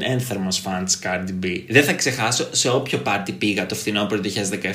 ένθερμος 0.00 0.58
φαν 0.58 0.84
της 0.84 0.98
Cardi 1.02 1.44
B. 1.44 1.64
Δεν 1.68 1.84
θα 1.84 1.92
ξεχάσω 1.92 2.48
σε 2.50 2.68
όποιο 2.68 2.98
πάρτι 2.98 3.32
πήγα 3.32 3.66
το 3.66 3.74
φθινόπωρο 3.74 4.20
του 4.20 4.30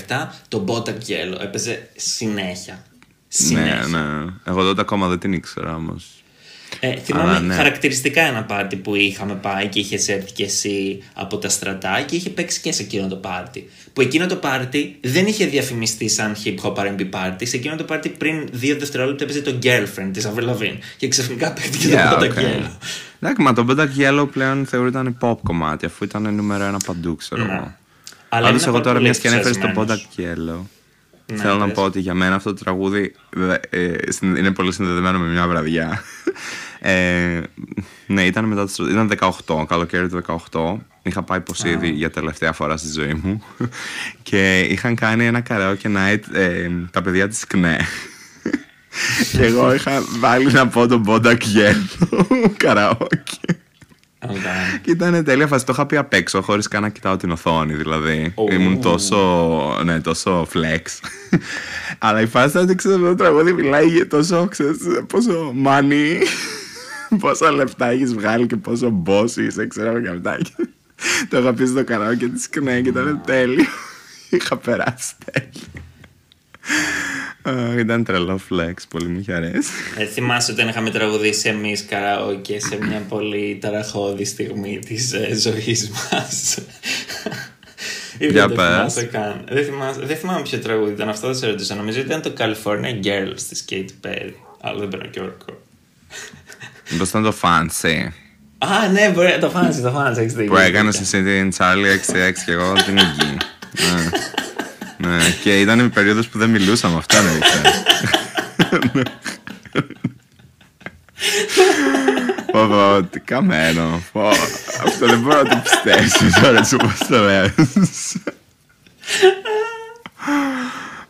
2017 0.07 0.27
το 0.47 0.65
Bodak 0.67 0.87
Yellow 0.87 1.41
έπαιζε 1.41 1.89
συνέχεια. 1.95 2.83
συνέχεια. 3.27 3.87
Ναι, 3.87 3.99
ναι. 3.99 4.31
Εγώ 4.45 4.63
τότε 4.63 4.81
ακόμα 4.81 5.07
δεν 5.07 5.19
την 5.19 5.33
ήξερα 5.33 5.75
όμως. 5.75 6.23
Ε, 6.79 6.95
θυμάμαι 6.95 7.29
Αλλά, 7.29 7.39
ναι. 7.39 7.53
χαρακτηριστικά 7.55 8.21
ένα 8.21 8.43
πάρτι 8.43 8.75
που 8.75 8.95
είχαμε 8.95 9.33
πάει 9.35 9.67
και 9.67 9.79
είχες 9.79 10.07
έρθει 10.07 10.31
και 10.31 10.43
εσύ 10.43 11.03
από 11.13 11.37
τα 11.37 11.49
στρατά 11.49 12.01
και 12.01 12.15
είχε 12.15 12.29
παίξει 12.29 12.59
και 12.61 12.71
σε 12.71 12.81
εκείνο 12.83 13.07
το 13.07 13.15
πάρτι. 13.15 13.69
Που 13.93 14.01
εκείνο 14.01 14.25
το 14.25 14.35
πάρτι 14.35 14.97
δεν 15.01 15.25
είχε 15.25 15.45
διαφημιστεί 15.45 16.09
σαν 16.09 16.35
hip 16.43 16.55
hop 16.63 16.73
RB 16.75 17.05
πάρτι. 17.09 17.45
Σε 17.45 17.55
εκείνο 17.55 17.75
το 17.75 17.83
πάρτι 17.83 18.09
πριν 18.09 18.47
δύο 18.51 18.75
δευτερόλεπτα 18.77 19.23
έπαιζε 19.23 19.41
το 19.41 19.57
girlfriend 19.63 20.09
της 20.13 20.27
Avril 20.27 20.49
Lavigne 20.49 20.77
και 20.97 21.07
ξαφνικά 21.07 21.53
παίχτηκε 21.53 21.87
Yeah, 21.93 22.17
το 22.19 22.25
okay. 22.25 22.29
Bodak 22.29 22.41
Yellow. 22.41 22.69
Εντάξει, 23.19 23.41
μα 23.41 23.53
το 23.53 23.65
Bodak 23.69 23.89
Yellow 23.99 24.27
πλέον 24.31 24.65
θεωρείται 24.65 25.15
pop 25.21 25.37
κομμάτι 25.43 25.85
αφού 25.85 26.03
ήταν 26.03 26.35
νούμερο 26.35 26.63
ένα 26.63 26.77
παντού, 26.85 27.15
ξέρω 27.15 27.45
Ναι. 27.45 27.53
εγώ. 27.53 27.75
Αλλά 28.29 28.45
Πάντως, 28.47 28.63
ήμουν 28.63 28.63
εγώ 28.63 28.71
πάρα 28.71 28.83
τώρα 28.83 28.93
πολύ 28.93 29.03
μιας 29.03 29.17
και 29.17 29.27
ανέφερε 29.27 29.53
το 29.53 29.67
ενθουσιασμένος. 29.67 30.07
Bodak 30.15 30.59
Yellow. 30.59 30.61
Ναι, 31.31 31.37
Θέλω 31.37 31.55
να 31.55 31.65
πες. 31.65 31.73
πω 31.73 31.83
ότι 31.83 31.99
για 31.99 32.13
μένα 32.13 32.35
αυτό 32.35 32.53
το 32.53 32.63
τραγούδι 32.63 33.13
ε, 33.71 33.83
ε, 33.83 34.11
συν- 34.11 34.37
είναι 34.37 34.51
πολύ 34.51 34.71
συνδεδεμένο 34.73 35.19
με 35.19 35.27
μια 35.27 35.47
βραδιά. 35.47 36.03
Ε, 36.79 37.41
ναι, 38.07 38.25
ήταν 38.25 38.45
μετά 38.45 38.61
το 38.61 38.67
στρατό. 38.67 38.91
Ήταν 38.91 39.11
18, 39.47 39.65
καλοκαίρι 39.67 40.09
του 40.09 40.21
18. 40.51 40.77
Είχα 41.03 41.23
πάει 41.23 41.39
ποσίδι 41.41 41.89
για 41.89 42.09
τελευταία 42.09 42.51
φορά 42.53 42.77
στη 42.77 42.91
ζωή 42.91 43.13
μου. 43.23 43.43
Και 44.23 44.59
είχαν 44.59 44.95
κάνει 44.95 45.25
ένα 45.25 45.43
karaoke 45.49 45.95
night 45.97 46.19
ε, 46.33 46.69
τα 46.91 47.01
παιδιά 47.01 47.27
της 47.27 47.45
ΚΝΕ. 47.47 47.77
Και 49.31 49.45
εγώ 49.45 49.73
είχα 49.73 50.03
βάλει 50.19 50.51
να 50.51 50.67
πω 50.67 50.87
τον 50.87 51.03
Bodak 51.07 51.37
Yellow 51.37 52.49
karaoke. 52.63 53.53
Okay. 54.29 54.79
Και 54.81 54.91
ήταν 54.91 55.23
τέλεια 55.23 55.47
φάση. 55.47 55.65
Το 55.65 55.71
είχα 55.73 55.85
πει 55.85 55.97
απ' 55.97 56.13
έξω, 56.13 56.41
χωρίς 56.41 56.67
καν 56.67 56.81
να 56.81 56.89
κοιτάω 56.89 57.17
την 57.17 57.31
οθόνη. 57.31 57.73
Δηλαδή, 57.73 58.31
Ω. 58.35 58.53
ήμουν 58.53 58.81
τόσο, 58.81 59.81
ναι, 59.83 59.99
τόσο 60.01 60.47
flex. 60.53 60.81
Αλλά 62.05 62.21
η 62.21 62.25
φάση 62.25 62.49
ήταν 62.49 62.63
ότι 62.63 62.75
ξέρω, 62.75 62.95
αυτό 62.95 63.07
το 63.07 63.15
τραγούδι 63.15 63.53
μιλάει 63.53 63.87
για 63.87 64.07
τόσο, 64.07 64.47
ξέρεις, 64.47 64.77
πόσο 65.07 65.53
money, 65.65 66.21
πόσα 67.21 67.51
λεφτά 67.51 67.87
έχεις 67.87 68.13
βγάλει 68.13 68.47
και 68.47 68.55
πόσο 68.55 69.03
boss 69.05 69.37
είσαι, 69.37 69.67
ξέρω 69.67 70.01
και 70.01 70.09
αυτά. 70.09 70.37
Και 70.37 70.67
το 71.29 71.37
είχα 71.37 71.53
πει 71.53 71.65
στο 71.65 71.83
κανάλι 71.83 72.17
και 72.17 72.27
τη 72.27 72.41
σκνέ 72.41 72.81
και 72.81 72.89
ήταν 72.89 73.21
τέλειο. 73.25 73.65
Είχα 74.29 74.57
περάσει 74.57 75.13
τέλειο. 75.31 75.84
Α, 77.41 77.79
Ήταν 77.79 78.03
τρελό 78.03 78.39
flex, 78.49 78.73
πολύ 78.89 79.07
μου 79.07 79.19
είχε 79.19 79.33
αρέσει. 79.33 79.69
Ε, 79.97 80.05
θυμάσαι 80.05 80.51
όταν 80.51 80.67
είχαμε 80.67 80.89
τραγουδήσει 80.89 81.49
εμείς 81.49 81.85
καραόκε 81.89 82.59
σε 82.59 82.77
μια 82.81 83.05
πολύ 83.09 83.57
ταραχώδη 83.61 84.25
στιγμή 84.25 84.79
της 84.79 85.13
ε, 85.13 85.35
ζωής 85.35 85.89
μας. 85.89 86.57
Ή 88.17 88.27
Για 88.27 88.47
δεν 88.47 88.49
το 88.49 88.55
πες. 88.55 88.65
θυμάσαι 88.75 89.03
καν. 89.03 89.43
Δεν, 89.49 89.65
θυμάσαι, 89.65 89.99
δεν 90.03 90.17
θυμάμαι 90.17 90.41
ποιο 90.41 90.57
τραγούδι 90.59 90.91
ήταν 90.91 91.09
αυτό, 91.09 91.27
δεν 91.27 91.35
σε 91.35 91.47
ρωτούσα. 91.47 91.75
Νομίζω 91.75 91.99
ότι 91.99 92.07
ήταν 92.07 92.21
το 92.21 92.33
California 92.37 93.05
Girls 93.05 93.39
της 93.49 93.65
Katy 93.69 94.07
Perry. 94.07 94.33
Αλλά 94.61 94.79
δεν 94.79 94.87
παίρνω 94.87 95.05
και 95.05 95.19
όρκο. 95.19 95.61
Μήπως 96.89 97.09
ήταν 97.09 97.23
το 97.23 97.35
fancy. 97.41 98.07
Α, 98.57 98.87
ναι, 98.91 99.09
μπορεί, 99.09 99.37
το 99.39 99.49
φάνησε, 99.49 99.81
το 99.81 99.91
φάνησε. 99.91 100.21
έχεις 100.21 100.33
δίκιο. 100.33 100.51
που 100.51 100.57
έκανες 100.57 100.99
εσύ 100.99 101.23
την 101.23 101.51
Charlie 101.57 102.11
66 102.29 102.33
και 102.45 102.51
εγώ 102.51 102.73
την 102.73 102.97
Iggy. 102.97 103.37
ναι. 104.97 105.07
ναι. 105.07 105.29
Και 105.43 105.59
ήταν 105.59 105.79
η 105.79 105.89
περίοδος 105.89 106.27
που 106.27 106.37
δεν 106.37 106.49
μιλούσαμε, 106.49 106.97
αυτό 106.97 107.17
είναι 107.17 107.31
Πω 112.51 112.67
πω, 112.67 113.03
τι 113.03 113.19
καμένο. 113.19 114.01
Πω, 114.11 114.27
Αυτό 114.85 115.05
δεν 115.07 115.19
μπορώ 115.19 115.41
να 115.41 115.49
το 115.49 115.61
πιστέψει 115.63 116.41
τώρα 116.41 116.57
έτσι 116.57 116.75
όπως 116.75 116.97
το 117.07 117.19
λες. 117.19 117.51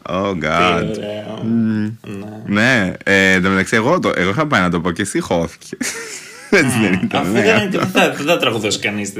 Oh 0.09 0.31
Τι 0.31 0.39
god. 0.41 0.83
ωραίο. 0.89 1.43
Ναι. 1.43 1.91
Ναι, 2.45 2.93
ε, 3.03 3.31
εν 3.31 3.43
τω 3.43 3.49
μεταξύ 3.49 3.75
εγώ, 3.75 3.99
το, 3.99 4.11
εγώ 4.15 4.29
είχα 4.29 4.47
πάει 4.47 4.61
να 4.61 4.69
το 4.69 4.81
πω 4.81 4.91
και 4.91 5.01
εσύ 5.01 5.19
χώθηκε. 5.19 5.77
Έτσι 6.49 6.79
δεν 6.79 6.93
ήταν. 7.03 7.21
Αφού 7.21 7.31
ναι, 7.31 7.41
δεν, 7.41 7.55
αυτό. 7.55 7.79
δεν 7.79 7.87
θα, 7.87 8.09
δεν 8.09 8.25
θα 8.25 8.37
τραγουδώσει 8.37 8.79
κανείς 8.79 9.13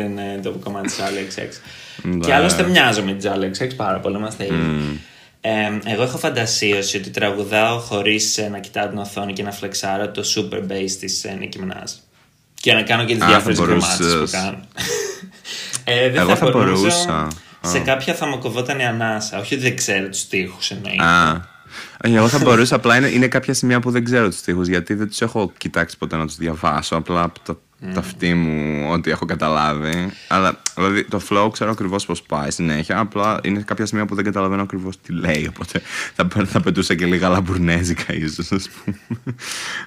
το 0.44 0.52
κομμάτι 0.52 0.88
της 0.88 0.98
Alex 1.00 1.40
X. 1.40 1.48
Ναι. 1.48 1.85
Και 2.20 2.34
άλλωστε 2.34 2.64
μοιάζω 2.64 3.04
με 3.04 3.14
τη 3.14 3.28
Alex 3.34 3.64
X 3.64 3.70
πάρα 3.76 4.00
πολύ, 4.00 4.18
είμαστε 4.18 4.44
ίδιοι. 4.46 5.00
Ε, 5.42 5.92
εγώ 5.92 6.04
έχω 6.04 6.18
φαντασίωση 6.18 6.98
ότι 6.98 7.10
τραγουδάω 7.10 7.80
χωρίς 7.80 8.40
να 8.52 8.60
κοιτάω 8.60 8.88
την 8.88 8.98
οθόνη 8.98 9.34
και 9.34 9.44
να 9.44 9.52
φλεξάρω 9.52 10.10
το 10.12 10.24
super 10.36 10.72
bass 10.72 10.92
της 11.00 11.26
Nicki 11.40 11.60
Minaj. 11.64 11.90
Και 12.54 12.74
να 12.74 12.82
κάνω 12.82 13.06
και 13.06 13.14
τις 13.14 13.24
Α, 13.24 13.28
διάφορες 13.28 13.58
θα 13.58 13.64
γκρεμάτσε 13.66 13.98
που 13.98 14.04
μπορούσες. 14.10 14.32
κάνω. 14.32 14.58
ε, 15.84 16.10
δεν 16.10 16.22
Εγώ 16.22 16.36
θα 16.36 16.50
μπορούσα. 16.50 16.82
μπορούσα. 16.82 17.28
Σε 17.62 17.80
κάποια 17.80 18.14
θα 18.14 18.28
μου 18.28 18.40
κοβόταν 18.40 18.80
η 18.80 18.86
ανάσα. 18.86 19.40
Όχι 19.40 19.54
ότι 19.54 19.64
δεν 19.64 19.76
ξέρω 19.76 20.08
τους 20.08 20.28
τοίχου 20.28 20.58
εννοείται. 20.70 21.04
Α. 21.04 21.54
Όχι, 22.06 22.16
Εγώ 22.16 22.28
θα 22.28 22.40
μπορούσα, 22.40 22.76
απλά 22.76 22.98
είναι, 22.98 23.08
είναι 23.08 23.28
κάποια 23.28 23.54
σημεία 23.54 23.80
που 23.80 23.92
δεν 23.92 24.04
ξέρω 24.04 24.30
τους 24.30 24.42
τοίχου 24.42 24.62
γιατί 24.62 24.94
δεν 24.94 25.08
τους 25.08 25.22
έχω 25.22 25.52
κοιτάξει 25.58 25.98
ποτέ 25.98 26.16
να 26.16 26.26
τους 26.26 26.36
διαβάσω. 26.36 26.96
Απλά 26.96 27.24
από 27.24 27.40
το 27.46 27.60
τα 27.80 28.00
αυτή 28.00 28.34
μου, 28.34 28.90
ό,τι 28.92 29.12
έχω 29.12 29.26
καταλάβει. 29.26 30.12
Αλλά 30.28 30.62
δηλαδή 30.76 31.04
το 31.04 31.22
flow 31.30 31.50
ξέρω 31.52 31.72
ακριβώς 31.72 32.06
πώς 32.06 32.22
πάει 32.22 32.52
συνέχεια. 32.52 33.00
Απλά 33.00 33.40
είναι 33.44 33.62
κάποια 33.62 33.86
σημεία 33.86 34.06
που 34.06 34.16
δεν 34.16 34.24
καταλαβαίνω 34.24 34.62
ακριβώς 34.62 35.02
τι 35.02 35.14
λέει. 35.14 35.48
Οπότε 35.50 35.82
θα, 36.16 36.28
θα 36.46 36.62
πετούσα 36.62 36.96
και 36.96 37.06
λίγα 37.06 37.30
λαμπουρνέζικα, 37.30 38.14
ίσως, 38.14 38.52
ας 38.52 38.70
πούμε. 38.70 38.98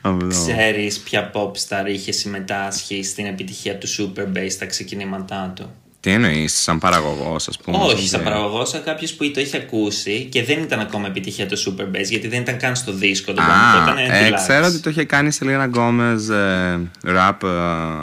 Αυτό. 0.00 0.26
Ξέρεις 0.28 0.98
ποια 0.98 1.30
pop 1.34 1.50
star 1.50 1.86
είχε 1.86 2.12
συμμετάσχει 2.12 3.02
στην 3.02 3.26
επιτυχία 3.26 3.78
του 3.78 3.86
Super 3.86 4.36
Bass 4.36 4.50
στα 4.50 4.66
ξεκινήματά 4.66 5.52
του; 5.56 5.70
Τι 6.00 6.10
εννοείς, 6.10 6.62
σαν 6.62 6.78
παραγωγός, 6.78 7.48
ας 7.48 7.58
πούμε. 7.58 7.76
Όχι, 7.76 7.86
δεν 7.94 7.96
σαν 7.96 8.06
ξέρω. 8.20 8.22
παραγωγός, 8.24 8.68
σαν 8.68 8.82
κάποιος 8.84 9.12
που 9.12 9.30
το 9.30 9.40
είχε 9.40 9.56
ακούσει 9.56 10.26
και 10.30 10.44
δεν 10.44 10.58
ήταν 10.62 10.80
ακόμα 10.80 11.06
επιτυχία 11.06 11.46
το 11.46 11.56
Super 11.66 11.82
Bass 11.96 12.04
γιατί 12.08 12.28
δεν 12.28 12.40
ήταν 12.40 12.56
καν 12.58 12.76
στο 12.76 12.92
δίσκο. 12.92 13.32
Το 13.32 13.42
Α, 13.42 13.44
κομμάτι, 13.44 14.02
ήταν 14.02 14.22
ε, 14.24 14.28
deluxe. 14.28 14.34
ξέρω 14.36 14.66
ότι 14.66 14.78
το 14.80 14.90
είχε 14.90 15.04
κάνει 15.04 15.30
σε 15.30 15.44
Λίγα 15.44 15.64
Γκόμες 15.66 16.28
ε, 16.28 16.78
rap 17.06 17.32
ε, 17.44 17.48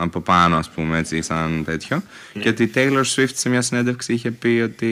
από 0.01 0.19
πάνω, 0.19 0.57
ας 0.57 0.69
πούμε, 0.69 0.97
έτσι, 0.97 1.21
σαν 1.21 1.63
τέτοιο. 1.65 2.03
Ναι. 2.33 2.41
Και 2.41 2.49
ότι 2.49 2.63
η 2.63 2.71
Taylor 2.75 3.03
Swift 3.15 3.33
σε 3.33 3.49
μια 3.49 3.61
συνέντευξη 3.61 4.13
είχε 4.13 4.31
πει 4.31 4.61
ότι. 4.63 4.91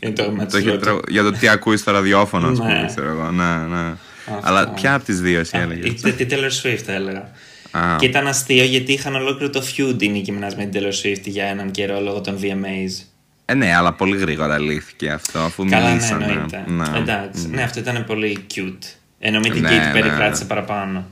Είναι 0.00 0.12
το 0.12 0.22
είχε 0.22 0.32
ματσιλό 0.32 0.72
του. 0.72 0.78
τρα- 0.80 1.00
για 1.08 1.22
το 1.22 1.32
τι 1.32 1.48
ακούεις 1.48 1.80
στο 1.80 1.90
ραδιόφωνο, 1.90 2.48
ας 2.48 2.58
πούμε, 2.58 2.80
Ναι. 2.80 2.86
ξέρω 2.86 3.08
εγώ. 3.08 3.30
Ναι, 3.30 3.76
ναι. 3.76 3.92
Αλλά 4.40 4.68
ποια 4.68 4.94
από 4.94 5.04
τις 5.04 5.20
δύο 5.20 5.40
εσύ 5.40 5.56
έλεγες; 5.58 5.90
Είτε 5.90 6.10
τη 6.10 6.26
Taylor 6.30 6.66
Swift 6.66 6.86
έλεγα. 6.86 7.30
Α. 7.78 7.96
Και 7.98 8.06
ήταν 8.06 8.26
αστείο 8.26 8.64
γιατί 8.64 8.92
είχαν 8.92 9.14
ολόκληρο 9.14 9.50
το 9.52 9.62
feud 9.76 10.02
η 10.02 10.10
Nicki 10.26 10.30
Minaj 10.30 10.52
με 10.56 10.64
την 10.64 10.82
Taylor 10.82 11.06
Swift 11.06 11.22
για 11.24 11.44
έναν 11.44 11.70
καιρό 11.70 12.00
λόγω 12.00 12.20
των 12.20 12.38
VMAs. 12.42 13.04
Ε, 13.44 13.54
ναι, 13.54 13.74
αλλά 13.76 13.92
πολύ 13.92 14.16
γρήγορα 14.16 14.58
λύθηκε 14.58 15.10
αυτό, 15.10 15.38
αφού 15.38 15.64
Καλά, 15.64 15.84
ναι, 15.84 15.90
μιλήσανε. 15.90 16.24
εννοείται. 16.24 16.64
Ναι. 16.66 16.98
Εντάξει. 16.98 17.48
Ναι, 17.48 17.62
αυτό 17.62 17.80
ήταν 17.80 18.04
πολύ 18.04 18.46
cute. 18.54 18.86
Ενώ 19.18 19.40
με 19.40 19.48
την 19.48 19.62
Ναι, 19.62 19.68
Katy 19.68 19.96
Perry 19.96 20.02
ναι. 20.02 20.14
κράτησε 20.16 20.44
παραπάνω. 20.44 21.06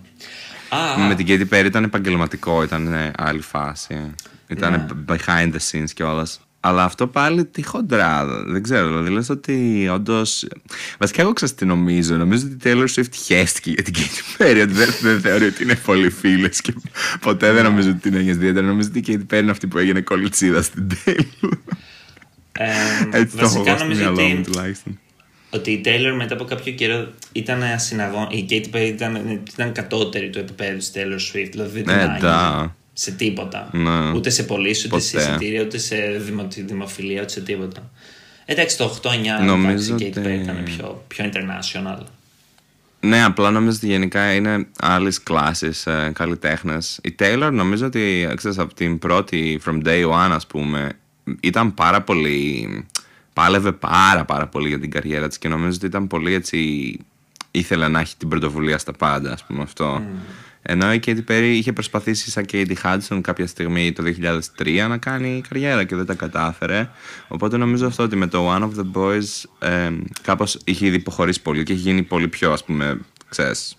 Α, 0.68 0.98
Με 1.08 1.14
την 1.14 1.26
Katy 1.28 1.54
Perry 1.54 1.64
ήταν 1.64 1.84
επαγγελματικό, 1.84 2.62
ήταν 2.62 2.82
ναι, 2.82 3.10
άλλη 3.16 3.40
φάση. 3.40 4.12
Ήταν 4.48 4.72
Ναι. 4.72 5.16
behind 5.16 5.52
the 5.52 5.58
scenes 5.70 5.90
κιόλας. 5.94 6.40
Αλλά 6.64 6.84
αυτό 6.84 7.06
πάλι 7.06 7.44
τι 7.44 7.62
χοντρά. 7.62 8.26
Δεν 8.46 8.62
ξέρω. 8.62 8.86
Δηλαδή 8.88 9.10
λες 9.10 9.28
ότι 9.28 9.88
όντω. 9.92 10.22
Βασικά, 10.98 11.22
εγώ 11.22 11.32
ξέρω 11.32 11.52
τι 11.52 11.64
νομίζω. 11.64 12.16
Νομίζω 12.16 12.46
ότι 12.46 12.68
η 12.68 12.72
Taylor 12.74 12.86
Swift 12.98 13.14
χαίστηκε 13.24 13.70
για 13.70 13.82
την 13.82 13.94
Katy 13.96 14.42
Perry. 14.42 14.60
Ότι 14.62 14.72
δεν, 14.72 14.88
δεν 15.02 15.20
θεωρεί 15.20 15.44
ότι 15.44 15.62
είναι 15.62 15.74
πολύ 15.74 16.10
φίλες 16.10 16.60
και 16.60 16.74
ποτέ 17.20 17.52
δεν 17.52 17.64
νομίζω 17.64 17.90
ότι 17.90 17.98
την 17.98 18.14
έγινε 18.14 18.30
ιδιαίτερα. 18.30 18.66
Νομίζω 18.66 18.88
ότι 18.96 18.98
η 18.98 19.04
Katy 19.30 19.34
Perry 19.34 19.40
είναι 19.40 19.50
αυτή 19.50 19.66
που 19.66 19.78
έγινε 19.78 20.00
κολλητσίδα 20.00 20.62
στην 20.62 20.86
Taylor. 21.04 21.50
ε, 22.52 22.66
Έτσι 23.12 23.36
το 23.36 23.44
έχω 23.44 23.52
βασικά 23.52 23.68
εγώ 23.70 23.76
στο 23.78 23.84
νομίζω 23.86 24.00
μυαλό 24.12 24.20
μου 24.28 24.34
ότι 24.40 24.50
τουλάχιστον. 24.50 24.98
ότι 25.50 25.70
η 25.70 25.80
Taylor 25.84 26.14
μετά 26.16 26.34
από 26.34 26.44
κάποιο 26.44 26.72
καιρό 26.72 27.12
ήταν 27.32 27.62
ασυναγών. 27.62 28.26
Η 28.30 28.46
Katy 28.50 28.76
Perry 28.76 28.86
ήταν, 28.86 29.40
ήταν 29.54 29.72
κατώτερη 29.72 30.30
του 30.30 30.38
επίπεδου 30.38 30.76
της 30.76 30.92
Taylor 30.94 31.36
Swift. 31.36 31.48
Δηλαδή 31.50 31.82
δεν 31.82 31.94
Ε, 31.94 32.00
την 32.00 32.10
άγγιζε 32.10 32.26
ντά. 32.26 32.76
Σε 32.92 33.10
τίποτα. 33.10 33.68
Ναι. 33.72 34.10
Ούτε 34.14 34.30
σε 34.30 34.42
πωλήσει, 34.42 34.86
ούτε 34.86 35.00
σε 35.00 35.16
Ποτέ. 35.16 35.28
εισιτήρια, 35.28 35.62
ούτε 35.62 35.78
σε 35.78 35.96
δημο, 35.96 36.46
δημοφιλία, 36.66 37.20
ούτε 37.20 37.30
σε 37.32 37.40
τίποτα. 37.40 37.90
Εντάξει, 38.44 38.76
το 38.76 38.84
8-9 38.84 39.44
Νομίζω 39.44 39.94
εντάξει, 39.94 40.04
η 40.04 40.12
Katy 40.14 40.18
ότι- 40.18 40.28
Perry 40.38 40.42
ήταν 40.42 40.62
πιο, 40.64 41.04
πιο 41.08 41.30
international. 41.32 41.98
Ναι, 43.00 43.24
απλά 43.24 43.50
νομίζω 43.50 43.76
ότι 43.76 43.86
γενικά 43.86 44.32
είναι 44.32 44.66
άλλη 44.80 45.12
κλάση 45.22 45.70
ε, 45.84 46.10
καλλιτέχνες. 46.12 47.00
Η 47.02 47.14
Taylor 47.18 47.50
νομίζω 47.52 47.86
ότι 47.86 48.28
ξέρεις, 48.36 48.58
από 48.58 48.74
την 48.74 48.98
πρώτη, 48.98 49.60
from 49.66 49.86
day 49.86 50.04
one, 50.10 50.30
ας 50.30 50.46
πούμε, 50.46 50.92
ήταν 51.40 51.74
πάρα 51.74 52.02
πολύ. 52.02 52.86
Πάλευε 53.32 53.72
πάρα 53.72 54.24
πάρα 54.24 54.46
πολύ 54.46 54.68
για 54.68 54.78
την 54.80 54.90
καριέρα 54.90 55.28
της 55.28 55.38
και 55.38 55.48
νομίζω 55.48 55.76
ότι 55.76 55.86
ήταν 55.86 56.06
πολύ 56.06 56.34
έτσι. 56.34 56.98
ήθελε 57.50 57.88
να 57.88 58.00
έχει 58.00 58.16
την 58.16 58.28
πρωτοβουλία 58.28 58.78
στα 58.78 58.92
πάντα, 58.92 59.32
ας 59.32 59.44
πούμε 59.44 59.62
αυτό. 59.62 60.02
Ενώ 60.62 60.92
η 60.92 61.00
Katy 61.06 61.24
Perry 61.28 61.52
είχε 61.54 61.72
προσπαθήσει 61.72 62.30
σαν 62.30 62.44
Katie 62.52 62.74
Hudson 62.82 63.20
κάποια 63.20 63.46
στιγμή 63.46 63.92
το 63.92 64.02
2003 64.58 64.86
να 64.88 64.96
κάνει 64.96 65.40
καριέρα 65.48 65.84
και 65.84 65.96
δεν 65.96 66.06
τα 66.06 66.14
κατάφερε. 66.14 66.88
Οπότε 67.28 67.56
νομίζω 67.56 67.86
αυτό 67.86 68.02
ότι 68.02 68.16
με 68.16 68.26
το 68.26 68.54
One 68.54 68.62
of 68.62 68.70
the 68.80 69.00
Boys 69.00 69.44
ε, 69.58 69.90
κάπως 70.22 70.58
είχε 70.64 70.86
ήδη 70.86 70.96
υποχωρήσει 70.96 71.42
πολύ 71.42 71.62
και 71.62 71.72
έχει 71.72 71.80
γίνει 71.80 72.02
πολύ 72.02 72.28
πιο 72.28 72.52
ας 72.52 72.64
πούμε, 72.64 72.98
ξέρεις, 73.28 73.76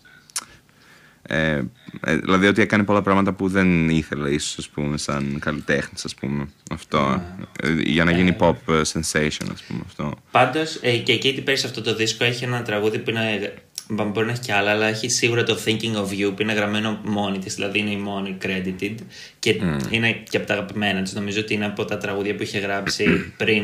ε, 1.27 1.61
ε, 2.01 2.15
δηλαδή 2.15 2.47
ότι 2.47 2.61
έκανε 2.61 2.83
πολλά 2.83 3.01
πράγματα 3.01 3.33
που 3.33 3.47
δεν 3.47 3.89
ήθελε 3.89 4.29
ίσως 4.29 4.57
ας 4.57 4.69
πούμε 4.69 4.97
σαν 4.97 5.39
καλλιτέχνης 5.39 6.05
ας 6.05 6.15
πούμε 6.15 6.47
αυτό. 6.71 7.23
Ε, 7.61 7.71
για 7.71 8.03
να 8.03 8.11
γίνει 8.11 8.35
pop 8.39 8.55
sensation 8.67 9.47
ας 9.53 9.63
πούμε 9.67 9.81
αυτό. 9.85 10.13
Πάντως 10.31 10.79
ε, 10.81 10.97
και 10.97 11.11
η 11.11 11.21
Katy 11.23 11.49
Perry 11.49 11.57
σε 11.57 11.67
αυτό 11.67 11.81
το 11.81 11.95
δίσκο 11.95 12.23
έχει 12.23 12.43
ένα 12.43 12.61
τραγούδι 12.61 12.99
που 12.99 13.09
είναι 13.09 13.53
μπορεί 13.87 14.25
να 14.25 14.31
έχει 14.31 14.41
κι 14.41 14.51
άλλα, 14.51 14.71
αλλά 14.71 14.85
έχει 14.85 15.09
σίγουρα 15.09 15.43
το 15.43 15.57
Thinking 15.65 15.95
of 15.95 16.19
You 16.19 16.33
που 16.35 16.41
είναι 16.41 16.53
γραμμένο 16.53 16.99
μόνη 17.03 17.39
της, 17.39 17.55
δηλαδή 17.55 17.79
είναι 17.79 17.91
η 17.91 17.97
μόνη 17.97 18.37
credited 18.41 18.95
και 19.39 19.55
είναι 19.89 20.11
και 20.29 20.37
από 20.37 20.45
τα 20.45 20.53
αγαπημένα 20.53 21.01
της. 21.01 21.13
Νομίζω 21.13 21.39
ότι 21.39 21.53
είναι 21.53 21.65
από 21.65 21.85
τα 21.85 21.97
τραγούδια 21.97 22.35
που 22.35 22.43
είχε 22.43 22.59
γράψει 22.59 23.05
πριν 23.37 23.63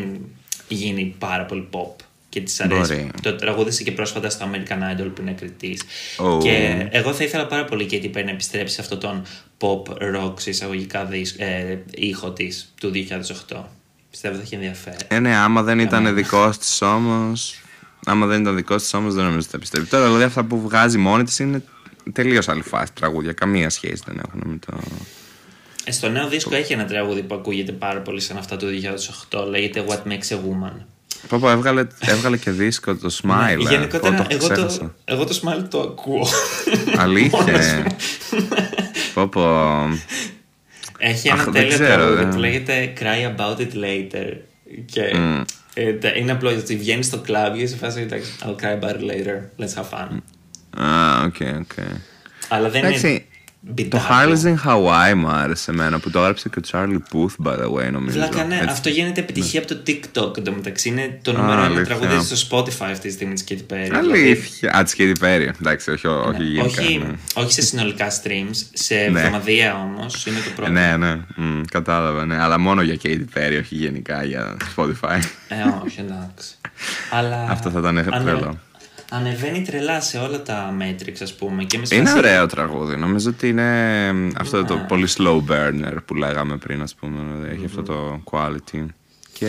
γίνει 0.67 1.15
πάρα 1.19 1.45
πολύ 1.45 1.67
pop 1.71 2.03
και 2.29 2.41
της 2.41 2.61
αρέσει. 2.61 2.93
Μπορεί. 2.93 3.09
Το 3.21 3.35
τραγούδισε 3.35 3.83
και 3.83 3.91
πρόσφατα 3.91 4.29
στο 4.29 4.49
American 4.51 5.01
Idol 5.01 5.11
που 5.15 5.21
είναι 5.21 5.31
κριτής. 5.31 5.83
Oh. 6.17 6.39
Και 6.43 6.87
εγώ 6.91 7.13
θα 7.13 7.23
ήθελα 7.23 7.47
πάρα 7.47 7.65
πολύ 7.65 7.85
και 7.85 8.09
Perry 8.13 8.23
να 8.23 8.31
επιστρέψει 8.31 8.73
σε 8.75 8.81
αυτόν 8.81 8.99
τον 8.99 9.23
pop 9.57 9.93
rock 10.15 10.33
σε 10.35 10.49
εισαγωγικά 10.49 11.05
δίσκ, 11.05 11.39
ε, 11.39 11.77
ήχο 11.89 12.31
της 12.31 12.73
του 12.79 12.91
2008. 13.49 13.63
Πιστεύω 14.09 14.35
θα 14.35 14.41
έχει 14.41 14.55
ενδιαφέρον. 14.55 14.99
Ε, 15.07 15.19
ναι, 15.19 15.35
άμα 15.35 15.63
δεν 15.63 15.79
ήταν 15.79 16.15
δικός 16.15 16.57
της 16.57 16.81
όμως. 16.81 17.59
Άμα 18.09 18.25
δεν 18.25 18.41
ήταν 18.41 18.55
δικό 18.55 18.75
της 18.75 18.93
όμως, 18.93 19.13
δεν 19.13 19.23
νομίζω 19.23 19.39
ότι 19.41 19.49
θα 19.49 19.59
πιστεύει. 19.59 19.85
Τώρα, 19.85 20.05
δηλαδή, 20.05 20.23
αυτά 20.23 20.43
που 20.43 20.61
βγάζει 20.61 20.97
μόνη 20.97 21.23
της 21.23 21.39
είναι 21.39 21.63
τελείως 22.13 22.47
άλλη 22.47 22.61
φάση 22.61 22.91
τραγούδια. 22.93 23.33
Καμία 23.33 23.69
σχέση 23.69 24.03
δεν 24.05 24.21
έχουν 24.27 24.41
με 24.45 24.57
το. 24.65 24.77
Ε, 25.83 25.91
στο 25.91 26.09
νέο 26.09 26.27
δίσκο 26.27 26.55
έχει 26.55 26.73
ένα 26.73 26.85
τραγούδι 26.85 27.21
που 27.21 27.35
ακούγεται 27.35 27.71
πάρα 27.71 27.99
πολύ 27.99 28.21
σαν 28.21 28.37
αυτά 28.37 28.57
του 28.57 28.67
2008. 29.31 29.47
Λέγεται 29.49 29.83
What 29.87 30.11
Makes 30.11 30.35
a 30.35 30.35
Woman. 30.35 30.71
Πω, 31.27 31.37
πω, 31.39 31.49
έβγαλε, 31.49 31.87
έβγαλε 31.99 32.37
και 32.37 32.51
δίσκο 32.51 32.95
το 32.95 33.17
Smile. 33.23 33.45
Ναι, 33.45 33.51
ε. 33.51 33.55
γενικότερα, 33.69 34.15
Πω, 34.15 34.21
το 34.23 34.27
εγώ, 34.35 34.47
το, 34.47 34.53
ξέχασα. 34.53 34.95
εγώ 35.05 35.25
το 35.25 35.39
Smile 35.43 35.63
το 35.69 35.79
ακούω. 35.81 36.27
Αλήθεια. 36.97 37.39
Μόνος 37.45 37.65
ε. 37.65 37.83
μου. 37.85 37.97
πω, 39.13 39.27
πω. 39.27 39.43
Έχει 40.97 41.27
ένα 41.27 41.37
Αχ, 41.37 41.43
δεν 41.43 41.53
τέλειο 41.53 41.69
ξέρω, 41.69 41.93
τραγούδι 41.93 42.15
δεν- 42.23 42.29
που 42.29 42.37
λέγεται 42.37 42.93
Cry 42.99 43.35
About 43.35 43.57
It 43.57 43.73
Later. 43.83 44.33
Και 44.85 45.01
Mm. 45.15 45.41
Ε, 45.81 45.93
τα- 45.93 46.09
είναι 46.15 46.31
απλό 46.31 46.49
ότι 46.49 46.75
βγαίνει 46.75 47.03
στο 47.03 47.17
κλαμπ 47.17 47.55
και 47.55 47.67
σε 47.67 47.75
φάση 47.75 48.01
εντάξει, 48.01 48.31
I'll 48.43 48.55
cry 48.63 48.79
about 48.79 48.93
it 48.95 49.01
later. 49.11 49.63
Let's 49.63 49.73
have 49.81 49.89
fun. 49.99 50.17
Α, 50.83 51.23
OK, 51.25 51.35
OK. 51.59 51.85
Αλλά 52.49 52.69
δεν 52.69 52.83
Εντάξει, 52.85 53.07
είναι. 53.09 53.25
Το 53.65 53.71
μπιτάκο. 53.71 54.03
Harley's 54.09 54.43
in 54.45 54.55
Hawaii 54.67 55.13
μου 55.15 55.27
άρεσε 55.27 55.71
εμένα 55.71 55.99
που 55.99 56.09
το 56.09 56.19
έγραψε 56.19 56.49
και 56.49 56.59
ο 56.59 56.61
Charlie 56.71 56.97
Puth, 57.13 57.47
by 57.47 57.57
the 57.59 57.71
way, 57.71 57.91
νομίζω. 57.91 58.17
Βλάκα, 58.17 58.43
ναι, 58.43 58.55
Έτσι. 58.55 58.67
αυτό 58.69 58.89
γίνεται 58.89 59.21
επιτυχία 59.21 59.59
από 59.59 59.75
το 59.75 59.81
TikTok 59.87 60.37
εντωμεταξύ. 60.37 60.89
Είναι 60.89 61.19
το 61.21 61.31
νούμερο 61.31 61.51
ένα 61.51 61.61
αλήθεια. 61.63 61.85
τραγούδι 61.97 62.35
στο 62.35 62.47
Spotify 62.57 62.87
αυτή 62.91 63.07
τη 63.07 63.13
στιγμή 63.13 63.33
της 63.33 63.43
Katy 63.49 63.73
Perry. 63.73 63.89
Αλήθεια. 63.95 64.71
Α, 64.77 64.83
της 64.83 64.95
Katy 64.97 65.13
Perry. 65.21 65.47
Εντάξει, 65.61 65.91
όχι, 65.91 66.07
όχι 66.07 66.31
Δηλαδή, 66.31 66.43
γενικά. 66.43 66.81
όχι, 66.81 66.97
ναι. 66.97 67.13
όχι 67.33 67.51
σε 67.53 67.61
συνολικά 67.61 68.07
streams, 68.11 68.55
σε 68.73 68.95
Ναι. 68.95 69.19
εβδομαδιαία 69.19 69.73
όμως 69.75 70.25
είναι 70.25 70.39
το 70.39 70.49
πρώτο. 70.55 70.71
Ναι, 70.71 70.97
ναι, 70.97 71.15
μ, 71.35 71.61
κατάλαβα, 71.71 72.25
ναι. 72.25 72.41
Αλλά 72.41 72.59
μόνο 72.59 72.81
για 72.81 72.97
Katy 73.03 73.23
Perry, 73.37 73.59
όχι 73.61 73.75
γενικά 73.75 74.23
για 74.23 74.57
Spotify. 74.75 75.19
Ε, 75.47 75.55
όχι, 75.85 75.99
εντάξει. 75.99 76.55
Αλλά 77.11 77.45
Αυτό 77.53 77.69
θα 77.69 77.79
ήταν 77.79 77.97
ανε- 77.97 78.23
τρελό. 78.23 78.59
Ανεβαίνει 79.09 79.61
τρελά 79.61 80.01
σε 80.01 80.17
όλα 80.17 80.41
τα 80.41 80.73
Matrix, 80.79 81.13
ας 81.21 81.33
πούμε. 81.33 81.63
Και 81.63 81.77
με 81.77 81.83
Είναι 81.91 82.05
σφάση- 82.09 82.25
ωραίο 82.25 82.45
τραγούδι. 82.45 82.95
Νομίζω 82.97 83.29
ότι 83.29 83.47
είναι 83.49 84.11
μ, 84.13 84.29
αυτό 84.39 84.65
το 84.65 84.75
Ναι. 84.75 84.81
πολύ 84.87 85.07
slow 85.17 85.37
burner 85.51 85.95
που 86.05 86.15
λέγαμε 86.15 86.57
πριν, 86.57 86.81
ας 86.81 86.95
πούμε. 86.95 87.17
Δηλαδή, 87.35 87.55
Έχει 87.55 87.65
αυτό 87.65 87.83
το 87.83 88.21
quality. 88.31 88.85
Και 89.33 89.47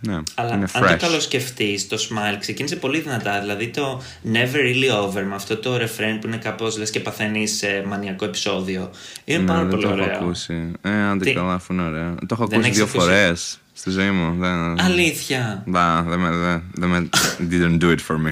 ναι, 0.00 0.18
Αλλά 0.34 0.54
είναι 0.54 0.66
αν 0.72 0.82
το 0.82 0.88
fresh. 0.92 0.96
καλοσκεφτείς, 0.98 1.88
το 1.88 1.96
Smile 1.96 2.36
ξεκίνησε 2.40 2.76
πολύ 2.76 3.00
δυνατά. 3.00 3.40
Δηλαδή 3.40 3.68
το 3.68 4.02
Never 4.32 4.56
Really 4.56 5.02
Over 5.04 5.22
με 5.28 5.34
αυτό 5.34 5.56
το 5.56 5.74
refrain 5.74 6.18
που 6.20 6.26
είναι 6.26 6.36
κάπως 6.36 6.78
λες 6.78 6.90
και 6.90 7.00
παθαίνεις 7.00 7.56
σε 7.56 7.84
μανιακό 7.86 8.24
επεισόδιο. 8.24 8.90
Είναι 9.24 9.38
Ναι, 9.38 9.44
πάρα 9.46 9.58
δεν 9.60 9.68
πολύ 9.70 9.82
το 9.82 9.88
έχω 9.88 10.02
ωραίο. 10.02 10.16
ακούσει. 10.16 10.72
Ε, 10.82 10.90
άντε 11.02 11.24
Τι; 11.24 11.32
καλά, 11.32 11.54
αφού 11.54 11.72
είναι 11.72 11.82
ωραίο. 11.82 12.14
Το 12.14 12.26
έχω 12.30 12.46
Δεν 12.46 12.58
ακούσει 12.58 12.68
έχεις 12.68 12.76
δύο 12.76 12.84
ακούσει; 12.84 13.06
φορές 13.06 13.58
στη 13.72 13.90
ζωή 13.90 14.10
μου. 14.10 14.36
Δεν... 14.38 14.80
Αλήθεια. 14.80 15.62
Μπα, 15.66 16.02
δεν 16.02 16.18
με, 16.18 16.30
δεν, 16.30 16.62
δεν 16.74 16.88
με, 16.88 17.08
didn't 17.50 17.82
do 17.82 17.86
it 17.90 17.98
for 18.08 18.16
me. 18.16 18.30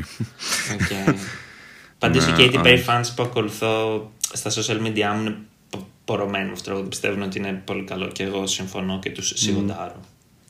Okay. 0.76 1.14
Πάντω 1.99 2.18
οι 2.18 2.24
Ναι, 2.24 2.34
Katy 2.38 2.55
Perry 2.66 2.72
όχι. 2.72 2.84
fans 2.86 3.09
που 3.16 3.22
ακολουθώ 3.22 4.11
στα 4.32 4.51
social 4.51 4.86
media 4.86 5.14
μου 5.14 5.20
είναι 5.20 5.36
πο- 5.70 5.88
πορωμένοι 6.05 6.45
με 6.47 6.53
αυτό. 6.53 6.72
Πιστεύουν 6.88 7.22
ότι 7.22 7.38
είναι 7.38 7.62
πολύ 7.64 7.84
καλό 7.84 8.07
και 8.09 8.22
εγώ 8.22 8.47
συμφωνώ 8.47 8.99
και 8.99 9.11
τους 9.11 9.32
σιγοντάρω. 9.36 10.01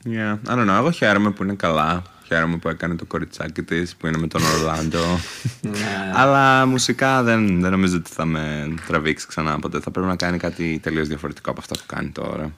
Yeah, 0.05 0.49
I 0.49 0.53
don't 0.55 0.69
know. 0.69 0.75
Εγώ 0.77 0.91
χαίρομαι 0.91 1.31
που 1.31 1.43
είναι 1.43 1.53
καλά. 1.53 2.01
Χαίρομαι 2.25 2.57
που 2.57 2.69
έκανε 2.69 2.95
το 2.95 3.05
κοριτσάκι 3.05 3.63
της 3.63 3.95
που 3.95 4.07
είναι 4.07 4.17
με 4.17 4.27
τον 4.27 4.41
Ορλάντο. 4.43 5.19
Ναι. 5.61 6.11
Αλλά 6.13 6.65
μουσικά 6.65 7.23
δεν, 7.23 7.61
δεν 7.61 7.71
νομίζω 7.71 7.95
ότι 7.97 8.09
θα 8.13 8.25
με 8.25 8.73
τραβήξει 8.87 9.27
ξανά 9.27 9.59
ποτέ. 9.59 9.79
Θα 9.79 9.91
πρέπει 9.91 10.07
να 10.07 10.15
κάνει 10.15 10.37
κάτι 10.37 10.79
τελείως 10.83 11.07
διαφορετικό 11.07 11.49
από 11.51 11.59
αυτά 11.59 11.75
που 11.75 11.83
κάνει 11.85 12.09
τώρα. 12.09 12.51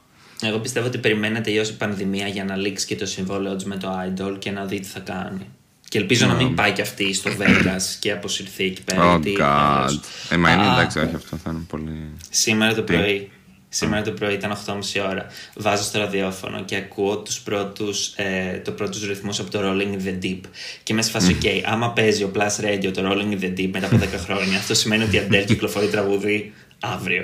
Εγώ 0.47 0.59
πιστεύω 0.59 0.87
ότι 0.87 0.97
περιμένει 0.97 1.33
να 1.33 1.41
τελειώσει 1.41 1.71
η 1.71 1.75
πανδημία 1.75 2.27
για 2.27 2.43
να 2.43 2.55
λήξει 2.55 2.85
και 2.85 2.95
το 2.95 3.05
συμβόλαιο 3.05 3.55
τη 3.55 3.67
με 3.67 3.77
το 3.77 3.87
Idol 4.07 4.35
και 4.39 4.51
να 4.51 4.65
δει 4.65 4.79
τι 4.79 4.87
θα 4.87 4.99
κάνει. 4.99 5.47
Και 5.89 5.97
ελπίζω 5.97 6.27
να 6.27 6.33
μην 6.33 6.55
πάει 6.55 6.71
κι 6.71 6.81
αυτή 6.81 7.13
στο 7.13 7.31
Vegas 7.39 7.81
και 7.99 8.11
αποσυρθεί 8.11 8.63
εκεί 8.65 8.81
πέρα. 8.83 9.15
Oh 9.15 9.21
γιατί, 9.21 9.37
god. 9.41 9.45
αλλιώς- 9.45 9.99
Ε, 10.29 10.37
μα 10.37 10.51
είναι 10.51 10.61
Α, 10.67 10.73
εντάξει, 10.73 10.99
όχι 10.99 11.15
αυτό 11.15 11.37
θα 11.43 11.49
είναι 11.51 11.63
πολύ. 11.67 12.11
Σήμερα 12.29 12.73
το 12.73 12.81
πρωί. 12.81 13.31
Σήμερα 13.69 14.01
το 14.01 14.11
πρωί 14.11 14.33
ήταν 14.33 14.51
8.30 14.51 14.99
ώρα. 15.09 15.25
Βάζω 15.55 15.83
στο 15.83 15.99
ραδιόφωνο 15.99 16.63
και 16.63 16.75
ακούω 16.75 17.17
τους 17.17 17.39
πρώτους, 17.39 18.07
ε, 18.15 18.61
το 18.65 18.71
πρώτους 18.71 19.07
ρυθμούς 19.07 19.39
από 19.39 19.49
το 19.51 19.59
Rolling 19.63 19.93
in 19.97 20.07
the 20.07 20.25
Deep. 20.25 20.39
Και 20.83 20.93
μέσα 20.93 21.09
σε 21.09 21.17
φάση, 21.19 21.37
ok, 21.41 21.61
άμα 21.65 21.91
παίζει 21.91 22.23
ο 22.23 22.31
Plus 22.35 22.63
Radio 22.65 22.91
το 22.93 23.01
Rolling 23.11 23.33
in 23.33 23.43
the 23.43 23.59
Deep 23.59 23.69
μετά 23.73 23.85
από 23.85 23.97
10 23.97 24.17
χρόνια, 24.17 24.57
αυτό 24.57 24.73
σημαίνει 24.73 25.03
ότι 25.03 25.15
η 25.15 25.27
Adele 25.29 25.43
κυκλοφορεί 25.45 25.87
τραγούδι 25.87 26.53
αύριο. 26.79 27.23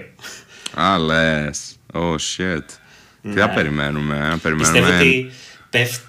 Α, 0.73 0.97
λες. 0.97 1.75
Oh 1.93 2.15
shit. 2.15 2.65
Τι 3.21 3.39
θα 3.39 3.49
περιμένουμε, 3.49 4.15
ε, 4.15 4.37
περιμένουμε. 4.41 4.79
Πιστεύω 4.79 4.97
ότι 4.99 5.31
πέφτει, 5.69 6.03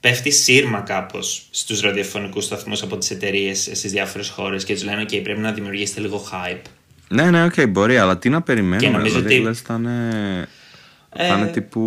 πέφτει 0.00 0.30
σύρμα 0.30 0.80
κάπως 0.80 1.46
στους 1.50 1.80
ραδιοφωνικούς 1.80 2.44
σταθμούς 2.44 2.82
από 2.82 2.98
τις 2.98 3.10
εταιρείες 3.10 3.70
στις 3.72 3.90
διάφορες 3.92 4.28
χώρες 4.28 4.64
και 4.64 4.72
τους 4.74 4.84
λένε: 4.84 5.02
OK, 5.02 5.20
πρέπει 5.22 5.40
να 5.40 5.52
δημιουργήσετε 5.52 6.00
λίγο 6.00 6.24
hype. 6.32 6.60
Ναι, 7.08 7.30
ναι, 7.30 7.44
οκ, 7.44 7.68
μπορεί, 7.68 7.98
αλλά 7.98 8.18
τι 8.18 8.28
να 8.28 8.42
περιμένουμε. 8.42 8.76
Και 8.80 8.88
νομίζω 8.88 9.14
δηλαδή, 9.16 9.34
ότι- 9.34 9.44
λες, 9.44 9.60
θα 9.60 9.74
είναι. 9.74 10.48
Ε, 11.16 11.28
Θα 11.28 11.34
είναι 11.36 11.46
τύπου 11.46 11.80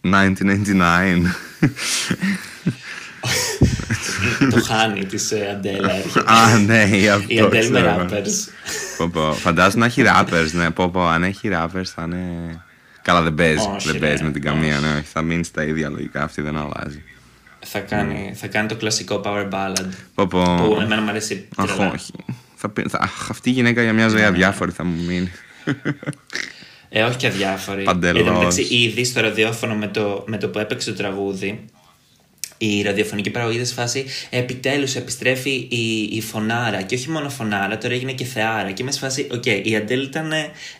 1999. 0.00 1.34
το 4.50 4.62
χάνει 4.62 5.04
της 5.04 5.32
Αντέλ. 5.52 5.92
Α, 6.24 6.58
ναι, 6.58 6.88
ή 6.92 7.08
αυτό. 7.08 7.24
Η 7.34 7.40
Αντέλ 7.40 7.70
με 7.70 7.80
ξέρω. 7.80 8.06
rappers. 8.10 8.48
Πω, 8.96 9.08
πω. 9.08 9.32
Φαντάζομαι 9.32 9.80
να 9.80 9.86
έχει 9.86 10.02
rappers, 10.06 10.50
ναι. 10.52 10.70
Πω, 10.70 10.88
πω, 10.88 11.06
αν 11.06 11.22
έχει 11.22 11.48
rappers 11.52 11.84
θα 11.94 12.02
είναι. 12.02 12.62
Καλά, 13.02 13.22
δεν 13.22 13.34
παίζεις. 13.34 13.66
Όχι, 13.66 13.84
δεν 13.86 13.92
ρε, 13.92 13.98
παίζει 13.98 14.22
με 14.22 14.30
την 14.30 14.42
όχι. 14.48 14.54
καμία, 14.54 14.78
ναι. 14.78 14.92
όχι. 14.94 15.04
Θα 15.12 15.22
μείνεις 15.22 15.46
στα 15.46 15.64
ίδια 15.64 15.88
λογικά. 15.90 16.22
Αυτή 16.22 16.42
δεν 16.42 16.56
αλλάζει. 16.56 17.02
θα, 17.66 17.78
κάνει, 17.80 18.32
θα 18.34 18.46
κάνει 18.46 18.68
το 18.68 18.76
κλασικό 18.76 19.20
power 19.24 19.48
ballad. 19.50 19.86
Πω, 20.14 20.26
πω. 20.26 20.42
Που 20.44 20.78
εμένα 20.80 21.00
μου 21.02 21.08
αρέσει 21.08 21.48
Αχ, 21.56 21.66
τρελά. 21.74 21.90
όχι. 21.92 22.12
Θα, 22.56 22.68
πει- 22.68 22.88
θα, 22.88 22.98
αχ, 22.98 23.30
αυτή 23.30 23.48
η 23.48 23.52
γυναίκα 23.52 23.82
για 23.82 23.92
μια 23.92 24.04
Ναι, 24.04 24.10
ζωή 24.10 24.22
αδιάφορη 24.22 24.70
θα 24.70 24.84
μου 24.84 25.04
μείνει. 25.04 25.30
Ε, 26.88 27.02
όχι 27.02 27.16
και 27.16 27.26
αδιάφορη. 27.26 27.82
Παντελώς. 27.82 28.20
Εν 28.20 28.26
τω 28.26 28.32
μεταξύ, 28.38 28.62
ήδη 28.62 29.04
στο 29.04 29.20
ραδιόφωνο 29.20 29.74
με 29.74 29.86
το, 29.88 30.24
με 30.26 30.36
το 30.38 30.48
που 30.48 30.58
έπαιξε 30.58 30.90
το 30.90 30.96
τραγούδι, 30.96 31.64
η 32.62 32.82
ραδιοφωνική 32.82 33.30
παραγωγή 33.30 33.56
ήταν 33.56 33.68
σε 33.68 33.74
φάση 33.74 34.04
επιτέλους 34.30 34.94
επιστρέφει 34.94 35.50
η, 35.50 36.08
η 36.12 36.20
φωνάρα. 36.20 36.82
Και 36.82 36.94
όχι 36.94 37.10
μόνο 37.10 37.28
φωνάρα, 37.30 37.78
τώρα 37.78 37.94
έγινε 37.94 38.12
και 38.12 38.24
θεάρα. 38.24 38.70
Και 38.70 38.82
είμαι 38.82 38.92
σε 38.92 38.98
φάση, 38.98 39.28
οκ, 39.32 39.46
η 39.46 39.76
Αντέλ 39.76 40.02
ήταν 40.02 40.32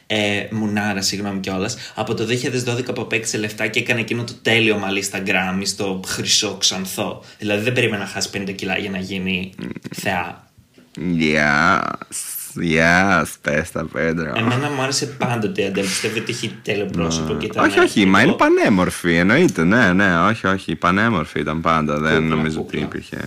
ε, 0.07 0.47
μουνάρα, 0.51 1.01
συγγνώμη 1.03 1.41
κιόλας, 1.41 1.76
από 1.95 2.14
το 2.14 2.26
2012 2.66 2.95
που 2.95 3.01
απέκτησε 3.01 3.39
λεφτά 3.39 3.66
και 3.66 3.78
έκανε 3.78 4.01
εκείνο 4.01 4.24
το 4.24 4.35
τέλειο 4.43 4.78
μαλλί 4.78 5.03
στα 5.03 5.18
γκράμμι, 5.18 5.66
στο 5.66 6.01
χρυσό 6.07 6.57
ξανθό. 6.57 7.24
Δηλαδή 7.39 7.62
δεν 7.62 7.72
περίμενα 7.72 8.03
να 8.03 8.09
χάσει 8.09 8.31
50 8.33 8.55
κιλά 8.55 8.78
για 8.78 8.91
να 8.91 8.99
γίνει 8.99 9.53
θεά. 9.95 10.49
Yes, 10.97 12.39
yes, 12.62 13.24
πες 13.40 13.70
τα 13.70 13.84
Πέντρο. 13.84 14.32
Εμένα 14.36 14.70
μου 14.70 14.82
άρεσε 14.82 15.07
πάντοτε 15.07 15.62
η 15.62 15.66
Αντέλ. 15.66 15.84
Πιστεύω 15.84 16.18
ότι 16.18 16.32
έχει 16.32 16.55
τέλειο 16.62 16.86
πρόσωπο 16.86 17.34
και 17.34 17.46
ήταν. 17.46 17.64
Όχι, 17.64 17.78
όχι, 17.78 18.05
μα 18.05 18.18
είναι 18.18 18.24
λίγο- 18.26 18.36
πανέμορφη, 18.36 19.14
εννοείται. 19.14 19.64
Ναι, 19.64 19.92
ναι, 19.92 20.18
όχι, 20.18 20.46
όχι. 20.46 20.76
Πανέμορφη 20.76 21.40
ήταν 21.40 21.61
πάντα. 21.61 21.98
Δεν 21.98 22.20
Κούκλα, 22.20 22.36
νομίζω 22.36 22.61
ότι 22.61 22.76
κούκλα. 22.76 22.80
υπήρχε. 22.80 23.18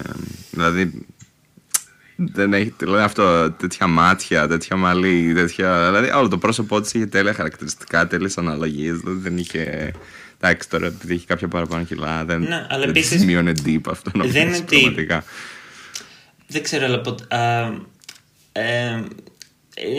Δηλαδή. 0.51 1.05
Δεν 2.15 2.53
έχει 2.53 2.73
δηλαδή 2.77 3.01
αυτό, 3.03 3.51
τέτοια 3.51 3.87
μάτια, 3.87 4.47
τέτοια 4.47 4.75
μαλλί, 4.75 5.33
τέτοια. 5.35 5.85
Δηλαδή 5.85 6.09
όλο 6.09 6.27
το 6.27 6.37
πρόσωπό 6.37 6.81
της 6.81 6.93
είχε 6.93 7.05
τέλεια 7.05 7.33
χαρακτηριστικά, 7.33 8.07
τέλειες 8.07 8.37
αναλλαγές. 8.37 8.97
Δηλαδή 8.97 9.19
δεν 9.21 9.37
είχε. 9.37 9.93
Εντάξει, 10.39 10.69
τώρα 10.69 10.85
επειδή 10.85 11.13
έχει 11.13 11.25
κάποια 11.25 11.47
παραπάνω 11.47 11.83
κιλά, 11.83 12.25
δεν, 12.25 12.41
Ναι, 12.41 12.65
αλλά 12.69 12.79
δεν 12.79 12.89
επίσης, 12.89 13.09
της 13.09 13.25
μείωνε 13.25 13.51
deep 13.65 13.81
αυτό 13.89 14.11
νομίζω. 14.13 14.33
δεν 14.33 14.47
είναι 14.47 14.57
ότι- 14.57 14.79
πραγματικά. 14.79 15.23
Δεν 16.47 16.63
ξέρω, 16.63 16.85
αλλά 16.85 17.01
ποτέ. 17.01 17.35
α, 17.35 17.71
ε, 18.53 18.99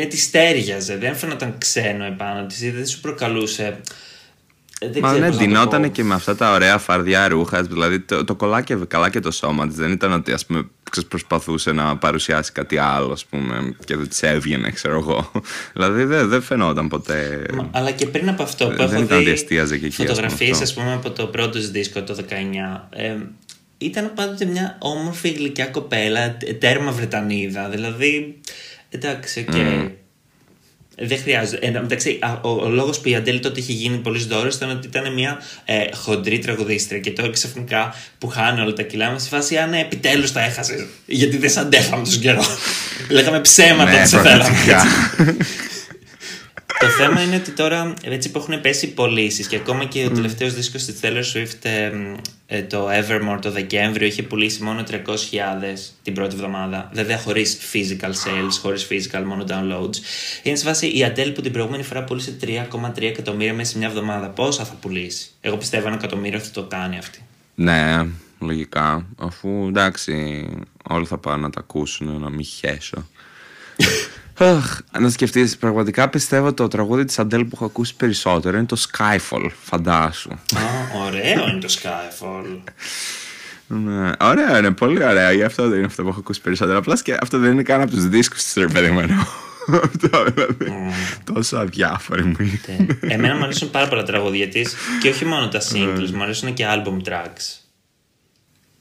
ε, 0.01 0.05
τη 0.07 0.17
στέριαζε. 0.17 0.97
Δεν 0.97 1.15
φαίνονταν 1.17 1.55
ξένο 1.59 2.05
επάνω 2.05 2.47
της, 2.47 2.73
δεν 2.73 2.87
σου 2.87 3.01
προκαλούσε. 3.01 3.81
ε, 4.81 4.89
Δεν 4.91 4.99
Μα 5.03 5.09
ξέρω 5.09 5.25
ναι, 5.25 5.27
πώς 5.31 5.37
να 5.37 5.43
το 5.43 5.45
ντυνόταν 5.45 5.83
πω. 5.83 5.89
και 5.89 6.05
με 6.05 6.15
αυτά 6.15 6.37
τα 6.37 6.53
ωραία 6.53 6.79
φαρδιά 6.79 7.29
ρούχας. 7.29 7.67
Δηλαδή 7.67 8.01
το, 8.01 8.25
το 8.25 8.35
κολλάκευε 8.35 8.85
καλά 8.85 9.11
και 9.11 9.21
το 9.21 9.31
σώμα 9.31 9.67
της. 9.67 9.77
Δεν 9.77 9.93
ήταν 9.93 10.13
ότι 10.13 10.33
ας 10.33 10.47
πούμε, 10.47 10.69
ξέρεις, 10.91 11.09
προσπαθούσε 11.09 11.73
να 11.73 11.97
παρουσιάσει 11.97 12.53
κάτι 12.53 12.79
άλλο, 12.79 13.13
ας 13.13 13.25
πούμε, 13.25 13.77
και 13.85 13.97
δεν 13.97 14.09
της 14.09 14.23
έβγαινε, 14.23 14.71
ξέρω 14.71 14.99
εγώ. 14.99 15.31
δηλαδή 15.75 16.05
δεν 16.05 16.29
δεν 16.29 16.43
φαινόταν 16.43 16.89
ποτέ. 16.89 17.47
Μα- 17.55 17.69
Αλλά 17.73 17.91
και 17.91 18.07
πριν 18.07 18.29
από 18.29 18.43
αυτό 18.43 18.65
που 18.67 18.77
Δεν 18.77 18.87
έχω 18.95 19.03
ήταν 19.03 19.17
ότι 19.17 19.25
δει 19.25 19.31
εστίαζε 19.31 19.79
και 19.79 19.87
εκεί, 19.87 19.95
ας 19.95 19.97
πούμε, 19.97 20.09
φωτογραφίες 20.09 20.51
αυτό. 20.51 20.65
ας 20.65 20.75
πούμε 20.75 20.93
από 20.93 21.11
το 21.11 21.27
πρώτο 21.27 21.51
της 21.59 21.71
δίσκο 21.71 22.03
το 22.03 22.15
19 22.15 22.89
ε, 22.91 23.17
ήταν 23.79 24.13
πάντοτε 24.15 24.45
μια 24.45 24.77
όμορφη 24.81 25.29
γλυκιά 25.29 25.67
κοπέλα 25.67 26.37
τ- 26.37 26.59
τέρμα 26.61 26.91
Βρετανίδα 26.93 27.69
δηλαδή 27.69 28.41
εντάξει 28.91 29.47
οκ 29.49 29.55
Δεν 30.99 31.19
χρειάζεται. 31.19 31.67
Ε, 31.67 31.79
εντάξει, 31.79 32.19
α, 32.21 32.41
ο, 32.43 32.49
ο 32.49 32.69
λόγος 32.69 33.01
που 33.01 33.09
η 33.09 33.15
Αντέλ 33.15 33.41
τότε 33.41 33.61
είχε 33.61 33.73
γίνει 33.73 33.97
πολύ 33.97 34.25
ντόρος 34.25 34.49
ήταν 34.55 34.71
ότι 34.71 34.87
ήταν 34.87 35.13
μια 35.13 35.41
ε, 35.65 35.85
χοντρή 35.95 36.39
τραγουδίστρια. 36.39 37.01
Και 37.01 37.11
τώρα 37.11 37.31
ξαφνικά 37.31 37.95
που 38.19 38.29
χάνει 38.29 38.61
όλα 38.61 38.73
τα 38.73 38.83
κιλά 38.83 39.11
είμαστε 39.11 39.21
σε 39.21 39.31
φάση, 39.31 39.57
Α, 39.57 39.67
ναι, 39.67 39.81
επιτέλους 39.81 40.33
τα 40.33 40.41
έχασες. 40.45 40.87
Γιατί 41.07 41.37
δεν 41.37 41.51
σε 41.51 41.61
αντέχαμε 41.61 42.05
τόσο 42.05 42.19
καιρό. 42.19 42.45
Λέγαμε 43.11 43.41
ψέματα 43.41 43.91
Ναι, 43.91 43.99
ότι 43.99 44.09
σε 44.09 44.21
θέλαμε. 44.21 44.57
Πραγματικά. 46.87 47.05
Το 47.05 47.15
θέμα 47.15 47.23
είναι 47.23 47.37
ότι 47.37 47.51
τώρα 47.51 47.95
έτσι 48.03 48.31
που 48.31 48.39
έχουν 48.39 48.61
πέσει 48.61 48.87
οι 48.87 48.89
πωλήσεις 48.89 49.47
και 49.47 49.57
ακόμα 49.57 49.85
και 49.85 50.05
ο 50.05 50.11
τελευταίος 50.11 50.55
δίσκος 50.55 50.85
της 50.85 51.01
Taylor 51.03 51.37
Swift, 51.37 51.59
ε, 51.63 51.91
ε, 52.47 52.63
το 52.63 52.89
Evermore, 52.89 53.39
το 53.41 53.51
Δεκέμβριο, 53.51 54.07
είχε 54.07 54.23
πουλήσει 54.23 54.63
μόνο 54.63 54.85
300.000 54.91 54.95
την 56.03 56.15
πρώτη 56.15 56.35
εβδομάδα. 56.35 56.91
Βέβαια 56.93 57.19
χωρίς 57.19 57.59
physical 57.73 58.11
sales, 58.11 58.59
χωρίς 58.61 58.87
physical, 58.91 59.23
μόνο 59.25 59.45
downloads. 59.49 59.97
Είναι 60.43 60.57
σε 60.57 60.65
βάση 60.65 60.87
η 60.87 61.13
Adele 61.15 61.33
που 61.35 61.41
την 61.41 61.53
προηγούμενη 61.53 61.83
φορά 61.83 62.05
πούλησε 62.05 62.37
3,3 62.41 63.03
εκατομμύρια 63.03 63.55
μέσα 63.55 63.71
σε 63.71 63.79
μια 63.79 63.89
εβδομάδα. 63.89 64.29
Πόσα 64.29 64.65
θα 64.65 64.75
πουλήσει; 64.81 65.31
Εγώ 65.41 65.57
πιστεύω 65.57 65.87
ένα 65.87 65.97
εκατομμύριο 65.97 66.39
θα 66.39 66.51
το 66.51 66.63
κάνει 66.63 66.99
αυτή. 66.99 67.19
Ναι, 67.55 68.07
λογικά. 68.39 69.07
Αφού 69.19 69.67
εντάξει, 69.69 70.47
όλοι 70.91 71.07
θα 71.07 71.19
πάνε 71.19 71.43
να 71.43 71.51
τα 71.51 71.61
ακούσουν, 71.61 72.21
να 72.21 72.31
μην 72.31 72.45
χέσω. 72.45 73.07
Αχ, 74.39 74.79
να 75.01 75.09
σκεφτείς, 75.11 75.57
πραγματικά 75.57 76.09
πιστεύω 76.09 76.55
το 76.55 76.69
τραγούδι 76.69 77.05
της 77.05 77.19
Αντέλ 77.19 77.45
που 77.45 77.51
έχω 77.53 77.65
ακούσει 77.65 77.95
περισσότερο 77.97 78.57
είναι 78.57 78.67
το 78.67 78.77
Skyfall, 78.93 79.51
φαντάσου. 79.63 80.31
Α, 80.31 80.99
ωραίο 81.07 81.49
είναι 81.49 81.61
το 81.61 81.69
Skyfall. 81.83 82.61
Ναι, 83.67 84.11
ωραίο 84.21 84.57
είναι, 84.59 84.71
πολύ 84.71 85.05
ωραίο, 85.05 85.33
γι' 85.33 85.43
αυτό 85.43 85.69
δεν 85.69 85.77
είναι 85.77 85.87
αυτό 85.87 86.03
που 86.03 86.09
έχω 86.09 86.19
ακούσει 86.19 86.41
περισσότερο. 86.41 86.79
Απλά 86.79 86.99
και 87.03 87.17
αυτό 87.21 87.39
δεν 87.39 87.53
είναι 87.53 87.63
καν 87.63 87.81
από 87.81 87.91
τους 87.91 88.09
δίσκους 88.09 88.43
της 88.43 88.55
ρε 88.55 88.67
παιδί 88.67 88.91
μου 88.91 89.01
εννοώ. 89.01 89.25
Αυτό 89.83 90.25
δηλαδή, 90.25 90.73
τόσο 91.33 91.57
αδιάφορη 91.57 92.25
μου 92.25 92.37
είναι. 92.39 92.61
Ναι. 93.01 93.13
Εμένα 93.15 93.35
μου 93.35 93.43
αρέσουν 93.45 93.71
πάρα 93.71 93.89
πολλά 93.89 94.03
τραγούδια 94.03 94.49
τη 94.49 94.63
και 95.01 95.09
όχι 95.09 95.25
μόνο 95.25 95.49
τα 95.49 95.61
singles, 95.61 96.11
μου 96.15 96.23
αρέσουν 96.23 96.55
και 96.55 96.67
album 96.69 97.09
tracks. 97.09 97.59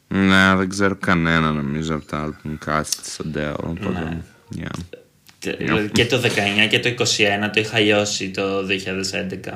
Ναι, 0.07 0.55
δεν 0.55 0.69
ξέρω 0.69 0.95
κανένα 0.95 1.51
νομίζω 1.51 1.95
από 1.95 2.05
τα 2.05 2.29
album 2.29 2.69
cuts 2.69 2.87
της 3.01 3.19
Αντέλ, 3.19 3.53
οπότε, 3.57 4.23
yeah. 4.55 4.61
Τε- 4.89 5.02
δηλαδή 5.51 5.89
Και 5.89 6.05
το 6.05 6.21
19 6.65 6.67
και 6.69 6.79
το 6.79 6.89
21 6.89 7.49
το 7.53 7.59
είχα 7.59 7.79
λιώσει 7.79 8.29
το 8.29 8.43
2011. 8.59 9.51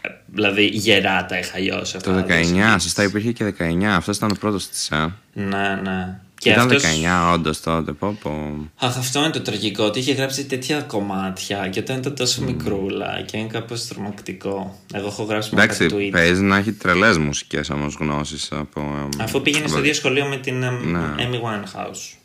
Ε, 0.00 0.08
Δηλαδή 0.26 0.66
γερά 0.66 1.26
τα 1.26 1.38
είχα 1.38 1.58
λιώσει 1.58 1.96
αυτά. 1.96 2.12
Το 2.14 2.20
τα 2.20 2.36
δύο 2.36 2.56
19, 2.56 2.74
CDs. 2.74 2.80
σωστά 2.80 3.02
υπήρχε 3.02 3.32
και 3.32 3.54
19. 3.58 3.82
Αυτός 3.84 4.16
ήταν 4.16 4.30
ο 4.30 4.36
πρώτος 4.40 4.68
της. 4.68 4.90
Ε. 4.90 5.14
Ναι, 5.32 5.80
ναι. 5.82 6.18
Και 6.38 6.50
Ήταν 6.50 6.70
αυτός... 6.72 6.82
19, 7.30 7.32
όντως 7.32 7.60
τότε. 7.60 7.92
Πω, 7.92 8.18
πω. 8.22 8.54
Αχ, 8.78 8.96
αυτό 8.96 9.18
είναι 9.20 9.30
το 9.30 9.40
τραγικό. 9.40 9.84
Ότι 9.84 9.98
είχε 9.98 10.12
γράψει 10.12 10.44
τέτοια 10.44 10.80
κομμάτια 10.80 11.68
και 11.68 11.80
όταν 11.80 11.98
ήταν 11.98 12.14
τόσο 12.14 12.42
μικρούλα 12.42 13.22
και 13.26 13.36
είναι 13.38 13.48
κάπως 13.48 13.86
τρομακτικό. 13.86 14.78
Εγώ 14.94 15.06
έχω 15.06 15.22
γράψει 15.22 15.54
με 15.54 15.62
Εντάξει, 15.62 15.86
τα 15.88 15.96
tweet. 15.96 16.08
παίζει 16.12 16.42
να 16.42 16.56
έχει 16.56 16.72
τρελές 16.72 17.18
μουσικές 17.18 17.70
όμως 17.70 17.94
γνώσεις 18.00 18.48
από. 18.52 19.08
ε, 19.18 19.22
Αφού 19.22 19.42
πήγαινε 19.42 19.66
στο 19.68 19.78
ίδιο 19.78 19.94
σχολείο 19.94 20.26
με 20.26 20.36
την 20.36 20.62
εμ, 20.62 20.90
Ναι. 20.90 21.14
Amy 21.18 21.34
Winehouse. 21.34 22.16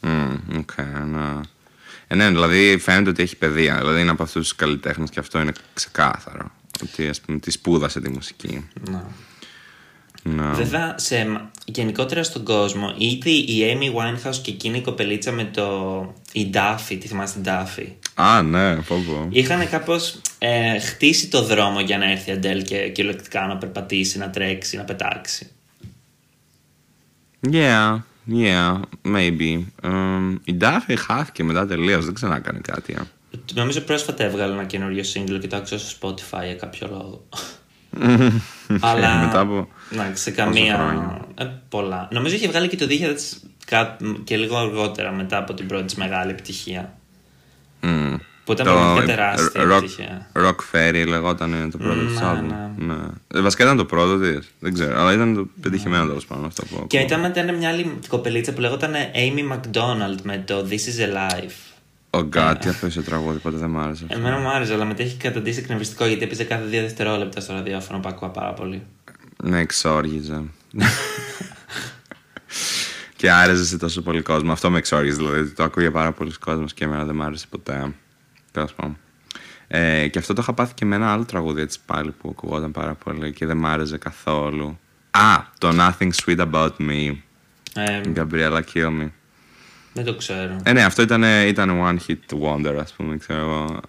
μ, 0.00 0.56
οκ, 0.58 0.70
ναι. 1.06 1.40
Ε, 2.12 2.14
ναι, 2.14 2.28
δηλαδή 2.28 2.78
φαίνεται 2.78 3.10
ότι 3.10 3.22
έχει 3.22 3.36
παιδεία. 3.36 3.76
Δηλαδή 3.76 4.00
είναι 4.00 4.10
από 4.10 4.22
αυτούς 4.22 4.42
τους 4.42 4.56
καλλιτέχνες 4.56 5.10
και 5.10 5.20
αυτό 5.20 5.40
είναι 5.40 5.52
ξεκάθαρο. 5.74 6.50
Ότι 6.82 7.08
ας 7.08 7.20
πούμε 7.20 7.38
τη 7.38 7.50
σπούδασε 7.50 8.00
τη 8.00 8.10
μουσική. 8.10 8.68
Ναι. 8.90 9.02
Ναι. 10.22 10.52
Βέβαια, 10.52 10.94
σε, 10.98 11.40
γενικότερα 11.64 12.22
στον 12.22 12.44
κόσμο, 12.44 12.94
ήδη 12.98 13.30
η 13.30 13.78
Amy 13.78 13.98
Winehouse 13.98 14.36
και 14.42 14.50
εκείνη 14.50 14.78
η 14.78 14.80
κοπελίτσα 14.80 15.32
με 15.32 15.44
το. 15.44 16.14
η 16.32 16.50
Duffy, 16.54 16.96
τη 17.00 17.06
θυμάστε 17.06 17.40
την 17.40 17.52
Duffy; 17.52 17.86
Α, 18.14 18.42
ναι, 18.42 18.76
πω, 18.76 18.96
πω. 19.06 19.28
Είχαν 19.30 19.68
κάπως 19.68 20.20
ε, 20.38 20.78
χτίσει 20.78 21.28
το 21.28 21.42
δρόμο 21.42 21.80
για 21.80 21.98
να 21.98 22.10
έρθει 22.10 22.30
η 22.30 22.32
Αντέλ 22.32 22.62
και 22.62 22.88
κυριολεκτικά 22.88 23.46
να 23.46 23.56
περπατήσει, 23.56 24.18
να 24.18 24.30
τρέξει, 24.30 24.76
να 24.76 24.84
πετάξει. 24.84 25.50
Yeah, 27.52 27.98
yeah, 28.30 28.80
maybe. 29.04 29.64
Um, 29.82 30.36
η 30.44 30.56
Daffy 30.60 30.94
χάθηκε 30.98 31.44
μετά 31.44 31.66
τελείως. 31.66 32.04
Δεν 32.04 32.14
ξανά 32.14 32.38
κάνει 32.38 32.60
κάτι. 32.60 32.96
ε. 32.98 33.02
Νομίζω 33.54 33.80
πρόσφατα 33.80 34.24
έβγαλε 34.24 34.52
ένα 34.52 34.64
καινούριο 34.64 35.02
single 35.14 35.38
και 35.40 35.46
το 35.46 35.56
άκουσα 35.56 35.78
στο 35.78 36.08
Spotify 36.08 36.44
για 36.44 36.54
κάποιο 36.54 36.88
λόγο. 36.90 37.24
Αλλά. 38.80 39.16
μετά 39.26 39.40
από 39.40 39.68
Ναι, 39.90 40.10
σε 40.14 40.30
πόσα 40.30 40.44
καμία. 40.44 40.74
χρόνια. 40.76 41.20
Ε, 41.38 41.44
πολλά. 41.68 42.08
Νομίζω 42.12 42.34
είχε 42.34 42.48
βγάλει 42.48 42.68
και 42.68 42.76
το 42.76 42.86
2000 42.88 43.14
κα- 43.66 43.96
και 44.24 44.36
λίγο 44.36 44.56
αργότερα 44.56 45.12
μετά 45.12 45.36
από 45.38 45.54
την 45.54 45.66
πρώτη 45.66 45.84
της 45.84 45.94
μεγάλη 45.94 46.30
επιτυχία. 46.30 46.98
Μμ. 47.80 48.14
Που 48.44 48.52
ήταν 48.52 48.66
Το 48.66 48.72
πραγματικά 48.72 49.06
τεράστια 49.14 49.62
Rock, 49.64 49.70
επιτυχία. 49.76 50.26
Rock 50.32 50.54
Fairy 50.72 51.04
λεγόταν 51.08 51.68
το 51.70 51.78
πρώτο 51.78 51.94
Ναι, 51.94 52.08
της 52.10 52.18
album. 52.22 52.74
ναι. 52.76 52.94
Ναι. 52.94 53.00
Ε, 53.34 53.40
Βασικά 53.40 53.64
ήταν 53.64 53.76
το 53.76 53.84
πρώτο 53.84 54.18
της. 54.18 54.48
Δεν 54.58 54.74
ξέρω. 54.74 55.00
Αλλά 55.00 55.12
ήταν 55.12 55.34
το 55.34 55.46
πετυχημένο 55.60 56.06
τέλος 56.06 56.26
πάντων 56.26 56.44
αυτό 56.44 56.64
που 56.64 56.86
Και 56.86 56.98
ακούω. 56.98 57.18
μετά 57.18 57.42
ήταν 57.42 57.56
μια 57.56 57.68
άλλη 57.68 57.98
κοπελίτσα 58.08 58.52
που 58.52 58.60
λεγόταν 58.60 58.92
Amy 59.14 59.52
McDonald 59.54 60.18
με 60.22 60.42
το 60.46 60.66
This 60.70 60.72
is 60.72 61.08
Alive. 61.08 61.50
Ο 62.10 62.20
Γκάτι 62.20 62.68
αυτό 62.68 62.86
είσαι 62.86 63.02
τραγούδι, 63.02 63.38
ποτέ 63.38 63.56
δεν 63.56 63.70
μ' 63.70 63.78
άρεσε. 63.78 64.04
αυτό. 64.04 64.18
Εμένα 64.18 64.38
μου 64.38 64.48
άρεσε, 64.48 64.72
αλλά 64.72 64.84
μετά 64.84 65.02
έχει 65.02 65.16
καταντήσει 65.16 65.58
εκνευριστικό 65.58 66.06
γιατί 66.06 66.24
έπαιζε 66.24 66.44
κάθε 66.44 66.64
δύο 66.64 66.80
δευτερόλεπτα 66.80 67.40
στο 67.40 67.52
ραδιόφωνο 67.52 68.00
που 68.00 68.08
ακούω 68.08 68.28
πάρα 68.28 68.52
πολύ. 68.52 68.82
Ναι, 69.42 69.58
εξόργιζε. 69.60 70.42
και 73.16 73.30
άρεσε 73.30 73.64
σε 73.64 73.78
τόσο 73.78 74.02
πολύ 74.02 74.22
κόσμο. 74.22 74.52
Αυτό 74.52 74.70
με 74.70 74.78
εξόργιζε. 74.78 75.16
Δηλαδή 75.16 75.50
το 75.50 75.62
ακούγε 75.62 75.90
πάρα 75.90 76.12
πολλοί 76.12 76.32
κόσμος 76.38 76.72
και 76.74 76.84
εμένα 76.84 77.04
δεν 77.04 77.14
μ' 77.14 77.22
άρεσε 77.22 77.46
ποτέ. 77.50 77.92
Τέλος 78.52 78.74
πάντων. 78.74 78.96
Ε, 79.68 80.08
και 80.08 80.18
αυτό 80.18 80.32
το 80.34 80.40
είχα 80.42 80.52
πάθει 80.52 80.74
και 80.74 80.84
με 80.84 80.96
ένα 80.96 81.12
άλλο 81.12 81.24
τραγούδι 81.24 81.60
έτσι 81.60 81.78
πάλι 81.86 82.10
που 82.10 82.28
ακουγόταν 82.30 82.70
πάρα 82.72 82.94
πολύ 82.94 83.32
και 83.32 83.46
δεν 83.46 83.56
μ' 83.56 83.66
άρεσε 83.66 83.98
καθόλου. 83.98 84.78
Α, 85.10 85.42
το 85.58 85.68
Nothing 85.78 86.10
Sweet 86.24 86.48
About 86.50 86.70
Me. 86.78 87.14
Ε, 87.74 88.00
Gabriella 88.16 88.60
Kill 88.74 88.86
Me. 89.00 89.08
δεν 89.92 90.04
το 90.04 90.14
ξέρω. 90.16 90.56
Ε, 90.62 90.72
ναι, 90.72 90.84
αυτό 90.84 91.02
ήταν, 91.02 91.22
ήταν 91.22 91.70
one 91.84 91.96
hit 92.10 92.38
wonder, 92.42 92.76
ας 92.80 92.92
πούμε, 92.92 93.16
ξέρω 93.16 93.40
εγώ. 93.40 93.80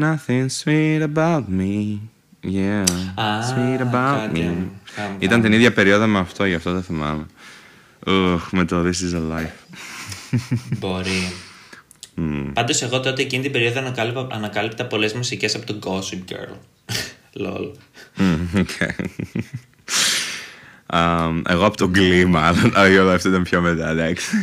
Nothing 0.00 0.46
sweet 0.64 1.08
about 1.14 1.42
me. 1.58 1.98
Yeah, 2.42 2.84
Α, 3.14 3.24
sweet 3.54 3.80
about 3.80 4.16
κάτι 4.18 4.40
me. 4.40 4.42
μου- 4.44 4.80
κάτι 4.94 5.10
μου 5.10 5.16
Ήταν 5.18 5.28
κάνει. 5.28 5.42
την 5.42 5.52
ίδια 5.52 5.72
περίοδο 5.72 6.06
με 6.06 6.18
αυτό, 6.18 6.44
γι' 6.44 6.54
αυτό 6.54 6.72
δεν 6.72 6.82
θυμάμαι. 6.82 7.26
Ουχ, 8.06 8.52
με 8.52 8.64
το 8.64 8.80
This 8.82 8.86
is 9.12 9.14
the 9.16 9.36
life. 9.38 9.76
Μπορεί. 10.78 11.32
Πάντως, 12.52 12.82
εγώ 12.82 13.00
τότε 13.00 13.22
εκείνη 13.22 13.42
την 13.42 13.52
περίοδο 13.52 13.78
ανακάλυπα, 13.78 14.26
ανακάλυπτα 14.30 14.86
πολλές 14.86 15.12
μουσικές 15.12 15.54
από 15.54 15.66
τον 15.66 15.78
Gossip 15.84 16.32
Girl. 16.32 16.56
Lol. 17.42 17.68
Μμμ, 18.16 18.48
οκ. 18.58 18.68
Αμ, 20.86 21.42
εγώ 21.48 21.64
από 21.64 21.76
τον 21.76 21.92
Glee 21.94 22.24
μάλλον. 22.28 22.72
Όχι, 22.76 22.98
όλο 22.98 23.10
αυτό 23.10 23.28
ήταν 23.28 23.42
πιο 23.42 23.60
μετά, 23.60 23.88
εντάξει. 23.88 24.36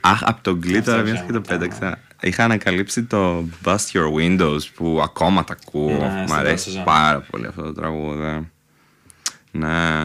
Αχ, 0.00 0.22
από 0.24 0.42
τον 0.42 0.60
Glee 0.64 0.82
τώρα, 0.84 1.02
πιο 1.02 1.12
μια 1.12 1.22
και 1.26 1.32
το 1.32 1.38
μετά, 1.38 1.52
ναι. 1.52 1.58
πέταξα. 1.58 1.98
Είχα 2.20 2.44
ανακαλύψει 2.44 3.02
το 3.02 3.44
Bust 3.64 3.76
Your 3.92 4.12
Windows 4.18 4.60
που 4.74 5.00
ακόμα 5.02 5.44
τα 5.44 5.56
ακούω. 5.62 5.96
Ναι, 5.96 6.22
Μ' 6.22 6.26
στην 6.26 6.38
αρέσει 6.38 6.54
Πάσο 6.64 6.70
Ζώνη. 6.70 6.84
πάρα 6.84 7.20
πολύ 7.30 7.46
αυτό 7.46 7.62
το 7.62 7.72
τραγούδι. 7.72 8.48
Ναι. 9.50 10.02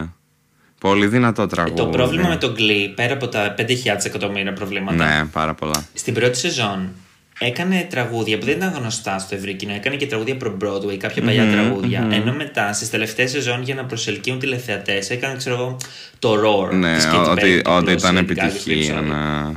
Πολύ 0.88 1.06
δυνατό 1.06 1.46
τραγούδι. 1.46 1.76
Το 1.76 1.86
πρόβλημα 1.86 2.28
με 2.28 2.36
τον 2.36 2.54
Glee, 2.58 2.92
πέρα 2.94 3.12
από 3.12 3.28
τα 3.28 3.54
5.000 3.58 3.66
εκατομμύρια 4.04 4.52
προβλήματα, 4.52 5.04
Ναι, 5.04 5.24
πάρα 5.32 5.54
πολλά. 5.54 5.86
στην 5.94 6.14
πρώτη 6.14 6.38
σεζόν 6.38 6.88
έκανε 7.40 7.86
τραγούδια 7.90 8.38
που 8.38 8.44
δεν 8.44 8.56
ήταν 8.56 8.72
γνωστά 8.78 9.18
στο 9.18 9.34
ευρύ 9.34 9.54
κοινό. 9.54 9.74
Έκανε 9.74 9.96
και 9.96 10.06
τραγούδια 10.06 10.36
προ 10.36 10.56
Broadway, 10.60 10.96
κάποια 10.96 11.22
παλιά 11.22 11.50
τραγούδια. 11.50 12.08
Ενώ 12.10 12.32
μετά 12.32 12.72
στις 12.72 12.90
τελευταίες 12.90 13.30
σεζόν 13.30 13.62
για 13.62 13.74
να 13.74 13.84
προσελκύουν 13.84 14.38
τηλεθεατές 14.38 15.10
έκανε, 15.10 15.36
ξέρω 15.36 15.54
εγώ, 15.54 15.76
το 16.18 16.32
Roar. 16.34 16.72
Ναι, 16.74 16.94
της 16.96 17.08
Katy 17.12 17.30
ότι, 17.30 17.42
Perry, 17.42 17.62
του 17.64 17.72
ότι 17.74 17.92
Blues, 17.92 17.98
ήταν 17.98 18.16
Lady 18.16 18.18
Gaga, 18.18 18.30
επιτυχία. 18.30 18.94
Flip 18.94 18.98
Side. 18.98 19.06
Ναι. 19.06 19.52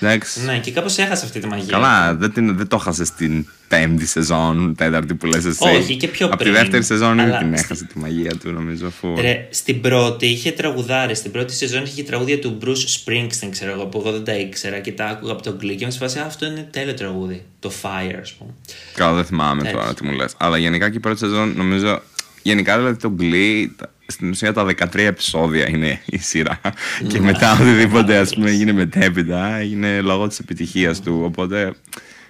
Εντάξει. 0.00 0.44
Ναι, 0.44 0.58
και 0.58 0.70
κάπως 0.70 0.98
έχασε 0.98 1.24
αυτή 1.24 1.40
τη 1.40 1.46
μαγεία. 1.46 1.72
Καλά, 1.72 2.14
δεν, 2.14 2.32
την, 2.32 2.56
δεν 2.56 2.68
το 2.68 2.76
έχασες 2.80 3.08
στην 3.08 3.46
πέμπτη 3.68 4.06
σεζόν, 4.06 4.74
τέταρτη 4.76 5.14
που 5.14 5.26
λες 5.26 5.44
εσύ. 5.44 5.58
Όχι, 5.76 5.96
και 5.96 6.08
πιο 6.08 6.26
Από 6.26 6.36
τη 6.36 6.42
πριν. 6.42 6.54
δεύτερη 6.54 6.82
σεζόν 6.82 7.18
ήδη 7.18 7.28
Αλλά 7.28 7.38
την 7.38 7.48
στη- 7.56 7.64
έχασε 7.64 7.84
τη 7.84 7.98
μαγεία 7.98 8.36
του, 8.36 8.50
νομίζω. 8.50 8.86
Αφού... 8.86 9.14
Ρε, 9.20 9.46
στην 9.50 9.80
πρώτη 9.80 10.26
είχε 10.26 10.50
τραγουδάρε. 10.50 11.14
Στην 11.14 11.30
πρώτη 11.30 11.54
σεζόν 11.54 11.82
είχε 11.84 11.94
και 11.94 12.02
τραγούδια 12.08 12.38
του 12.38 12.58
Bruce 12.64 12.68
Springsteen, 13.04 13.48
ξέρω 13.50 13.72
εγώ, 13.72 13.86
που 13.86 13.98
εγώ 13.98 14.12
δεν 14.12 14.24
τα 14.24 14.32
ήξερα 14.34 14.78
και 14.78 14.92
τα 14.92 15.04
άκουγα 15.06 15.32
από 15.32 15.42
τον 15.42 15.58
Glee 15.62 15.74
και 15.78 15.84
με 15.86 15.90
φάση 15.92 16.18
«Α, 16.18 16.24
αυτό 16.26 16.46
είναι 16.46 16.68
τέλειο 16.70 16.94
τραγούδι. 16.94 17.44
Το 17.60 17.72
Fire, 17.82 18.16
ας 18.20 18.32
πούμε. 18.32 18.50
Καλά, 18.94 19.12
δεν 19.14 19.24
θυμάμαι 19.24 19.60
Έτσι. 19.60 19.72
τώρα 19.74 19.94
τι 19.94 20.04
μου 20.04 20.12
λες. 20.12 20.34
Αλλά 20.38 20.58
γενικά 20.58 20.90
και 20.90 20.96
η 20.96 21.00
πρώτη 21.00 21.18
σεζόν, 21.18 21.52
νομίζω. 21.56 22.02
Γενικά 22.42 22.76
δηλαδή 22.78 22.96
το 22.96 23.14
Glee, 23.20 23.66
τα- 23.76 23.90
στην 24.12 24.30
ουσία 24.30 24.52
τα 24.52 24.64
13 24.64 24.98
επεισόδια 24.98 25.68
είναι 25.68 26.00
η 26.04 26.18
σειρά. 26.18 26.60
και 27.10 27.20
μετά 27.20 27.52
οτιδήποτε 27.52 28.16
ας 28.16 28.34
πούμε 28.34 28.50
έγινε 28.50 28.72
μετέπειτα 28.72 29.56
έγινε 29.56 30.00
λόγω 30.00 30.26
της 30.26 30.38
επιτυχίας 30.38 31.00
του. 31.00 31.20
Οπότε 31.24 31.72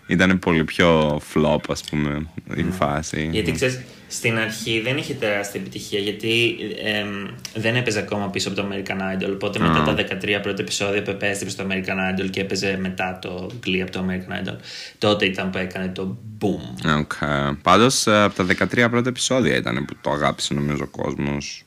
ήταν 0.07 0.39
πολύ 0.39 0.65
πιο 0.65 1.21
flop, 1.35 1.61
ας 1.69 1.83
πούμε, 1.85 2.27
η 2.55 2.65
φάση. 2.71 3.29
Γιατί 3.33 3.53
ξέρεις, 3.53 3.81
στην 4.09 4.39
αρχή 4.39 4.81
δεν 4.81 4.97
είχε 4.97 5.15
τεράστια 5.15 5.61
επιτυχία 5.61 5.99
γιατί 5.99 6.57
εμ, 6.85 7.27
δεν 7.55 7.77
έπαιζε 7.77 7.99
ακόμα 7.99 8.31
πίσω 8.31 8.49
από 8.49 8.57
το 8.57 8.69
American 8.71 8.97
Idol. 8.97 9.31
Οπότε 9.33 9.59
μετά 9.59 9.83
τα 9.85 9.95
13 9.95 10.39
πρώτα 10.43 10.63
επεισόδια 10.63 11.03
που 11.03 11.11
επέστρεψε 11.11 11.57
στο 11.57 11.67
American 11.69 12.21
Idol 12.21 12.31
και 12.31 12.41
έπαιζε 12.41 12.79
μετά 12.81 13.19
το 13.21 13.51
Glee 13.67 13.81
από 13.83 13.91
το 13.91 14.05
American 14.09 14.49
Idol, 14.49 14.57
τότε 14.99 15.25
ήταν 15.25 15.51
που 15.51 15.59
έκανε 15.59 15.89
το 15.89 16.17
boom. 16.41 16.89
Okay. 16.99 17.57
Πάντως 17.63 18.07
από 18.07 18.35
τα 18.35 18.69
13 18.75 18.87
πρώτα 18.91 19.09
επεισόδια 19.09 19.57
ήταν 19.57 19.85
που 19.85 19.95
το 20.01 20.11
αγάπησε 20.11 20.55
νομίζω 20.55 20.83
ο 20.83 21.03
κόσμος. 21.03 21.65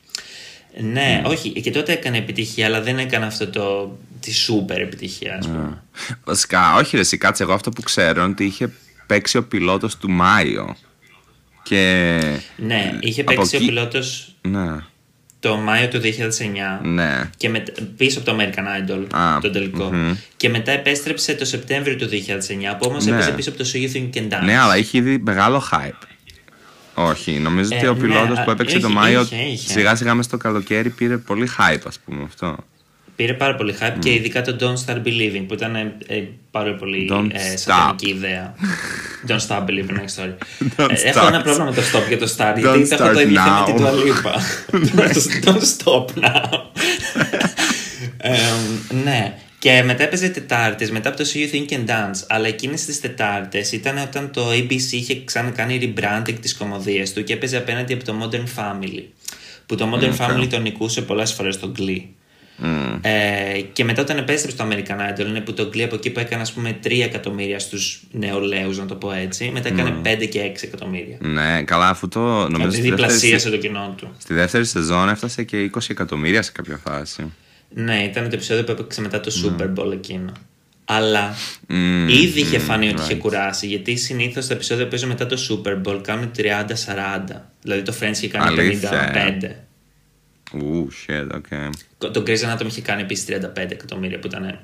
Ναι, 0.80 1.22
όχι, 1.26 1.50
και 1.60 1.70
τότε 1.70 1.92
έκανε 1.92 2.16
επιτυχία, 2.18 2.66
αλλά 2.66 2.80
δεν 2.82 2.98
έκανε 2.98 3.26
αυτό 3.26 3.48
το. 3.48 3.96
τη 4.20 4.34
σούπερ 4.34 4.80
επιτυχία, 4.80 5.36
ας 5.40 5.46
πούμε. 5.46 5.82
Βασικά, 6.24 6.74
όχι 6.74 6.94
ρε, 6.96 7.02
εσύ 7.02 7.16
κάτσε 7.18 7.42
εγώ 7.42 7.52
αυτό 7.52 7.70
που 7.70 7.82
ξέρω 7.82 8.20
είναι 8.22 8.30
ότι 8.32 8.44
είχε 8.44 8.72
παίξει 9.06 9.36
ο 9.36 9.44
πιλότος 9.44 9.96
του 9.96 10.10
Μάιο. 10.10 10.76
Και. 11.62 12.20
Ναι, 12.56 12.98
είχε 13.00 13.20
από 13.20 13.34
παίξει 13.34 13.54
ο 13.54 13.58
εκεί- 13.58 13.66
πιλότος 13.66 14.34
Ναι, 14.42 14.66
το 15.40 15.56
Μάιο 15.56 15.88
του 15.88 15.98
2009. 16.00 16.80
ναι. 16.82 17.30
Και 17.36 17.48
με, 17.48 17.62
πίσω 17.96 18.18
από 18.18 18.30
το 18.30 18.36
American 18.40 18.90
Idol, 18.90 19.06
Α, 19.18 19.38
τον 19.40 19.52
τελικό. 19.52 19.84
μμμ. 19.92 20.14
Και 20.36 20.48
μετά 20.48 20.72
επέστρεψε 20.72 21.34
το 21.34 21.44
Σεπτέμβριο 21.44 21.96
του 21.96 22.06
2009, 22.08 22.74
που 22.78 22.86
όμως 22.88 23.04
Ναι. 23.04 23.12
έπαιζε 23.12 23.30
πίσω 23.30 23.48
από 23.50 23.58
το 23.58 23.70
So 23.72 23.76
You 23.76 23.96
Think 23.96 24.10
You 24.16 24.18
Can 24.18 24.32
Dance. 24.32 24.44
Ναι, 24.44 24.58
αλλά 24.58 24.76
είχε 24.76 24.98
ήδη 24.98 25.18
μεγάλο 25.18 25.62
hype. 25.72 26.06
Όχι, 26.98 27.32
νομίζω 27.32 27.74
Ε, 27.74 27.76
ότι 27.76 27.86
ο 27.86 27.94
ναι, 27.94 28.00
πιλότος 28.00 28.38
α, 28.38 28.44
που 28.44 28.50
έπαιξε 28.50 28.78
το 28.78 28.86
είχε, 28.88 28.96
Μάιο 28.96 29.20
είχε, 29.20 29.36
είχε. 29.36 29.70
σιγά 29.72 29.94
σιγά 29.96 30.14
μες 30.14 30.24
στο 30.24 30.36
καλοκαίρι 30.36 30.90
πήρε 30.90 31.16
πολύ 31.16 31.48
hype, 31.58 31.80
ας 31.86 31.98
πούμε 32.04 32.22
αυτό. 32.24 32.56
Πήρε 33.16 33.32
πάρα 33.32 33.54
πολύ 33.54 33.74
hype 33.80 33.94
και 33.98 34.12
ειδικά 34.12 34.42
το 34.42 34.56
Don't 34.60 34.84
Start 34.92 34.96
Believing 34.98 35.44
που 35.48 35.54
ήταν 35.54 35.74
ε, 35.76 35.96
ε, 36.06 36.22
πάρα 36.50 36.74
πολύ 36.74 37.08
Don't 37.12 37.28
ε, 37.32 37.52
stop. 37.52 37.56
σατανική 37.56 38.08
ιδέα. 38.08 38.54
Don't 39.28 39.46
Stop 39.48 39.60
Believing, 39.64 39.92
ναι, 39.92 40.04
sorry. 40.16 40.34
Don't 40.76 40.90
Ε, 40.90 41.08
έχω 41.08 41.20
start. 41.24 41.26
ένα 41.28 41.42
πρόβλημα 41.42 41.64
με 41.70 41.74
το 41.74 41.82
stop 41.92 42.08
και 42.08 42.16
το 42.16 42.34
start 42.36 42.54
Don't 42.54 42.60
γιατί 42.60 42.88
έχω 42.94 43.04
το 43.04 43.18
start 43.18 43.22
ίδιο 43.22 43.40
θέμα 43.42 43.64
now. 43.64 43.66
με 43.66 43.72
την 43.72 43.76
Τουαλίπα. 43.76 44.34
Don't 45.44 45.62
stop 45.78 46.24
now. 46.24 46.48
Εμ, 48.18 49.00
ναι. 49.04 49.34
Και 49.58 49.82
μετά 49.82 50.02
έπαιζε 50.02 50.28
Τετάρτες, 50.28 50.90
μετά 50.90 51.08
από 51.08 51.18
το 51.18 51.24
See 51.32 51.36
You 51.36 51.54
Think 51.54 51.72
and 51.72 51.90
Dance. 51.90 52.24
Αλλά 52.28 52.46
εκείνες 52.46 52.84
τις 52.84 53.00
Τετάρτες 53.00 53.72
ήταν 53.72 53.98
όταν 53.98 54.30
το 54.30 54.50
ABC 54.50 54.92
είχε 54.92 55.24
ξανακάνει 55.24 55.94
rebranding 55.96 56.34
τι 56.40 56.54
κομμωδίε 56.54 57.04
του 57.14 57.24
και 57.24 57.32
έπαιζε 57.32 57.56
απέναντι 57.56 57.92
από 57.92 58.04
το 58.04 58.14
Modern 58.22 58.60
Family. 58.60 59.02
Που 59.66 59.74
το 59.74 59.92
Modern 59.94 60.16
Family 60.16 60.46
τον 60.50 60.62
νικούσε 60.62 61.02
πολλές 61.02 61.32
φορές 61.32 61.54
στο 61.54 61.72
Glee. 61.78 62.02
Mm. 62.62 62.98
Ε, 63.00 63.60
και 63.72 63.84
μετά 63.84 64.02
όταν 64.02 64.16
επέστρεψε 64.16 64.56
το 64.56 64.68
American 64.70 65.20
Idol, 65.20 65.26
είναι 65.26 65.40
που 65.40 65.54
το 65.54 65.70
Glee 65.72 65.80
από 65.80 65.94
εκεί 65.94 66.10
που 66.10 66.20
έκανε 66.20 66.42
ας 66.42 66.52
πούμε 66.52 66.78
3 66.84 67.00
εκατομμύρια 67.02 67.58
στους 67.58 68.02
νεολαίους, 68.10 68.78
να 68.78 68.86
το 68.86 68.94
πω 68.94 69.12
έτσι, 69.12 69.50
μετά 69.52 69.68
έκανε 69.68 69.94
5 70.02 70.26
και 70.28 70.40
6 70.40 70.62
εκατομμύρια. 70.62 71.16
Ναι, 71.20 71.62
καλά, 71.62 71.88
αφού 71.88 72.08
το 72.08 72.20
νομίζω 72.20 72.48
Δηλαδή 72.56 72.76
στη 72.76 72.88
δεύτερη, 72.88 72.90
διπλασίασε 72.90 73.50
το 73.50 73.56
κοινό 73.56 73.94
του. 73.96 74.14
στη 74.18 74.34
δεύτερη 74.34 74.64
σεζόν 74.64 75.08
έφτασε 75.08 75.42
και 75.42 75.70
20 75.74 75.80
εκατομμύρια 75.88 76.42
σε 76.42 76.52
κάποια 76.52 76.80
φάση. 76.84 77.32
Ναι, 77.68 78.02
ήταν 78.02 78.28
το 78.28 78.34
επεισόδιο 78.34 78.64
που 78.64 78.70
έπαιξε 78.70 79.00
μετά 79.00 79.20
το 79.20 79.32
Super 79.44 79.72
Bowl 79.74 79.92
εκείνο. 79.92 80.32
Αλλά 80.84 81.34
Mm, 81.68 82.08
ήδη 82.08 82.40
είχε 82.40 82.58
φανεί 82.58 82.88
ότι 82.88 82.96
right. 82.98 83.04
είχε 83.04 83.14
κουράσει. 83.14 83.66
Γιατί 83.66 83.96
συνήθως 83.96 84.46
τα 84.46 84.54
επεισόδια 84.54 84.84
που 84.84 84.90
παίζουν 84.90 85.08
μετά 85.08 85.26
το 85.26 85.36
Super 85.48 85.82
Bowl 85.82 86.00
κάνουν 86.02 86.30
30-40. 86.36 86.40
Δηλαδή 87.62 87.82
το 87.82 87.94
Friends 88.00 88.12
είχε 88.12 88.28
κάνει 88.28 88.46
Αλήθεια, 88.46 89.12
55. 89.40 89.66
Ου, 90.52 90.88
shit, 91.06 91.36
okay. 91.36 91.70
Το 91.98 92.22
Grey's 92.26 92.40
Anatomy 92.40 92.66
είχε 92.66 92.80
κάνει 92.80 93.02
επίσης 93.02 93.24
35 93.28 93.50
εκατομμύρια 93.54 94.18
που 94.18 94.26
ήταν 94.26 94.58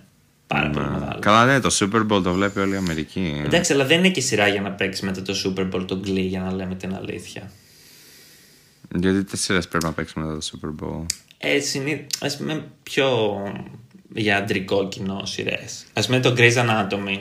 πάρα 0.46 0.70
πολύ 0.70 0.86
μεγάλο. 0.86 1.18
Καλά, 1.18 1.46
ναι, 1.46 1.61
το 1.61 1.76
Super 1.80 2.07
Bowl 2.11 2.22
το 2.22 2.32
βλέπει 2.32 2.61
όλη 2.61 2.72
η 2.72 2.76
Αμερική. 2.76 3.42
Εντάξει, 3.44 3.72
αλλά 3.72 3.84
δεν 3.84 3.98
είναι 3.98 4.11
και 4.11 4.20
σειρά 4.20 4.48
για 4.48 4.61
να 4.61 4.70
παίξει 4.70 5.05
μετά 5.05 5.22
το 5.22 5.34
Super 5.44 5.70
Bowl 5.72 5.86
το 5.86 6.00
Glee 6.05 6.26
για 6.28 6.40
να 6.40 6.53
λέμε 6.53 6.74
την 6.74 6.94
αλήθεια. 6.94 7.50
Γιατί 8.94 9.24
τι 9.24 9.36
σειρές 9.36 9.68
πρέπει 9.68 9.84
να 9.84 9.92
παίξουμε 9.92 10.24
μετά 10.26 10.38
το 10.38 10.46
Super 10.53 10.84
Bowl. 10.84 11.05
Ε, 11.45 11.61
συνή... 11.61 12.07
ας 12.20 12.36
πούμε 12.36 12.64
πιο 12.82 13.38
για 14.14 14.36
αντρικό 14.36 14.88
κοινό 14.88 15.22
σειρές. 15.24 15.84
Α 15.93 16.01
πούμε 16.01 16.20
το 16.20 16.34
Grey's 16.36 16.55
Anatomy. 16.55 17.18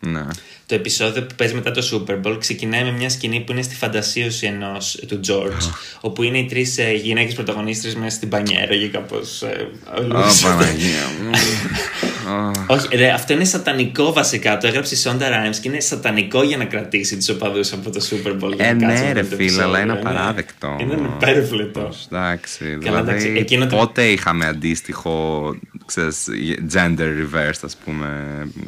Ναι. 0.00 0.26
Το 0.66 0.74
επεισόδιο 0.74 1.22
που 1.22 1.34
παίζει 1.34 1.54
μετά 1.54 1.70
το 1.70 1.88
Super 1.92 2.20
Bowl 2.26 2.36
ξεκινάει 2.38 2.84
με 2.84 2.90
μια 2.90 3.08
σκηνή 3.08 3.40
που 3.40 3.52
είναι 3.52 3.62
στη 3.62 3.74
φαντασίωση 3.74 4.46
ενός 4.46 5.02
του 5.08 5.20
George. 5.28 5.72
όπου 6.00 6.22
είναι 6.22 6.38
οι 6.38 6.44
τρεις 6.44 6.78
ε, 6.78 6.92
γυναίκες 6.92 7.34
πρωταγωνίστρες 7.34 7.94
μέσα 7.94 8.16
στην 8.16 8.28
πανιέρα 8.28 8.76
και 8.76 8.88
κάπως. 8.88 9.42
Ε, 9.42 9.68
Ω, 9.96 10.02
Παναγία 10.42 11.06
μου. 11.22 11.30
Ω, 12.28 12.50
Όχι, 12.66 12.96
ρε, 12.96 13.10
αυτό 13.10 13.32
είναι 13.32 13.44
σατανικό 13.44 14.12
βασικά. 14.12 14.58
Το 14.58 14.66
έγραψε 14.66 14.94
η 14.94 14.98
Sonda 15.04 15.22
Rhimes 15.22 15.56
και 15.60 15.68
είναι 15.68 15.80
σατανικό 15.80 16.42
για 16.42 16.56
να 16.56 16.64
κρατήσει 16.64 17.16
τους 17.16 17.28
οπαδούς 17.28 17.72
από 17.72 17.90
το 17.90 18.00
Super 18.10 18.32
Bowl. 18.44 18.54
για 18.54 18.66
Ε, 18.66 18.72
να 18.72 18.86
κάτσουν 18.86 19.04
ναι, 19.06 19.08
να 19.08 19.12
ρε 19.12 19.20
δουν 19.20 19.30
το 19.30 19.36
φίλε, 19.36 19.62
αλλά 19.62 19.80
είναι 19.80 19.92
επεισόδιο, 19.92 20.12
ναι. 20.12 20.18
απαράδεκτο. 20.18 20.76
Είναι 20.80 20.94
υπέρβλητο. 21.16 21.88
Εντάξει, 22.12 22.64
Καλά, 22.64 22.78
δηλαδή 23.02 23.10
εντάξει, 23.10 23.32
εκείνο 23.36 23.66
το- 23.66 23.76
πότε 23.76 24.04
είχαμε 24.06 24.46
αντίστοιχο, 24.46 25.54
ξέρεις, 25.86 26.24
gender 26.72 26.98
reversed, 27.22 27.60
ας 27.64 27.76
πούμε, 27.84 28.08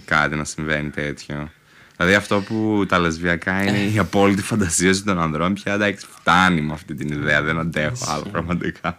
κάτι 0.04 0.36
να 0.36 0.44
συμβαίνει 0.44 0.90
τέτοιο. 0.90 1.50
Δηλαδή 1.96 2.14
αυτό 2.18 2.40
που 2.40 2.84
τα 2.88 2.98
λεσβιακά 2.98 3.62
είναι 3.62 3.78
η 3.94 3.98
απόλυτη 3.98 4.42
φαντασίωση 4.42 5.04
των 5.04 5.20
ανδρών 5.20 5.54
πια 5.54 5.72
εντάξει 5.74 6.06
φτάνει 6.20 6.61
με 6.61 6.72
αυτή 6.72 6.94
την 6.94 7.08
ιδέα, 7.08 7.42
δεν 7.42 7.58
αντέχω 7.58 8.06
άλλο 8.14 8.24
πραγματικά. 8.32 8.98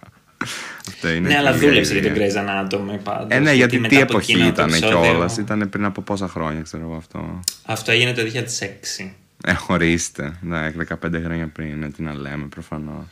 Αυτό 0.88 1.10
είναι 1.10 1.28
Ναι, 1.28 1.38
αλλά 1.38 1.52
πολύ 1.52 1.66
δούλεψε 1.66 2.00
για 2.00 2.12
γρήγορα. 2.12 2.68
τον 2.68 2.88
Grey's 2.90 2.96
Anatomy 2.96 3.00
πάντως. 3.04 3.28
Ε, 3.30 3.40
ναι, 3.40 3.54
γιατί 3.54 3.80
μετά 3.80 3.96
τι 3.96 4.02
από 4.02 4.12
εποχή 4.14 4.32
εκείνο 4.32 4.46
το 4.46 4.52
ήταν 4.54 4.68
επεισόδιο- 4.70 5.02
κιόλας. 5.02 5.38
Ήταν 5.38 5.70
πριν 5.70 5.86
από 5.86 6.02
πόσα 6.02 6.28
χρόνια, 6.28 6.62
ξέρω 6.62 6.84
εγώ 6.84 6.96
αυτό. 6.96 7.40
Αυτό 7.66 7.92
έγινε 7.92 8.14
το 8.14 8.22
2006. 8.22 9.16
Ε, 9.46 9.54
χωρίστε. 9.54 10.38
Ναι, 10.42 10.72
15 10.72 11.22
χρόνια 11.24 11.48
πριν, 11.48 11.80
ναι, 11.80 11.90
τι 11.90 12.02
να 12.04 12.14
λέμε, 12.14 12.46
προφανώς. 12.46 13.06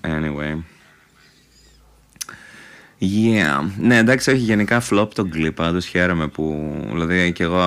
anyway. 0.00 0.56
Yeah. 3.00 3.64
Ναι, 3.78 3.96
εντάξει, 3.96 4.30
όχι 4.30 4.38
γενικά 4.38 4.82
flop 4.90 5.08
το 5.14 5.28
Glee, 5.34 5.54
πάντως 5.54 5.86
χαίρομαι 5.86 6.28
που. 6.28 6.74
Δηλαδή 6.92 7.32
και 7.32 7.42
εγώ 7.42 7.58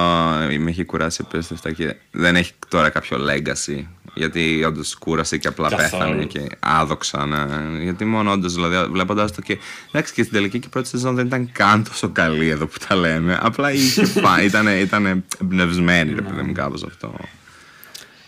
με 0.60 0.70
έχει 0.70 0.84
κουράσει 0.84 1.22
απίστευτα 1.26 1.72
και 1.72 1.96
δεν 2.12 2.36
έχει 2.36 2.52
τώρα 2.70 2.90
κάποιο 2.90 3.18
legacy. 3.30 3.84
Γιατί 4.20 4.64
όντως 4.64 4.96
κούρασε 4.96 5.38
και 5.38 5.48
απλά 5.48 5.70
Καθόλου. 5.70 6.04
πέθανε 6.04 6.24
και 6.24 6.40
άδοξα. 6.60 7.26
Ναι. 7.26 7.84
Γιατί 7.84 8.06
μόνο 8.06 8.32
όντως, 8.32 8.54
δηλαδή, 8.54 8.92
βλέποντας 8.92 9.32
το 9.32 9.42
και. 9.42 9.58
Εντάξει, 9.92 10.14
και 10.14 10.22
στην 10.22 10.34
τελική 10.34 10.60
και 10.60 10.66
η 10.68 10.70
πρώτη 10.70 10.88
σεζόν 10.88 11.16
δεν 11.16 11.26
ήταν 11.26 11.52
καν 11.52 11.84
τόσο 11.84 12.10
καλή 12.10 12.48
εδώ 12.48 12.66
που 12.66 12.78
τα 12.88 12.96
λέμε. 12.96 13.38
Απλά 13.42 13.72
είχε 13.72 14.06
φα... 14.24 14.44
ήταν, 14.44 14.68
ήταν 14.68 15.24
εμπνευσμένη, 15.42 16.14
ρε 16.14 16.22
παιδί 16.22 16.42
μου, 16.42 16.52
κάπως 16.52 16.84
αυτό. 16.84 17.14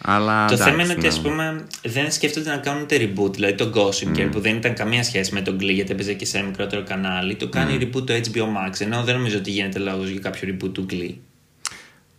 Αλλά. 0.01 0.45
Το 0.47 0.53
εντάξει, 0.53 0.71
θέμα 0.71 0.83
είναι 0.83 0.91
ότι 0.91 1.01
ναι. 1.01 1.07
ας 1.07 1.21
πούμε 1.21 1.65
δεν 1.83 2.11
σκέφτονται 2.11 2.49
να 2.49 2.57
κάνουν 2.57 2.81
ούτε 2.81 2.97
reboot. 2.97 3.33
Δηλαδή 3.33 3.55
το 3.55 3.71
Gossip 3.75 4.17
Girl 4.17 4.29
που 4.31 4.39
δεν 4.39 4.55
ήταν 4.55 4.73
καμία 4.73 5.03
σχέση 5.03 5.33
με 5.33 5.41
τον 5.41 5.55
Glee 5.55 5.73
γιατί 5.73 5.91
έπαιζε 5.91 6.13
και 6.13 6.25
σε 6.25 6.37
ένα 6.37 6.47
μικρότερο 6.47 6.83
κανάλι. 6.83 7.35
Το 7.35 7.47
κάνει 7.49 7.77
reboot 7.81 8.05
το 8.05 8.13
HBO 8.13 8.43
Max. 8.43 8.79
Ενώ 8.79 9.03
δεν 9.03 9.15
νομίζω 9.15 9.37
ότι 9.37 9.51
γίνεται 9.51 9.79
λόγος 9.79 10.09
για 10.09 10.19
κάποιο 10.19 10.55
reboot 10.55 10.73
του 10.73 10.85
Glee. 10.89 11.30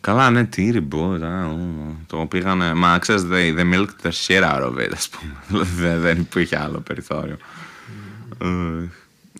Καλά, 0.03 0.31
ναι, 0.31 0.45
τι 0.45 0.71
reboot. 0.75 1.21
α, 1.23 1.45
ου, 1.47 1.97
Το 2.07 2.17
πήγανε. 2.17 2.75
Μα 2.75 2.99
ξέρεις, 2.99 3.23
they, 3.33 3.59
they 3.59 3.75
milked 3.75 4.07
the 4.07 4.11
shit 4.27 4.43
out 4.43 4.63
of 4.63 4.75
it, 4.77 4.91
ας 4.95 5.09
πούμε. 5.09 5.33
Δηλαδή 5.49 5.71
δεν, 5.81 6.01
δεν 6.01 6.19
υπήρχε 6.19 6.59
άλλο 6.59 6.81
περιθώριο. 6.81 7.37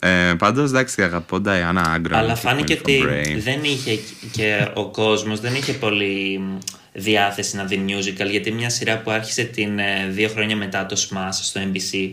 Ε, 0.01 0.35
Πάντως, 0.39 0.71
εντάξει, 0.71 1.03
αγαπώ 1.03 1.41
Diana 1.45 1.97
Agron. 1.97 2.13
Αλλά 2.13 2.33
και 2.33 2.39
φάνηκε 2.41 2.75
Queen 2.75 2.79
ότι 2.81 3.03
for 3.05 3.09
Brain. 3.11 3.39
δεν 3.39 3.65
είχε 3.65 3.99
και 4.31 4.69
ο 4.75 4.91
κόσμος 4.91 5.41
δεν 5.41 5.55
είχε 5.55 5.73
πολύ 5.73 6.39
μ, 6.39 6.59
διάθεση 6.93 7.57
να 7.57 7.65
δει 7.65 7.85
musical 7.89 8.31
γιατί 8.31 8.53
μια 8.53 8.71
σειρά 8.71 8.99
που 8.99 9.11
άρχισε 9.11 9.43
την, 9.45 9.79
ε, 9.79 10.07
δύο 10.11 10.29
χρόνια 10.29 10.57
μετά 10.57 10.87
το 10.87 10.97
Smash 11.09 11.29
στο 11.31 11.61
NBC 11.61 12.11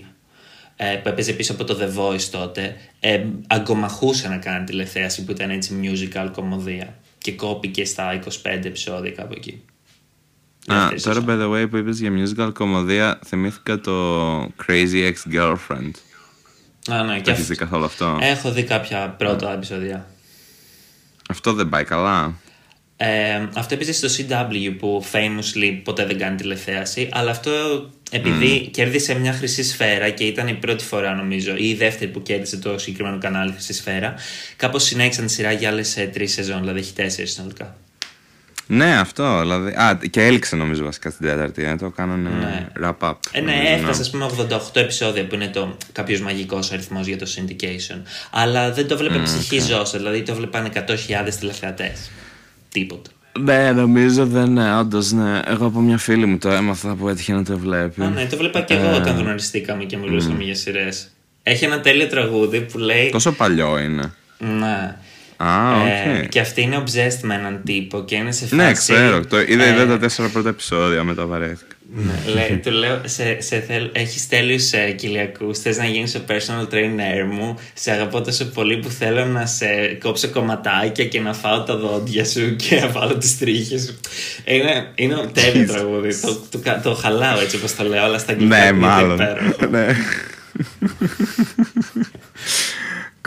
ε, 0.75 0.95
που 0.95 1.09
έπαιζε 1.09 1.33
πίσω 1.33 1.51
από 1.51 1.63
το 1.63 1.77
The 1.81 1.99
Voice 1.99 2.21
τότε 2.31 2.75
ε, 2.99 3.23
αγκομαχούσε 3.47 4.27
να 4.27 4.37
κάνει 4.37 4.65
τηλεθέαση 4.65 5.23
που 5.23 5.31
ήταν 5.31 5.49
έτσι 5.49 5.73
musical 5.83 6.29
κομμωδία 6.31 6.93
και 7.29 7.35
κόπηκε 7.35 7.85
στα 7.85 8.19
25 8.25 8.29
επεισόδια 8.43 9.11
κάπου 9.11 9.33
εκεί. 9.37 9.61
Α, 10.71 10.75
Δεύτερη 10.89 11.01
τώρα, 11.01 11.19
σεζόν. 11.19 11.25
by 11.27 11.41
the 11.43 11.63
way, 11.63 11.69
που 11.69 11.77
είπες 11.77 11.99
για 11.99 12.11
musical 12.13 12.51
κομμωδία, 12.53 13.19
θυμήθηκα 13.25 13.79
το 13.79 14.41
Crazy 14.43 15.11
Ex-Girlfriend. 15.13 15.91
Α, 16.91 17.03
ναι, 17.03 17.15
και 17.15 17.21
Το 17.21 17.29
έχεις 17.31 17.41
αυτό. 17.41 17.43
δει 17.43 17.55
καθόλου 17.55 17.85
αυτό; 17.85 18.17
Έχω 18.21 18.51
δει 18.51 18.63
κάποια 18.63 19.09
πρώτα 19.17 19.53
επεισόδια. 19.53 20.07
Αυτό 21.29 21.53
δεν 21.53 21.69
πάει 21.69 21.83
καλά. 21.83 22.33
Ε, 23.01 23.47
αυτό 23.55 23.73
έπαιζε 23.73 23.93
στο 23.93 24.07
CW 24.17 24.75
που 24.79 25.05
famously 25.11 25.79
ποτέ 25.83 26.05
δεν 26.05 26.17
κάνει 26.17 26.35
τηλεθέαση, 26.35 27.09
αλλά 27.11 27.31
αυτό 27.31 27.51
επειδή 28.11 28.69
κέρδισε 28.73 29.19
μια 29.19 29.33
χρυσή 29.33 29.63
σφαίρα 29.63 30.09
και 30.09 30.23
ήταν 30.23 30.47
η 30.47 30.53
πρώτη 30.53 30.83
φορά 30.83 31.13
νομίζω, 31.15 31.55
ή 31.55 31.69
η 31.69 31.75
δεύτερη 31.75 32.11
που 32.11 32.21
κέρδισε 32.21 32.57
το 32.57 32.77
συγκεκριμένο 32.77 33.17
κανάλι 33.17 33.51
χρυσή 33.51 33.73
σφαίρα, 33.73 34.13
κάπως 34.55 34.83
συνέχισαν 34.83 35.25
τη 35.25 35.31
σειρά 35.31 35.51
για 35.51 35.69
άλλες 35.69 36.07
τρεις 36.13 36.33
σεζόν, 36.33 36.59
δηλαδή 36.59 36.79
έχει 36.79 36.93
τέσσερις 36.93 37.31
συνολικά. 37.33 37.75
Ναι, 38.67 38.97
αυτό. 38.97 39.39
Δηλαδή, 39.39 39.71
α, 39.71 39.99
και 40.09 40.25
έληξε 40.25 40.55
νομίζω 40.55 40.83
βασικά 40.83 41.09
στην 41.09 41.25
τέταρτη. 41.27 41.63
Ε, 41.63 41.75
το 41.75 41.89
κάνανε 41.89 42.29
Ναι. 42.29 42.67
wrap 42.81 43.09
up. 43.09 43.13
Ε, 43.31 43.41
ναι, 43.41 43.51
νομίζω, 43.51 43.73
έφτασε 43.73 44.01
ας 44.01 44.09
πούμε 44.09 44.25
88 44.25 44.59
επεισόδια 44.81 45.27
που 45.27 45.35
είναι 45.35 45.47
το 45.47 45.77
κάποιος 45.91 46.21
μαγικός 46.21 46.71
αριθμός 46.71 47.07
για 47.07 47.17
το 47.17 47.27
syndication. 47.35 48.01
Αλλά 48.31 48.71
δεν 48.71 48.87
το 48.87 48.97
βλέπε 48.97 49.17
ψυχή 49.19 49.59
ζώσα, 49.59 49.97
δηλαδή 49.97 50.21
το 50.21 50.35
βλέπαν 50.35 50.71
100.000 50.73 51.35
τηλεθεατές. 51.39 52.09
Τίποτα. 52.71 53.09
Ναι, 53.39 53.71
νομίζω 53.71 54.25
δεν 54.25 54.45
είναι, 54.45 54.77
όντως 54.77 55.11
ναι. 55.11 55.39
Εγώ 55.45 55.65
από 55.65 55.79
μια 55.79 55.97
φίλη 55.97 56.25
μου 56.25 56.37
το 56.37 56.49
έμαθα 56.49 56.95
που 56.95 57.09
έτυχε 57.09 57.33
να 57.33 57.43
το 57.43 57.57
βλέπει. 57.57 58.01
Α, 58.03 58.09
ναι, 58.09 58.25
το 58.25 58.37
βλέπα 58.37 58.61
και 58.61 58.73
εγώ 58.73 58.95
όταν 58.95 59.17
γνωριστήκαμε 59.17 59.83
και 59.83 59.97
μιλούσαμε 59.97 60.43
για 60.43 60.55
σειρές. 60.55 61.09
Έχει 61.43 61.65
ένα 61.65 61.79
τέλειο 61.81 62.07
τραγούδι 62.07 62.61
που 62.61 62.77
λέει. 62.77 63.09
Τόσο 63.09 63.31
παλιό 63.31 63.79
είναι. 63.79 64.13
Ναι. 64.37 64.95
Α, 65.37 65.87
Ε, 65.87 66.19
οκ. 66.23 66.29
και 66.29 66.39
αυτή 66.39 66.61
είναι 66.61 66.83
obsessed 66.85 67.19
με 67.21 67.35
έναν 67.35 67.61
τύπο 67.65 68.03
και 68.03 68.15
είναι 68.15 68.31
σε 68.31 68.41
φάση. 68.45 68.55
Ναι, 68.55 68.71
ξέρω. 68.73 69.25
Το 69.25 69.39
είδα, 69.39 69.63
ε, 69.63 69.73
είδα 69.73 69.87
τα 69.87 69.97
τέσσερα 69.99 70.27
πρώτα 70.29 70.49
επεισόδια, 70.49 71.03
μετά 71.03 71.25
βαρέθηκα. 71.25 71.68
Ναι, 71.95 72.31
λέει, 72.33 72.57
του 72.63 72.71
λέω, 72.71 73.01
σε, 73.05 73.41
σε 73.41 73.59
θέλ, 73.59 73.89
έχεις 73.91 74.27
τέλειους 74.27 74.71
ε, 74.71 74.91
κοιλιακούς, 74.91 75.59
θες 75.59 75.77
να 75.77 75.85
γίνεις 75.85 76.15
ο 76.15 76.21
personal 76.27 76.73
trainer 76.73 77.25
μου, 77.31 77.55
σε 77.73 77.91
αγαπώ 77.91 78.21
τόσο 78.21 78.45
πολύ 78.45 78.77
που 78.77 78.89
θέλω 78.89 79.25
να 79.25 79.45
σε 79.45 79.65
κόψω 80.03 80.27
κομματάκια 80.29 81.05
και 81.05 81.19
να 81.19 81.33
φάω 81.33 81.63
τα 81.63 81.77
δόντια 81.77 82.25
σου 82.25 82.55
και 82.55 82.75
να 82.79 82.87
βάλω 82.87 83.17
τις 83.17 83.37
τρίχες 83.37 83.81
σου. 83.83 83.99
Είναι, 84.45 84.91
είναι 84.95 85.15
τέλειο 85.33 85.71
τραγούδι, 85.71 86.19
το, 86.19 86.41
το, 86.49 86.57
κα- 86.57 86.81
το 86.81 86.93
χαλάω 86.93 87.39
έτσι 87.39 87.55
όπως 87.55 87.75
το 87.75 87.83
λέω, 87.83 88.03
αλλά 88.03 88.17
στα 88.17 88.31
αγγλικά 88.31 88.57
Ναι, 88.59 88.65
είναι 88.65 88.71
μάλλον. 88.77 89.13
υπέροχο. 89.19 89.65
ναι. 89.69 89.87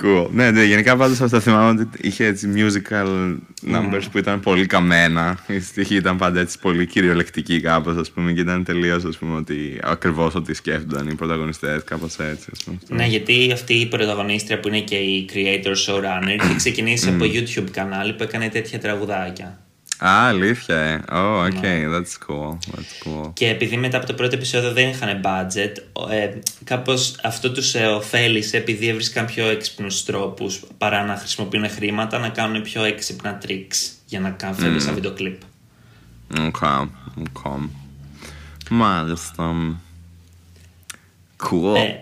Cool. 0.02 0.28
Ναι, 0.30 0.50
ναι, 0.50 0.64
γενικά 0.64 0.96
πάντως 0.96 1.20
αυτό 1.20 1.40
θυμάμαι 1.40 1.80
ότι 1.80 1.98
είχε 2.00 2.24
έτσι 2.26 2.52
musical 2.56 3.36
numbers 3.72 4.04
που 4.12 4.18
ήταν 4.18 4.40
πολύ 4.40 4.66
καμένα. 4.66 5.38
Η 5.46 5.60
στοιχή 5.60 5.94
ήταν 5.94 6.16
πάντα 6.16 6.40
έτσι 6.40 6.58
πολύ 6.58 6.86
κυριολεκτική 6.86 7.60
κάπως, 7.60 7.96
ας 7.96 8.10
πούμε, 8.10 8.32
και 8.32 8.40
ήταν 8.40 8.64
τελείως, 8.64 9.04
ας 9.04 9.16
πούμε, 9.16 9.36
ότι 9.36 9.78
ακριβώς 9.82 10.34
ότι 10.34 10.54
σκέφτονταν 10.54 11.08
οι 11.08 11.14
πρωταγωνιστές, 11.14 11.84
κάπως 11.84 12.18
έτσι, 12.18 12.50
ας 12.52 12.64
πούμε. 12.64 12.78
Ναι, 12.88 13.06
γιατί 13.06 13.50
αυτή 13.52 13.74
η 13.74 13.86
πρωταγωνίστρια 13.86 14.60
που 14.60 14.68
είναι 14.68 14.80
και 14.80 14.96
η 14.96 15.28
creator 15.32 15.74
showrunner 15.86 16.44
είχε 16.44 16.54
ξεκινήσει 16.56 17.08
από 17.08 17.24
YouTube 17.24 17.70
κανάλι 17.70 18.12
που 18.12 18.22
έκανε 18.22 18.48
τέτοια 18.48 18.78
τραγουδάκια. 18.78 19.61
Α, 20.06 20.26
αλήθεια, 20.28 20.76
ε. 20.76 21.00
Oh, 21.12 21.44
okay, 21.44 21.60
Ναι. 21.60 21.84
that's 21.88 22.26
cool, 22.28 22.48
that's 22.50 23.06
cool. 23.06 23.30
Και 23.32 23.48
επειδή 23.48 23.76
μετά 23.76 23.96
από 23.96 24.06
το 24.06 24.12
πρώτο 24.12 24.34
επεισόδιο 24.34 24.72
δεν 24.72 24.88
είχαν 24.88 25.20
budget, 25.24 25.72
ε, 26.10 26.28
κάπως 26.64 27.16
αυτό 27.22 27.52
τους 27.52 27.74
ε, 27.74 27.86
ωφέλησε 27.86 28.56
επειδή 28.56 28.88
έβρισκαν 28.88 29.26
πιο 29.26 29.48
έξυπνους 29.48 30.04
τρόπους 30.04 30.60
παρά 30.78 31.04
να 31.04 31.16
χρησιμοποιούν 31.16 31.68
χρήματα 31.70 32.18
να 32.18 32.28
κάνουν 32.28 32.62
πιο 32.62 32.84
έξυπνα 32.84 33.38
tricks 33.46 33.90
για 34.06 34.20
να 34.20 34.30
κάνουν 34.30 34.56
φέρουν 34.56 34.80
σαν 34.80 34.94
βίντεο 34.94 35.12
κλιπ. 35.12 35.40
Okay, 36.34 36.88
okay. 37.18 37.68
Μάλιστα. 38.70 39.54
Cool. 41.50 41.76
Ε, 41.76 41.94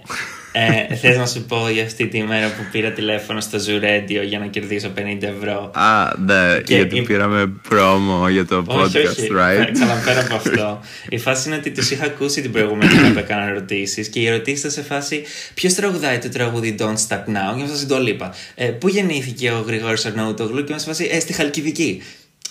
ε, 0.52 0.94
θες 0.94 1.16
να 1.16 1.26
σου 1.26 1.44
πω 1.44 1.68
για 1.68 1.82
αυτή 1.84 2.06
τη 2.06 2.22
μέρα 2.22 2.46
που 2.46 2.62
πήρα 2.72 2.90
τηλέφωνο 2.90 3.40
στο 3.40 3.58
Zoo 3.66 3.84
Radio 3.84 4.24
για 4.26 4.38
να 4.38 4.46
κερδίσω 4.46 4.92
50 4.96 5.00
ευρώ; 5.22 5.70
Α, 5.74 6.12
ναι, 6.24 6.60
Και 6.64 6.74
γιατί 6.74 6.96
η- 6.96 7.02
πήραμε 7.02 7.52
πρόμο 7.68 8.28
για 8.28 8.46
το 8.46 8.64
όχι, 8.66 8.78
podcast, 8.80 9.10
όχι. 9.10 9.28
right? 9.30 9.78
Καλά, 9.78 9.94
πέρα 10.04 10.20
από 10.20 10.34
αυτό. 10.34 10.80
Η 11.08 11.18
φάση 11.18 11.48
είναι 11.48 11.56
ότι 11.56 11.70
τους 11.70 11.90
είχα 11.90 12.04
ακούσει 12.04 12.40
την 12.40 12.52
προηγούμενη 12.52 12.90
φορά 12.92 13.12
που 13.12 13.18
έκανα 13.18 13.48
ερωτήσεις 13.48 14.08
και 14.08 14.20
οι 14.20 14.26
ερωτήσεις 14.26 14.58
ήταν 14.58 14.70
σε 14.70 14.82
φάση 14.82 15.22
Ποιος 15.54 15.74
τραγουδάει 15.74 16.18
το 16.18 16.28
τραγούδι 16.28 16.74
Don't 16.78 16.84
Stop 17.08 17.18
Now. 17.18 17.56
Και 17.56 17.62
μα 17.62 17.86
το 17.88 18.02
είπα. 18.06 18.34
Ε, 18.54 18.64
Πού 18.66 18.88
γεννήθηκε 18.88 19.50
ο 19.50 19.64
Γρηγόρης 19.66 20.06
Αρναούτογλου 20.06 20.64
και 20.64 20.72
μα 20.72 20.78
φάση 20.78 21.08
Ε, 21.12 21.20
στη 21.20 21.32
Χαλκιδική. 21.32 22.02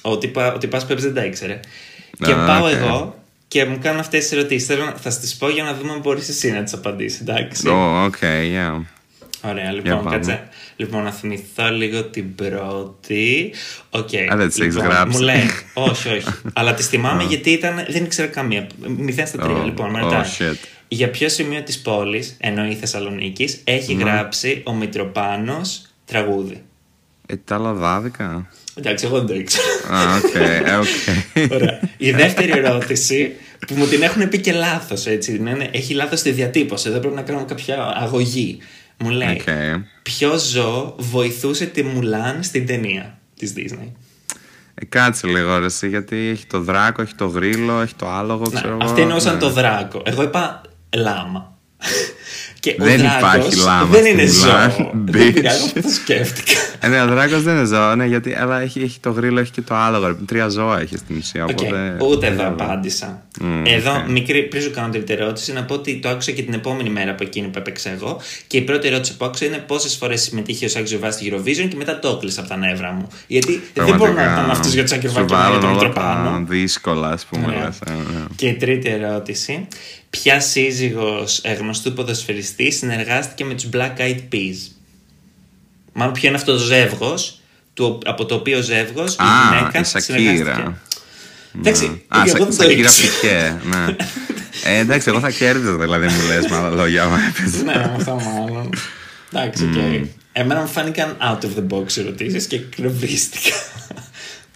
Ο 0.02 0.18
τυπά 0.18 0.52
που 0.60 0.68
έπαιζε 0.90 1.06
δεν 1.08 1.14
τα 1.14 1.24
ήξερε. 1.26 1.60
Και 2.26 2.32
Α, 2.32 2.46
πάω 2.46 2.66
οκ. 2.66 2.72
εγώ 2.72 3.19
και 3.50 3.66
μου 3.66 3.78
κάνουν 3.82 4.00
αυτές 4.00 4.22
τις 4.22 4.32
ερωτήσεις. 4.32 4.68
Θέλω 4.68 4.86
να 4.86 4.92
θα 4.92 5.10
τι 5.10 5.36
πω 5.40 5.50
για 5.50 5.64
να 5.64 5.74
δούμε 5.74 5.92
αν 5.92 6.00
μπορείς 6.00 6.30
εσύ 6.30 6.52
να 6.52 6.64
τις 6.64 6.74
απαντήσεις. 6.74 7.20
Εντάξει. 7.20 7.64
Oh, 7.68 8.06
okay, 8.06 8.44
yeah. 8.56 8.82
Ωραία, 9.42 9.64
Για 9.64 9.72
λοιπόν, 9.72 10.04
πάμε. 10.04 10.10
κάτσε. 10.10 10.48
Λοιπόν, 10.76 11.04
να 11.04 11.12
θυμηθώ 11.12 11.70
λίγο 11.72 12.04
την 12.04 12.36
πρώτη. 12.36 13.54
Οκ. 13.90 14.10
Α, 14.32 14.36
δεν 14.36 14.48
τις 14.48 14.60
έχεις 14.60 14.76
λοιπόν, 14.76 14.90
γράψει. 14.90 15.18
Μου 15.18 15.24
λέει, 15.24 15.50
όχι, 15.74 16.10
όχι. 16.10 16.28
Αλλά 16.54 16.74
τις 16.74 16.88
θυμάμαι 16.88 17.24
γιατί 17.24 17.50
ήταν, 17.50 17.86
δεν 17.90 18.04
ήξερα 18.04 18.28
καμία. 18.28 18.68
0 19.08 19.24
στα 19.26 19.48
3. 19.48 19.62
Oh, 19.62 19.66
λοιπόν, 19.66 19.90
με 19.90 20.00
oh, 20.00 20.04
ρωτάει. 20.04 20.24
shit. 20.40 20.56
Για 20.88 21.10
ποιο 21.10 21.30
σημείο 21.30 21.62
της 21.62 21.82
πόλης, 21.82 22.38
εννοεί 22.40 22.76
Θεσσαλονίκης, 22.76 23.62
έχει 23.64 23.94
γράψει 23.94 24.62
ο 24.66 24.74
Μητροπάνος 24.74 25.82
τραγούδι; 26.06 26.64
Ε, 27.26 27.36
τα 27.36 27.58
λαδάδικα. 27.58 28.50
Εντάξει, 28.80 29.06
εγώ 29.06 29.18
δεν 29.18 29.28
το 29.28 29.34
ήξερα. 29.36 29.66
Α, 29.90 30.16
οκ, 30.16 30.34
ε, 30.36 30.76
οκ. 30.76 31.52
Ωραία. 31.52 31.80
Η 31.98 32.12
δεύτερη 32.12 32.52
ερώτηση 32.52 33.36
που 33.68 33.74
μου 33.78 33.86
την 33.88 34.02
έχουν 34.02 34.30
πει 34.30 34.40
και 34.40 34.52
λάθος, 34.54 35.06
έτσι. 35.06 35.40
Ναι, 35.42 35.52
ναι, 35.52 35.68
έχει 35.72 35.94
λάθος 35.94 36.22
τη 36.22 36.32
διατύπωση. 36.32 36.90
Εδώ 36.90 37.00
πρέπει 37.00 37.16
να 37.16 37.22
κάνουμε 37.22 37.46
κάποια 37.46 37.94
αγωγή. 38.02 38.58
Μου 38.98 39.10
λέει, 39.10 39.28
Οκ. 39.30 39.74
Ποιο 40.04 40.38
ζώο 40.38 40.96
βοηθούσε 40.98 41.66
τη 41.66 41.84
Μουλάν 41.84 42.44
στην 42.44 42.66
ταινία 42.66 43.18
της 43.40 43.54
Disney; 43.58 43.92
Ε, 44.74 44.86
κάτσε 44.86 45.28
λίγο 45.28 45.58
ρε, 45.60 45.66
εσύ, 45.66 45.88
γιατί 45.88 46.18
έχει 46.18 46.46
το 46.46 46.60
δράκο, 46.62 47.02
έχει 47.02 47.16
το 47.16 47.26
γρύλο, 47.28 47.82
έχει 47.82 47.96
το 47.96 48.08
άλογο, 48.10 48.50
Να, 48.52 48.60
ξέρω 48.60 48.74
εγώ. 48.74 48.84
αυτοί 48.84 49.02
εννοούσαν 49.02 49.34
Ναι. 49.34 49.40
το 49.40 49.50
δράκο. 49.50 50.02
Εγώ 50.06 50.24
είπα 50.24 50.62
λάμα. 50.96 51.58
Και 52.60 52.76
ο 52.80 52.84
Δεν 52.84 52.98
δράκος 52.98 53.18
υπάρχει 53.18 53.56
λάμας 53.58 53.90
Δεν 53.90 54.00
στη 54.02 54.10
είναι 54.10 54.24
Μουλάν, 54.24 54.72
ζώο. 54.78 54.92
bitch. 54.96 55.12
Δεν 55.12 55.34
πειράζει, 55.34 55.64
αυτό 55.66 55.82
το 55.82 55.90
σκέφτηκα. 55.90 56.52
Ε, 56.80 56.88
ναι, 56.88 57.02
ο 57.02 57.08
δράκος 57.08 57.44
δεν 57.44 57.56
είναι 57.56 57.66
ζώο, 57.66 57.96
ναι, 57.96 58.06
γιατί 58.06 58.34
αλλά 58.36 58.62
έχει, 58.62 58.82
έχει 58.82 59.00
το 59.00 59.10
γρύλο, 59.12 59.40
έχει 59.40 59.52
και 59.52 59.62
το 59.62 59.76
άλογο. 59.76 60.08
ρε. 60.08 60.14
Τρία 60.26 60.48
ζώα 60.48 60.80
έχει 60.80 60.98
στην 60.98 61.18
ουσία. 61.18 61.44
Οκ, 61.44 61.50
Οπότε... 61.50 61.98
Ούτε 62.00 62.28
εδώ 62.28 62.48
απάντησα. 62.48 63.22
Μμ, 63.42 63.66
εδώ, 63.66 63.92
οκ. 63.96 64.10
μικρή, 64.10 64.44
πριν 64.44 64.62
σου 64.62 64.72
κάνω 64.72 64.90
τρίτη 64.92 65.14
ερώτηση, 65.14 65.54
να 65.54 65.64
πω 65.64 65.74
ότι 65.74 66.00
το 66.00 66.10
άκουσα 66.10 66.32
και 66.32 66.42
την 66.42 66.54
επόμενη 66.54 66.90
μέρα 66.90 67.12
από 67.12 67.24
εκείνη 67.24 67.48
που 67.48 67.58
έπαιξα 67.58 67.90
εγώ. 67.90 68.22
Και 68.48 68.58
η 68.58 68.62
πρώτη 68.62 68.88
ερώτηση 68.88 69.18
που 69.18 69.26
άκουσα 69.26 69.46
είναι 69.46 69.58
πόσες 69.68 69.96
φορές 69.96 70.22
συμμετείχε 70.22 70.66
ο 70.66 70.70
Σάκης 70.70 70.90
Ρουβάς 70.90 71.14
στη 71.14 71.34
Eurovision 71.34 71.68
και 71.70 71.76
μετά 71.76 72.00
το 72.00 72.08
έκλεισα 72.10 72.40
από 72.40 72.50
τα 72.50 72.58
νεύρα 72.58 72.92
μου. 72.92 73.08
Γιατί 73.28 73.62
δεν 73.74 73.86
μπορώ 73.86 73.96
να 73.96 73.98
Πραγματικά, 73.98 74.36
κάνω 74.36 74.52
αυτού 74.52 74.68
για 74.70 74.82
το 74.82 74.88
Σάκη 74.88 75.08
Ρουβά 75.08 75.20
σου 75.20 75.26
και 75.26 75.34
να 75.34 75.40
για 75.40 75.48
βάλουν 75.50 75.60
τον 75.62 75.70
όλα 75.70 75.78
Μητροπάνο. 75.88 76.30
τα 76.30 76.44
δύσκολα, 76.48 77.08
ας 77.10 77.26
πούμε. 77.26 77.46
Ωραία. 77.48 77.64
λες, 77.66 77.78
ε, 77.88 77.92
ναι. 77.92 78.20
Και 78.36 78.48
η 78.48 78.54
τρίτη 78.54 78.90
ερώτηση. 78.90 79.68
Ποια 80.10 80.40
σύζυγος 80.40 81.40
ε, 81.44 81.54
γνωστού 81.54 81.94
ποδοσφαιριστή 81.94 82.72
συνεργάστηκε 82.72 83.46
με 83.46 83.54
τους 83.54 83.70
Black 83.74 83.98
Eyed 83.98 84.22
Peas; 84.32 84.72
Μάλλον 85.94 86.14
ποιο 86.14 86.28
είναι 86.28 86.38
αυτό 86.38 86.52
το 86.52 86.58
ζεύγος, 86.58 87.40
του, 87.74 88.00
από 88.06 88.26
το 88.26 88.36
οποίο 88.36 88.62
ζεύγος 88.62 89.14
η 89.14 89.18
Α, 89.20 89.26
γυναίκα 89.56 89.80
η 89.80 89.84
συνεργάστηκε; 89.84 90.44
Σακίρα. 90.44 90.82
Εντάξει, 91.58 92.04
Α, 92.08 92.22
και 92.24 92.30
εγώ 92.30 92.38
σα, 92.38 92.46
δεν 92.46 92.48
το 92.48 92.52
Σακίρα 92.52 92.90
ήξερα. 92.90 93.12
Πικέ, 93.22 93.60
ναι. 93.68 93.96
Ε, 94.64 94.78
εντάξει, 94.78 95.10
εγώ 95.10 95.20
θα 95.20 95.32
κέρδιζα 95.32 95.78
δηλαδή, 95.78 96.06
μου 96.06 96.28
λες 96.28 96.48
με 96.48 96.56
άλλα 96.56 96.70
λόγια. 96.70 97.04
άμα 97.04 97.20
έπαιζε. 97.28 97.64
ναι, 97.64 97.76
με 97.76 97.94
αυτό 97.96 98.14
μάλλον. 98.14 98.70
Εντάξει, 99.34 99.64
οκ. 99.64 100.10
Εμένα 100.32 100.62
μου 100.62 100.68
φάνηκαν 100.68 101.18
out 101.22 101.44
of 101.44 101.50
the 101.58 101.68
box 101.76 101.98
ερωτήσεις 101.98 102.48
και 102.48 102.56
εκνευρίστηκα. 102.56 103.56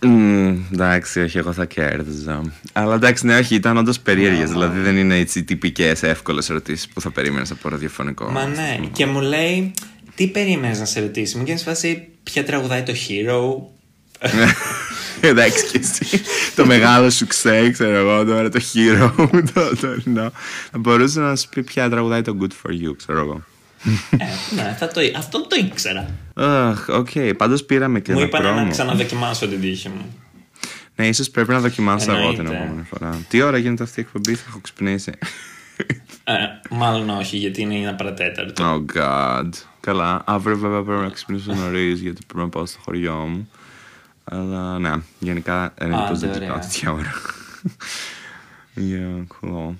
Μμμ, 0.04 0.58
εντάξει, 0.74 1.22
όχι, 1.22 1.38
εγώ 1.38 1.54
θα 1.54 1.66
κέρδιζα. 1.66 2.42
Αλλά 2.74 2.96
εντάξει, 2.96 3.26
ναι, 3.26 3.38
όχι, 3.38 3.56
ήταν 3.56 3.78
όντως 3.78 3.92
περίεργες. 4.04 4.46
Δηλαδή 4.46 4.80
δεν 4.80 4.98
είναι 4.98 5.18
έτσι 5.18 5.40
οι 5.40 5.44
τυπικές 5.44 5.94
εύκολες 6.02 6.44
ερωτήσεις 6.50 6.88
που 6.94 7.02
θα 7.02 7.12
περίμενες 7.12 7.46
από 7.52 7.70
ραδιοφωνικό. 7.70 8.32
Μα 8.32 8.46
ναι, 8.46 8.80
και 8.92 9.06
μου 9.06 9.22
λέει, 9.22 9.74
τι 10.16 10.28
περίμενες 10.28 10.80
να 10.80 10.86
σε 10.86 11.00
ρωτήσει. 11.00 11.38
Μου 11.38 11.44
κάνει 11.44 11.60
φάση, 11.60 12.08
ποια 12.24 12.44
τραγουδάει 12.44 12.84
το 12.84 12.94
Hero. 12.94 13.72
Εντάξει 15.22 15.66
και 15.72 15.80
εσύ. 15.84 16.22
το 16.56 16.66
μεγάλο 16.66 17.10
σου 17.10 17.28
ξέ, 17.28 17.70
ξέρω 17.70 17.96
εγώ 17.96 18.26
τώρα, 18.26 18.50
το 18.50 18.60
hero 18.74 19.12
μου 19.18 19.44
το 19.54 19.76
τωρινό. 19.82 20.32
Θα 20.72 20.78
μπορούσε 20.78 21.20
να 21.20 21.36
σου 21.36 21.50
πει 21.50 21.64
ποια 21.64 21.90
τραγουδάει 21.90 22.22
το 22.22 22.38
good 22.42 22.52
for 22.68 22.72
you, 22.72 22.96
ξέρω 22.98 23.20
εγώ. 23.20 23.44
Ε, 24.18 24.26
ναι, 24.56 24.76
θα 24.80 24.88
το, 24.88 25.02
αυτό 25.18 25.48
το 25.48 25.56
ήξερα. 25.56 26.10
Αχ, 26.34 26.88
οκ, 26.90 27.10
πάντως 27.38 27.64
πήραμε 27.64 28.00
και 28.00 28.12
Μου 28.12 28.18
ένα 28.18 28.28
είπαν 28.28 28.44
να 28.44 28.52
πρόμο. 28.54 28.72
ξαναδοκιμάσω 28.72 29.48
την 29.48 29.62
τύχη 29.62 29.90
μου. 29.90 30.16
Ναι, 30.96 31.08
ίσως 31.08 31.30
πρέπει 31.30 31.52
να 31.52 31.60
δοκιμάσω 31.60 32.12
εγώ 32.12 32.30
την 32.30 32.40
Εννοείται. 32.40 32.64
επόμενη 32.64 32.84
φορά. 32.84 33.26
Τι 33.30 33.42
ώρα 33.42 33.58
γίνεται 33.58 33.84
αυτή 33.84 34.00
η 34.00 34.04
εκπομπή, 34.04 34.36
θα 34.36 34.44
έχω 34.48 34.60
ξυπνήσει; 34.62 35.12
Ε, 36.24 36.34
μάλλον 36.70 37.10
όχι, 37.10 37.38
γιατί 37.38 37.62
είναι 37.62 37.76
ένα 37.76 37.94
παρατέταρτο. 37.96 38.86
Oh 38.94 38.98
god. 38.98 39.50
Καλά, 39.80 40.22
αύριο 40.26 40.58
βέβαια 40.58 40.82
πρέπει 40.84 41.02
να 41.02 41.10
ξυπνήσω 41.10 41.54
νωρίς 41.54 42.00
γιατί 42.00 42.22
πρέπει 42.28 42.44
να 42.44 42.50
πάω 42.50 42.66
στο 42.66 42.80
χωριό 42.84 43.14
μου. 43.14 43.50
Αλλά 44.24 44.80
ναι, 44.80 44.92
γενικά 45.20 45.74
δεν 45.78 45.88
είναι 45.88 45.98
Άντε, 45.98 46.10
πως 46.10 46.20
δεν 46.20 46.30
ωραία. 46.30 46.48
πάω 46.50 46.60
τέτοια 46.60 46.92
ώρα. 46.92 47.14
yeah, 48.78 49.24
cool. 49.42 49.74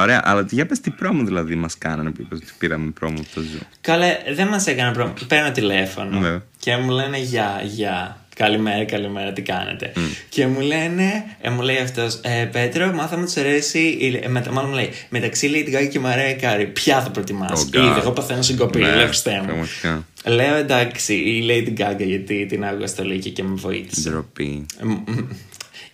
Ωραία, 0.00 0.20
αλλά 0.24 0.46
για 0.50 0.66
πες 0.66 0.80
τι 0.80 0.90
πρόμο 0.90 1.24
δηλαδή 1.24 1.54
μας 1.54 1.78
κάνανε 1.78 2.10
που 2.10 2.20
είπες 2.22 2.38
ότι 2.42 2.52
πήραμε 2.58 2.90
πρόμο 2.90 3.16
από 3.20 3.28
το 3.34 3.40
ζου. 3.40 3.58
Καλέ, 3.80 4.16
δεν 4.34 4.48
μας 4.48 4.66
έκανε 4.66 4.92
πρόβλημα. 4.92 5.18
Παίρνω 5.28 5.50
τηλέφωνο 5.52 6.18
Ναι. 6.20 6.38
και 6.58 6.76
μου 6.76 6.90
λένε 6.90 7.18
για, 7.18 7.60
για. 7.64 8.14
Καλημέρα, 8.36 8.84
καλημέρα, 8.84 9.32
τι 9.32 9.42
κάνετε. 9.42 9.92
Και 10.28 10.46
μου 10.46 10.60
λένε, 10.60 11.24
ε, 11.40 11.50
μου 11.50 11.60
λέει 11.62 11.76
αυτός, 11.76 12.14
ε, 12.22 12.44
Πέτρο, 12.52 12.92
μάθαμε 12.92 13.22
ότι 13.22 13.30
σου 13.30 13.40
αρέσει. 13.40 13.78
η- 13.78 14.20
Ε, 14.24 14.28
μετα, 14.28 14.52
μάλλον 14.52 14.70
μου 14.70 14.76
λέει, 14.76 14.90
μεταξύ 15.08 15.50
Lady 15.54 15.74
Gaga 15.76 15.88
και 15.90 16.00
Mariah 16.04 16.44
Carey, 16.44 16.66
ποια 16.72 17.02
θα 17.02 17.10
προτιμάς; 17.10 17.68
Oh, 17.72 17.76
God. 17.76 17.80
Ήδη, 17.80 17.98
εγώ 18.00 18.10
παθαίνω 18.10 18.42
συγκοπή, 18.42 18.78
Ναι, 18.78 18.94
λέω 18.94 19.06
Χριστέ 19.06 19.36
μου. 19.38 19.44
πραγματικά. 19.46 20.04
Λέω 20.24 20.54
εντάξει, 20.54 21.14
η 21.14 21.46
Lady 21.48 21.80
Gaga, 21.80 22.04
γιατί 22.06 22.46
την 22.46 22.64
άκουγα 22.64 22.86
στο 22.86 23.04
Λύκειο 23.04 23.30
και 23.32 23.42
με 23.42 23.54
βοήθησε. 23.54 24.10
Ντροπή. 24.10 24.66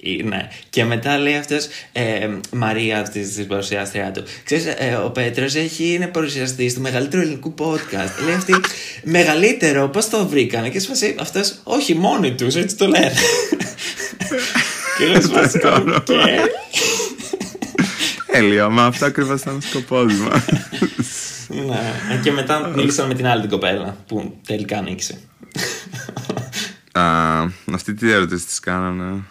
Μ, 0.03 0.09
μ, 0.09 0.32
ε, 0.32 0.36
Ναι. 0.36 0.49
Και 0.70 0.84
μετά 0.84 1.18
λέει 1.18 1.36
αυτός, 1.36 1.66
ε, 1.92 2.28
Μαρία, 2.53 3.01
αυτής 3.01 3.34
της 3.34 3.47
παρουσιάστριάς 3.47 4.11
του. 4.12 4.22
Ξέρεις, 4.44 4.66
ε, 4.66 4.94
ο 5.05 5.11
Πέτρος 5.11 5.55
έχει 5.55 5.92
είναι 5.92 6.07
παρουσιαστής 6.07 6.74
του 6.74 6.80
μεγαλύτερου 6.80 7.22
ελληνικού 7.22 7.55
podcast. 7.59 8.24
λέει 8.24 8.34
αυτή, 8.34 8.55
μεγαλύτερο, 9.03 9.88
πώς 9.88 10.09
το 10.09 10.26
βρήκανε; 10.26 10.68
Και 10.68 10.78
σε 10.79 10.89
φάση 10.89 11.14
αυτός, 11.18 11.61
όχι 11.62 11.94
μόνοι 11.94 12.34
τους, 12.34 12.55
έτσι 12.55 12.76
το 12.76 12.86
λένε. 12.86 13.12
και 14.99 15.07
λέω 15.07 15.20
σε 15.20 15.31
φάση, 15.31 15.61
«Οκ». 15.97 16.09
Hello, 18.27 18.70
μα 18.70 18.84
αυτό 18.84 19.05
ακριβώς 19.05 19.40
ήταν 19.40 19.57
ο 19.57 19.61
σκοπός 19.61 19.97
μας. 19.97 20.45
Ναι. 21.49 21.92
Ε, 22.12 22.20
Και 22.22 22.32
μετά 22.32 22.72
μίλησαν 22.74 23.07
με 23.07 23.14
την 23.14 23.26
άλλη 23.26 23.40
την 23.40 23.51
κοπέλα 23.51 23.97
που 24.07 24.40
τελικά 24.47 24.80
νίκησε. 24.80 25.18
Αυτή 27.72 27.94
τη 27.94 28.11
ερώτηση 28.11 28.47
της 28.47 28.61
κάνανε. 28.61 29.22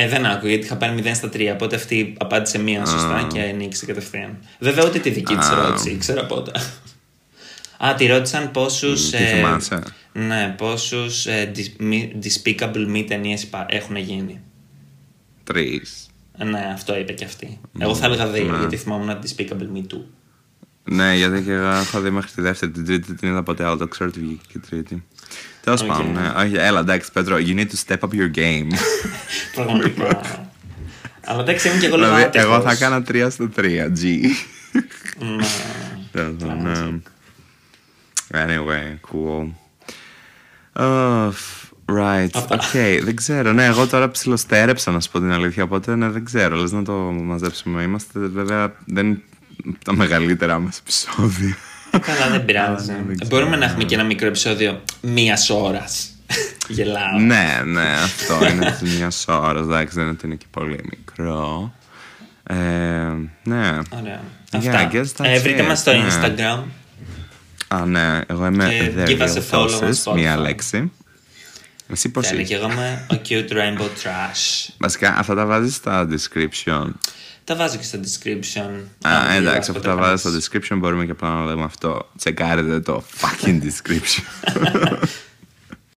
Ε, 0.00 0.08
δεν 0.08 0.26
άκουγα 0.26 0.48
γιατί 0.48 0.64
είχα 0.64 0.76
πάρει 0.76 1.02
0 1.04 1.10
στα 1.14 1.28
3. 1.32 1.50
Οπότε 1.52 1.76
αυτή 1.76 2.14
απάντησε 2.18 2.58
μία 2.58 2.86
σωστά 2.86 3.26
και 3.32 3.40
νίκησε 3.56 3.86
κατευθείαν. 3.86 4.38
Βέβαια 4.58 4.86
ούτε 4.86 4.98
τη 4.98 5.10
δική 5.10 5.36
της 5.36 5.48
ερώτηση, 5.48 5.90
ήξερα 5.90 6.26
πότε. 6.26 6.52
Α, 7.78 7.94
τη 7.94 8.06
ρώτησαν 8.06 8.50
πόσους. 8.50 9.10
Τι 9.10 9.16
θυμάσαι. 9.16 9.82
ναι, 10.12 10.54
πόσους 10.58 11.26
despicable 12.22 12.96
me 12.96 13.04
ταινίες 13.08 13.48
έχουν 13.68 13.96
γίνει. 13.96 14.40
Τρεις. 15.44 16.06
Ε, 16.38 16.44
Ναι, 16.44 16.70
αυτό 16.74 16.98
είπε 16.98 17.12
και 17.12 17.24
αυτή. 17.24 17.60
Εγώ 17.78 17.94
θα 17.94 18.06
έλεγα 18.06 18.28
δύο, 18.28 18.56
γιατί 18.58 18.76
θυμάμαι 18.76 19.18
despicable 19.22 19.76
me 19.76 19.94
2. 19.94 20.00
Ναι, 20.84 21.16
γιατί 21.16 21.42
και 21.42 21.52
εγώ 21.52 21.68
έχω 21.68 22.00
δει 22.00 22.10
μέχρι 22.10 22.30
τη 22.30 22.40
δεύτερη, 22.40 22.72
την 22.72 22.84
τρίτη 22.84 23.14
την 23.14 23.28
είδα 23.28 23.42
ποτέ, 23.42 23.64
αλλά 23.64 23.76
το 23.76 23.88
ξέρω 23.88 24.08
ότι 24.10 24.20
βγήκε 24.20 24.42
και 24.48 24.58
η 24.58 24.60
τρίτη. 24.68 25.04
Τέλος 25.68 25.84
πάντων, 25.84 26.12
ναι. 26.12 26.32
Όχι, 26.36 26.54
έλα, 26.54 26.80
εντάξει, 26.80 27.12
Πέτρο, 27.12 27.36
you 27.36 27.54
need 27.54 27.66
to 27.66 27.86
step 27.86 27.98
up 27.98 28.12
your 28.12 28.38
game. 28.38 28.66
Πραγματικά. 29.54 30.20
Αλλά 31.24 31.40
εντάξει, 31.40 31.68
είμαι 31.68 31.78
και 31.78 31.86
εγώ 31.86 31.94
δηλαδή, 31.94 32.14
λογάτικος. 32.14 32.44
εγώ 32.46 32.60
θα 32.60 32.70
έκανα 32.70 33.02
3 33.08 33.26
στο 33.30 33.48
3, 33.56 33.60
G. 33.62 34.20
Ναι. 35.18 35.36
Τέλος 36.12 36.34
πάντων, 36.38 36.62
ναι. 36.62 37.00
Anyway, 38.32 38.96
cool. 39.10 39.48
Oh, 40.72 41.30
right, 41.86 42.28
Αυτά. 42.32 42.58
okay, 42.60 43.00
δεν 43.04 43.16
ξέρω. 43.16 43.52
Ναι, 43.52 43.64
εγώ 43.64 43.86
τώρα 43.86 44.10
ψιλοστέρεψα 44.10 44.90
να 44.90 45.00
σου 45.00 45.10
πω 45.10 45.18
την 45.18 45.32
αλήθεια, 45.32 45.62
οπότε 45.62 45.96
ναι, 45.96 46.08
δεν 46.08 46.24
ξέρω. 46.24 46.56
Λες 46.56 46.72
να 46.72 46.82
το 46.82 46.92
μαζέψουμε. 47.22 47.82
Είμαστε 47.82 48.18
βέβαια, 48.18 48.74
δεν 48.84 49.06
είναι 49.06 49.22
τα 49.84 49.94
μεγαλύτερά 49.94 50.58
μας 50.58 50.78
επεισόδια. 50.78 51.56
Καλά, 52.00 52.28
δεν 52.30 52.44
πειράζει. 52.44 52.86
δεν 52.86 53.18
ξέρω. 53.18 53.28
Μπορούμε 53.28 53.56
να 53.56 53.64
έχουμε 53.64 53.84
και 53.84 53.94
ένα 53.94 54.04
μικρό 54.04 54.26
επεισόδιο 54.26 54.82
μία 55.00 55.38
ώρας. 55.50 56.08
Γελάω. 56.68 57.18
ναι, 57.18 57.60
ναι, 57.64 57.88
αυτό 58.04 58.48
είναι 58.48 58.76
τη 58.80 58.84
μιας 58.96 59.24
ώρας. 59.28 59.62
Εντάξει, 59.62 59.94
δεν 59.94 60.02
είναι 60.04 60.12
ότι 60.12 60.26
είναι 60.26 60.34
και 60.34 60.46
πολύ 60.50 60.78
μικρό. 60.90 61.72
Ε, 62.42 62.54
ναι. 63.42 63.78
Ωραία. 64.00 64.20
Yeah, 64.52 64.56
Αυτά. 64.56 64.88
I 64.90 64.94
guess 64.94 65.04
that's 65.16 65.24
Ε, 65.24 65.38
βρείτε 65.38 65.62
it. 65.64 65.66
μας 65.66 65.78
στο 65.78 65.92
Ναι. 65.92 66.04
Instagram. 66.08 66.62
Α, 67.68 67.86
ναι, 67.86 68.20
εγώ 68.26 68.46
είμαι 68.46 68.68
Και 68.68 68.92
The 68.96 69.08
give 69.08 69.22
us 69.22 69.34
Real 69.34 69.38
a 69.38 69.42
follow 69.50 69.70
on 69.70 69.80
Sauces, 69.80 70.02
Spotify. 70.04 70.14
μία 70.14 70.36
λέξη. 70.36 70.92
Εσύ 71.92 72.08
πώς 72.08 72.26
Τέλεια. 72.26 72.40
είσαι; 72.42 72.54
Και 72.54 72.60
εγώ 72.60 72.72
είμαι 72.72 73.06
ο 73.10 73.20
Cute 73.28 73.52
Rainbow 73.52 73.84
Trash. 73.84 74.68
Βασικά, 74.78 75.14
αυτά 75.18 75.34
τα 75.34 75.46
βάζεις 75.46 75.74
στα 75.74 76.08
description. 76.10 76.86
Τα 77.48 77.56
βάζω 77.56 77.76
και 77.76 77.82
στο 77.82 77.98
description. 78.02 78.70
Α, 79.08 79.10
Αν 79.10 79.30
εντάξει, 79.30 79.40
διαβάσετε 79.40 79.70
αφού 79.70 79.72
το 79.72 79.80
τα 79.80 79.96
βάζεις 79.96 80.22
κάνεις. 80.22 80.44
στο 80.44 80.58
description 80.58 80.78
μπορούμε 80.78 81.04
και 81.04 81.10
απλά 81.10 81.28
να 81.28 81.44
λέμε 81.44 81.64
αυτό. 81.64 82.08
Τσεκάρετε 82.16 82.80
το 82.80 83.02
fucking 83.20 83.60
description. 83.62 84.22